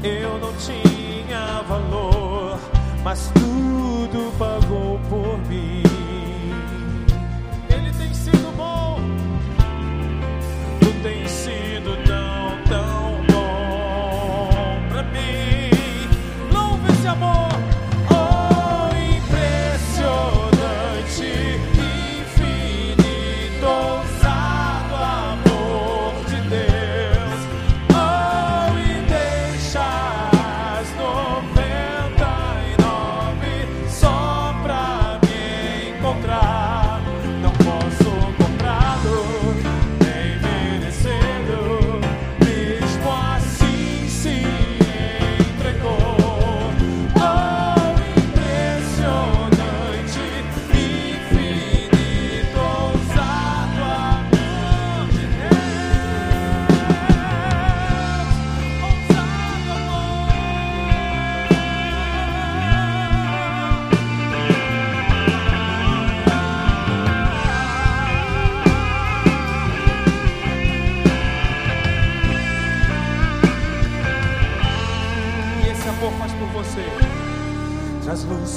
Eu 0.03 0.41
não 0.41 0.53
tinha 0.55 1.63
valor, 1.69 2.59
mas 3.05 3.31
tudo 4.13 4.31
pagou 4.39 5.01
por 5.09 5.39
mim. 5.49 5.82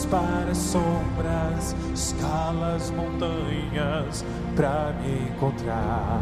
Para 0.09 0.51
as 0.51 0.57
sombras, 0.57 1.75
escala 1.93 2.75
as 2.75 2.91
montanhas 2.91 4.23
para 4.55 4.93
me 5.01 5.29
encontrar. 5.29 6.21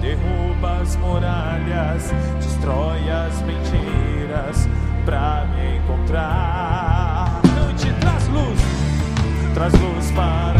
Derruba 0.00 0.82
as 0.82 0.96
muralhas, 0.96 2.12
destrói 2.38 3.10
as 3.10 3.40
mentiras 3.42 4.68
para 5.04 5.46
me 5.46 5.78
encontrar. 5.78 7.40
Cante, 7.42 7.92
traz 8.00 8.28
luz, 8.28 8.60
traz 9.54 9.72
luz 9.72 10.10
para 10.12 10.55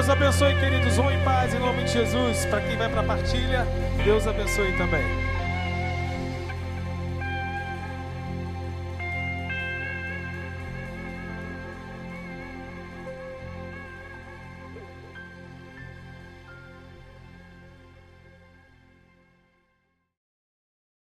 Deus 0.00 0.08
abençoe, 0.08 0.54
queridos. 0.54 0.96
Vão 0.96 1.12
em 1.12 1.22
paz 1.22 1.52
em 1.52 1.58
nome 1.58 1.84
de 1.84 1.92
Jesus. 1.92 2.46
Para 2.46 2.62
quem 2.62 2.74
vai 2.74 2.88
para 2.88 3.02
a 3.02 3.04
partilha, 3.04 3.66
Deus 4.02 4.26
abençoe 4.26 4.72
também. 4.78 5.19